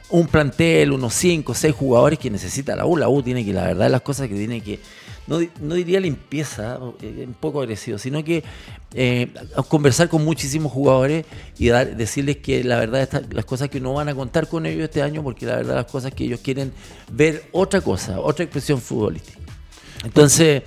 un 0.09 0.27
plantel, 0.27 0.93
unos 0.93 1.13
5 1.13 1.51
o 1.51 1.55
6 1.55 1.75
jugadores 1.75 2.19
que 2.19 2.29
necesita 2.29 2.75
la 2.75 2.85
U. 2.85 2.97
La 2.97 3.09
U 3.09 3.21
tiene 3.21 3.43
que, 3.43 3.53
la 3.53 3.63
verdad, 3.63 3.89
las 3.89 4.01
cosas 4.01 4.27
que 4.27 4.35
tiene 4.35 4.61
que, 4.61 4.79
no, 5.28 5.75
diría 5.75 5.99
limpieza, 5.99 6.80
eh, 7.01 7.25
un 7.28 7.34
poco 7.34 7.61
agresivo, 7.61 7.97
sino 7.97 8.23
que 8.23 8.43
eh, 8.93 9.30
conversar 9.67 10.07
con 10.07 10.23
muchísimos 10.23 10.71
jugadores 10.71 11.25
y 11.59 11.67
dar, 11.67 11.95
decirles 11.97 12.38
que 12.38 12.63
la 12.63 12.78
verdad, 12.78 13.25
las 13.32 13.45
cosas 13.45 13.69
que 13.69 13.82
no 13.82 13.93
van 13.93 14.07
a 14.07 14.15
contar 14.15 14.47
con 14.47 14.65
ellos 14.65 14.86
este 14.86 15.01
año, 15.01 15.23
porque 15.23 15.45
la 15.45 15.57
verdad, 15.57 15.75
las 15.75 15.91
cosas 15.91 16.13
que 16.13 16.23
ellos 16.23 16.39
quieren 16.41 16.71
ver 17.11 17.49
otra 17.51 17.82
cosa, 17.82 18.19
otra 18.21 18.45
expresión 18.45 18.82
futbolística. 18.82 19.38
Entonces. 20.03 20.63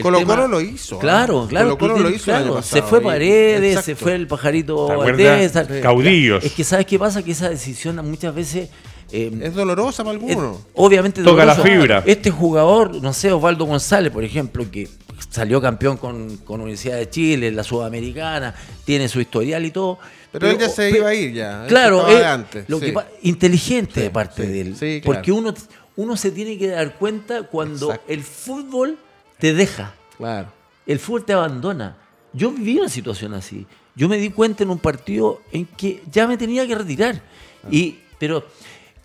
Colo 0.00 0.24
Colo 0.24 0.46
lo 0.46 0.60
hizo. 0.60 0.96
¿ah? 0.96 1.00
Claro, 1.00 1.46
claro. 1.48 1.76
Colo 1.76 1.94
Colo 1.94 2.08
lo 2.08 2.14
hizo 2.14 2.62
Se 2.62 2.82
fue 2.82 3.00
Paredes, 3.00 3.84
se 3.84 3.96
fue 3.96 4.14
el 4.14 4.28
pajarito 4.28 4.86
Valdés. 4.86 5.52
Caudillos. 5.82 6.44
Es 6.44 6.52
que 6.52 6.62
¿sabes 6.62 6.86
qué 6.86 6.98
pasa? 6.98 7.22
Que 7.22 7.32
esa 7.32 7.48
decisión 7.50 7.96
muchas 8.08 8.34
veces... 8.34 8.70
Eh, 9.10 9.30
es 9.42 9.54
dolorosa 9.54 10.04
para 10.04 10.14
algunos. 10.14 10.58
obviamente 10.74 11.22
Toca 11.22 11.44
la 11.44 11.54
fibra. 11.54 12.02
Este 12.06 12.30
jugador, 12.30 13.02
no 13.02 13.12
sé, 13.12 13.32
Osvaldo 13.32 13.64
González, 13.64 14.12
por 14.12 14.24
ejemplo, 14.24 14.70
que 14.70 14.88
salió 15.30 15.60
campeón 15.60 15.96
con, 15.96 16.36
con 16.38 16.60
Universidad 16.60 16.96
de 16.96 17.08
Chile, 17.08 17.50
la 17.50 17.64
Sudamericana, 17.64 18.54
tiene 18.84 19.08
su 19.08 19.20
historial 19.20 19.64
y 19.64 19.70
todo. 19.70 19.98
Pero, 20.32 20.50
él 20.50 20.58
ya 20.58 20.68
se 20.68 20.90
iba 20.90 21.08
a 21.08 21.14
ir 21.14 21.32
ya. 21.32 21.64
Claro, 21.68 22.06
antes, 22.06 22.68
lo 22.68 22.78
que, 22.78 22.94
inteligente 23.22 24.00
de 24.02 24.10
parte 24.10 24.46
de 24.46 24.60
él. 24.60 25.02
Porque 25.04 25.32
uno, 25.32 25.54
uno 25.96 26.16
se 26.16 26.30
tiene 26.30 26.58
que 26.58 26.68
dar 26.68 26.94
cuenta 26.96 27.44
cuando 27.44 27.98
el 28.06 28.22
fútbol 28.22 28.98
te 29.38 29.54
deja. 29.54 29.94
Claro. 30.16 30.52
El 30.86 30.98
fútbol 30.98 31.24
te 31.24 31.32
abandona. 31.32 31.96
Yo 32.32 32.50
viví 32.50 32.78
una 32.78 32.88
situación 32.88 33.34
así. 33.34 33.66
Yo 33.94 34.08
me 34.08 34.18
di 34.18 34.30
cuenta 34.30 34.62
en 34.62 34.70
un 34.70 34.78
partido 34.78 35.40
en 35.50 35.64
que 35.64 36.02
ya 36.10 36.26
me 36.26 36.36
tenía 36.36 36.66
que 36.66 36.74
retirar. 36.74 37.20
Ah. 37.64 37.68
Y, 37.70 37.98
pero 38.18 38.44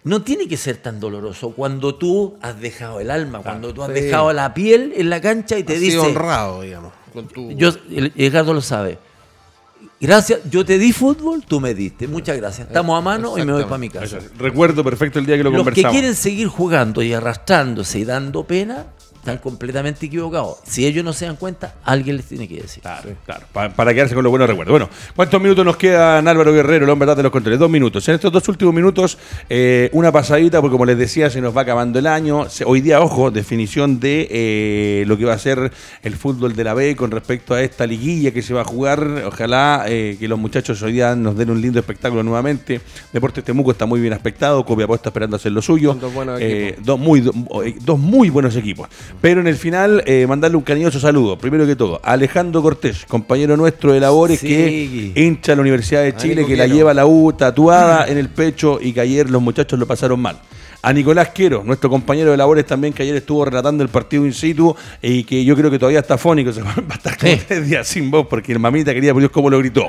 no 0.04 0.22
tiene 0.22 0.48
que 0.48 0.58
ser 0.58 0.78
tan 0.78 1.00
doloroso 1.00 1.52
cuando 1.52 1.96
tú 1.96 2.36
has 2.42 2.60
dejado 2.60 3.00
el 3.00 3.10
alma, 3.10 3.40
cuando 3.40 3.74
tú 3.74 3.84
has 3.84 3.94
dejado 3.94 4.34
la 4.34 4.54
piel 4.54 4.94
en 4.96 5.10
la 5.10 5.22
cancha 5.22 5.58
y 5.58 5.64
te 5.64 5.80
dice. 5.80 6.00
honrado, 6.00 6.62
digamos. 6.62 6.92
Con 7.14 7.28
tu... 7.28 7.52
Yo, 7.52 7.70
Edgardo 8.16 8.54
lo 8.54 8.62
sabe. 8.62 8.98
Gracias, 10.00 10.42
yo 10.50 10.66
te 10.66 10.78
di 10.78 10.92
fútbol, 10.92 11.46
tú 11.46 11.62
me 11.62 11.74
diste. 11.74 12.08
Muchas 12.08 12.36
gracias. 12.36 12.68
Estamos 12.68 12.98
a 12.98 13.02
mano 13.02 13.38
y 13.38 13.46
me 13.46 13.54
voy 13.54 13.64
para 13.64 13.78
mi 13.78 13.90
casa. 13.90 14.20
Recuerdo 14.38 14.84
perfecto 14.84 15.20
el 15.20 15.26
día 15.26 15.38
que 15.38 15.44
lo 15.44 15.52
Los 15.52 15.70
que 15.70 15.84
quieren 15.84 16.16
seguir 16.16 16.48
jugando 16.48 17.02
y 17.02 17.14
arrastrándose 17.14 18.00
y 18.00 18.06
dando 18.06 18.44
pena, 18.44 18.88
están 19.24 19.38
completamente 19.38 20.08
equivocados. 20.08 20.58
Si 20.66 20.86
ellos 20.86 21.06
no 21.06 21.14
se 21.14 21.26
dan 21.26 21.38
cuenta, 21.38 21.76
alguien 21.86 22.18
les 22.18 22.26
tiene 22.26 22.46
que 22.46 22.62
decir. 22.62 22.84
Claro, 22.84 23.10
claro. 23.26 23.46
Para, 23.74 23.94
quedarse 23.94 24.14
con 24.16 24.22
los 24.22 24.30
buenos 24.30 24.50
recuerdos. 24.50 24.74
Bueno, 24.74 24.90
¿cuántos 25.16 25.42
minutos 25.42 25.64
nos 25.64 25.78
quedan, 25.78 26.28
Álvaro 26.28 26.52
Guerrero, 26.52 26.84
el 26.84 26.90
hombre 26.90 27.16
de 27.16 27.24
los 27.24 27.32
controles? 27.32 27.58
Dos 27.58 27.70
minutos. 27.70 28.06
En 28.10 28.16
estos 28.16 28.34
dos 28.34 28.46
últimos 28.50 28.74
minutos, 28.74 29.18
eh, 29.50 29.90
una 29.94 30.12
pasadita, 30.12 30.60
porque 30.60 30.74
como 30.74 30.86
les 30.86 30.98
decía, 30.98 31.30
se 31.30 31.40
nos 31.40 31.56
va 31.56 31.62
acabando 31.62 32.00
el 32.00 32.08
año. 32.08 32.48
Hoy 32.66 32.82
día, 32.82 33.00
ojo, 33.00 33.32
definición 33.32 34.02
de 34.02 34.28
eh, 34.30 35.04
lo 35.08 35.18
que 35.18 35.24
va 35.24 35.36
a 35.36 35.40
ser 35.40 35.72
el 36.02 36.16
fútbol 36.18 36.54
de 36.54 36.66
la 36.66 36.74
B 36.74 36.94
con 36.98 37.10
respecto 37.10 37.54
a 37.54 37.62
esta 37.62 37.88
liguilla 37.88 38.32
que 38.32 38.42
se 38.42 38.54
va 38.54 38.62
a 38.62 38.66
jugar. 38.66 39.24
Ojalá 39.26 39.86
eh, 39.88 40.18
que 40.20 40.28
los 40.28 40.38
muchachos 40.38 40.82
hoy 40.82 40.92
día 40.92 41.16
nos 41.16 41.38
den 41.38 41.50
un 41.50 41.62
lindo 41.62 41.80
espectáculo 41.80 42.24
nuevamente. 42.24 42.82
Deportes 43.14 43.46
Temuco 43.46 43.72
está 43.72 43.86
muy 43.86 44.02
bien 44.02 44.12
aspectado. 44.12 44.66
Copiapó 44.66 44.96
está 44.96 45.10
esperando 45.10 45.38
hacer 45.38 45.54
lo 45.54 45.62
suyo. 45.62 45.94
Dos, 45.94 46.14
buenos 46.14 46.42
dos, 46.80 47.00
muy, 47.00 47.22
dos 47.22 47.98
muy 47.98 48.30
buenos 48.30 48.58
equipos. 48.58 48.90
Pero 49.22 49.42
en 49.42 49.48
el 49.48 49.56
final, 49.56 50.04
eh, 50.06 50.26
mandarle 50.28 50.58
un 50.58 50.64
cariñoso 50.64 51.00
saludo, 51.00 51.38
primero 51.38 51.66
que 51.66 51.76
todo, 51.76 52.02
a 52.04 52.12
Alejandro 52.14 52.62
Cortés, 52.62 53.06
compañero 53.08 53.56
nuestro 53.56 53.94
de 53.94 54.00
labores, 54.00 54.42
que 54.42 55.12
hincha 55.16 55.56
la 55.56 55.62
Universidad 55.62 56.04
de 56.04 56.16
Chile, 56.16 56.46
que 56.46 56.56
la 56.56 56.68
lleva 56.68 56.94
la 56.94 57.06
U 57.06 57.34
tatuada 57.34 58.08
en 58.10 58.18
el 58.18 58.30
pecho 58.30 58.80
y 58.82 58.94
que 58.94 59.02
ayer 59.02 59.30
los 59.30 59.42
muchachos 59.42 59.80
lo 59.80 59.88
pasaron 59.88 60.20
mal. 60.20 60.40
A 60.86 60.92
Nicolás 60.92 61.30
Quiero, 61.34 61.64
nuestro 61.64 61.90
compañero 61.90 62.32
de 62.32 62.36
labores 62.36 62.66
también, 62.66 62.94
que 62.94 63.04
ayer 63.04 63.16
estuvo 63.16 63.46
relatando 63.46 63.84
el 63.84 63.90
partido 63.90 64.26
in 64.26 64.34
situ 64.34 64.76
y 65.02 65.24
que 65.24 65.46
yo 65.46 65.56
creo 65.56 65.72
que 65.72 65.80
todavía 65.80 66.02
está 66.02 66.18
fónico, 66.18 66.52
se 66.54 66.62
va 66.62 66.76
a 66.76 66.94
estar 66.94 67.18
como 67.18 67.38
tres 67.48 67.70
días 67.70 67.88
sin 67.88 68.12
voz 68.12 68.28
porque 68.28 68.52
el 68.52 68.60
mamita 68.60 68.94
quería 68.94 69.14
por 69.14 69.22
Dios 69.22 69.32
cómo 69.32 69.50
lo 69.50 69.60
gritó. 69.60 69.88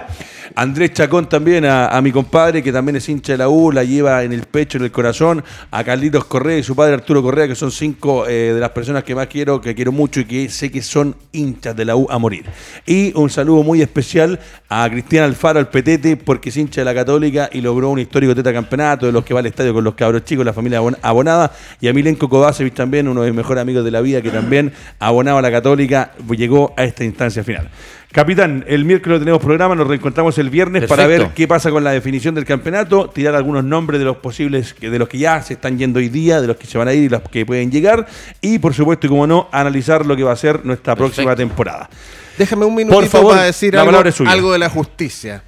Andrés 0.55 0.93
Chacón 0.93 1.29
también, 1.29 1.65
a, 1.65 2.01
mi 2.03 2.13
compadre, 2.13 2.63
que 2.63 2.73
también 2.73 2.97
es 2.97 3.09
hincha 3.09 3.33
de 3.33 3.39
la 3.39 3.49
U, 3.49 3.73
la 3.73 3.85
lleva 3.85 4.23
en 4.23 4.33
el 4.33 4.43
pecho, 4.43 4.79
en 4.79 4.85
el 4.85 4.93
corazón. 4.93 5.43
A 5.71 5.83
Carlitos 5.85 6.25
Correa 6.27 6.59
y 6.59 6.63
su 6.63 6.77
padre 6.77 6.95
Arturo 6.95 7.23
Correa, 7.23 7.49
que 7.49 7.55
son 7.55 7.71
cinco 7.71 8.27
eh, 8.27 8.53
de 8.55 8.61
las 8.61 8.71
personas 8.71 9.05
que 9.05 9.15
más 9.15 9.27
quiero, 9.27 9.61
que 9.61 9.75
quiero 9.75 9.93
mucho 9.93 10.21
y 10.21 10.25
que 10.25 10.49
sé 10.49 10.71
que 10.71 10.83
son 10.83 11.17
hinchas 11.33 11.75
de 11.75 11.85
la 11.85 11.97
U 11.97 12.07
a 12.11 12.19
morir. 12.19 12.45
Y 12.87 13.13
un 13.19 13.31
saludo 13.31 13.63
muy 13.63 13.83
especial 13.83 14.39
a 14.69 14.89
Cristian 14.91 15.25
Alfaro, 15.25 15.59
al 15.59 15.69
Petete, 15.69 16.17
porque 16.17 16.51
es 16.51 16.57
hincha 16.57 16.81
de 16.81 16.85
la 16.85 16.95
Católica 16.95 17.49
y 17.53 17.61
logró 17.61 17.91
un 17.91 17.99
histórico 17.99 18.35
campeonato 18.53 19.07
de 19.07 19.13
los 19.13 19.25
que 19.25 19.35
va 19.35 19.41
al 19.41 19.47
estadio 19.47 19.73
con 19.73 19.85
los 19.85 19.95
cabros 19.95 20.25
chicos, 20.25 20.45
la 20.45 20.53
familia 20.53 20.81
abonada. 21.03 21.53
Y 21.81 21.89
a 21.89 21.93
Milenko 21.93 22.29
Kovacevic 22.29 22.75
también, 22.75 23.09
uno 23.09 23.23
de 23.23 23.31
mis 23.31 23.37
mejores 23.39 23.63
amigos 23.63 23.85
de 23.85 23.91
la 23.91 24.01
vida, 24.01 24.21
que 24.23 24.31
también 24.31 24.73
abonaba 24.99 25.39
a 25.39 25.43
la 25.43 25.51
Católica, 25.51 26.13
llegó 26.31 26.75
a 26.77 26.85
esta 26.85 27.05
instancia 27.05 27.43
final. 27.43 27.71
Capitán, 28.15 28.65
el 28.69 28.85
miércoles 28.85 29.19
tenemos 29.19 29.43
programa, 29.43 29.75
nos 29.75 29.89
reencontramos 29.89 30.39
el 30.39 30.49
viernes 30.49 30.87
para 30.87 31.05
ver 31.09 31.31
qué 31.35 31.49
pasa 31.49 31.73
con 31.73 31.83
la 31.83 31.91
definición 31.91 32.33
del 32.37 32.45
campeonato, 32.45 33.11
tirar 33.11 33.35
algunos 33.35 33.65
nombres 33.65 33.99
de 33.99 34.05
los 34.05 34.19
posibles, 34.19 34.77
de 34.81 34.97
los 35.01 35.09
que 35.09 35.19
ya 35.19 35.43
se 35.43 35.55
están 35.55 35.79
yendo 35.79 35.99
hoy 35.99 36.09
día, 36.09 36.41
de 36.41 36.47
los 36.47 36.57
que 36.57 36.69
se 36.69 36.79
van 36.79 36.87
a 36.87 36.93
ir 36.93 37.03
y 37.03 37.09
los 37.09 37.23
que 37.23 37.45
pueden 37.45 37.73
llegar, 37.73 38.07
y 38.41 38.61
por 38.61 38.73
supuesto, 38.73 39.09
y 39.09 39.11
como 39.11 39.27
no, 39.27 39.49
analizar 39.51 40.07
lo 40.07 40.15
que 40.15 40.23
va 40.23 40.31
a 40.31 40.37
ser 40.37 40.65
nuestra 40.65 40.95
próxima 40.95 41.35
temporada. 41.35 41.91
Déjame 42.39 42.65
un 42.65 42.77
minutito 42.77 43.29
para 43.29 43.43
decir 43.43 43.77
algo, 43.77 44.01
algo, 44.29 44.53
de 44.53 44.59
la 44.61 44.71
justicia. 44.71 45.43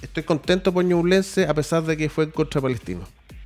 Estoy 0.00 0.22
contento 0.22 0.72
por 0.72 0.84
Ñublense 0.84 1.48
a 1.48 1.54
pesar 1.54 1.82
de 1.82 1.96
que 1.96 2.08
fue 2.08 2.30
contra 2.30 2.60
Palestino 2.60 3.00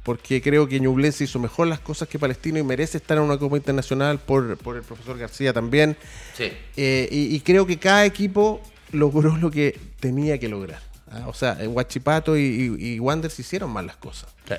porque 0.05 0.41
creo 0.41 0.69
que 0.69 0.79
Ñublense 0.79 1.25
hizo 1.25 1.41
mejor 1.41 1.67
las 1.67 1.81
cosas 1.81 2.09
que 2.09 2.19
Palestino 2.19 2.59
y 2.59 2.63
merece 2.63 2.99
estar 2.99 3.17
en 3.17 3.25
una 3.25 3.39
Copa 3.39 3.57
Internacional 3.57 4.21
por, 4.21 4.51
el 4.51 4.57
profesor 4.57 5.19
García 5.19 5.53
también. 5.53 5.97
Sí. 6.37 6.53
Eh, 6.77 7.09
y, 7.11 7.41
creo 7.41 7.67
que 7.67 7.79
cada 7.79 8.05
equipo 8.05 8.63
logró 8.93 9.37
lo 9.37 9.51
que 9.51 9.77
tenía 9.99 10.39
que 10.39 10.49
lograr. 10.49 10.83
¿ah? 11.11 11.25
O 11.27 11.35
sea, 11.35 11.59
Huachipato 11.67 12.37
y, 12.37 12.77
y, 12.79 13.01
Wanderers 13.01 13.39
hicieron 13.41 13.71
mal 13.71 13.87
las 13.87 13.97
cosas. 13.97 14.31
Sí. 14.47 14.55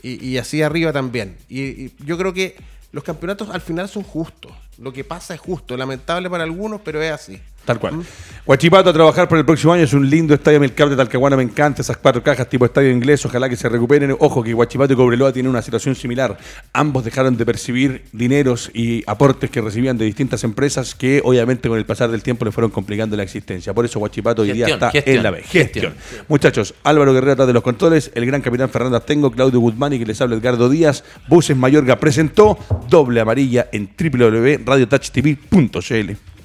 Y, 0.00 0.38
así 0.38 0.62
arriba 0.62 0.92
también. 0.92 1.36
y 1.48 1.92
yo 2.04 2.16
creo 2.16 2.32
que 2.32 2.56
los 2.92 3.04
campeonatos 3.04 3.50
al 3.50 3.60
final 3.60 3.88
son 3.88 4.02
justos. 4.02 4.52
Lo 4.78 4.92
que 4.92 5.04
pasa 5.04 5.34
es 5.34 5.40
justo, 5.40 5.76
lamentable 5.76 6.30
para 6.30 6.44
algunos, 6.44 6.80
pero 6.80 7.02
es 7.02 7.10
así. 7.10 7.40
Tal 7.68 7.78
cual. 7.78 8.02
Huachipato 8.46 8.88
a 8.88 8.92
trabajar 8.94 9.28
por 9.28 9.36
el 9.36 9.44
próximo 9.44 9.74
año. 9.74 9.82
Es 9.82 9.92
un 9.92 10.08
lindo 10.08 10.32
estadio 10.32 10.58
Milcap 10.58 10.88
de 10.88 10.96
Talcahuana. 10.96 11.36
Me 11.36 11.42
encanta 11.42 11.82
esas 11.82 11.98
cuatro 11.98 12.22
cajas 12.22 12.48
tipo 12.48 12.64
estadio 12.64 12.90
inglés. 12.90 13.26
Ojalá 13.26 13.46
que 13.46 13.56
se 13.56 13.68
recuperen. 13.68 14.16
Ojo 14.18 14.42
que 14.42 14.54
Huachipato 14.54 14.94
y 14.94 14.96
Cobreloa 14.96 15.34
tienen 15.34 15.50
una 15.50 15.60
situación 15.60 15.94
similar. 15.94 16.38
Ambos 16.72 17.04
dejaron 17.04 17.36
de 17.36 17.44
percibir 17.44 18.04
dineros 18.12 18.70
y 18.72 19.04
aportes 19.06 19.50
que 19.50 19.60
recibían 19.60 19.98
de 19.98 20.06
distintas 20.06 20.44
empresas 20.44 20.94
que 20.94 21.20
obviamente 21.22 21.68
con 21.68 21.76
el 21.76 21.84
pasar 21.84 22.10
del 22.10 22.22
tiempo 22.22 22.46
le 22.46 22.52
fueron 22.52 22.70
complicando 22.70 23.18
la 23.18 23.22
existencia. 23.22 23.74
Por 23.74 23.84
eso 23.84 23.98
Huachipato 23.98 24.40
hoy 24.40 24.52
día 24.52 24.66
está 24.66 24.92
en 24.94 25.22
la 25.22 25.30
B. 25.30 25.42
Gestión. 25.42 25.92
Muchachos, 26.26 26.74
Álvaro 26.84 27.12
Guerrero 27.12 27.32
atrás 27.32 27.48
de 27.48 27.52
los 27.52 27.62
controles. 27.62 28.10
El 28.14 28.24
gran 28.24 28.40
capitán 28.40 28.70
Fernando 28.70 28.96
Astengo, 28.96 29.30
Claudio 29.30 29.60
Guzmán 29.60 29.92
y 29.92 29.98
que 29.98 30.06
les 30.06 30.18
habla 30.22 30.36
Edgardo 30.36 30.70
Díaz. 30.70 31.04
Buses 31.28 31.54
Mayorga 31.54 32.00
presentó 32.00 32.58
doble 32.88 33.20
amarilla 33.20 33.68
en 33.72 33.90
www.radiotouchtv.cl. 33.94 36.37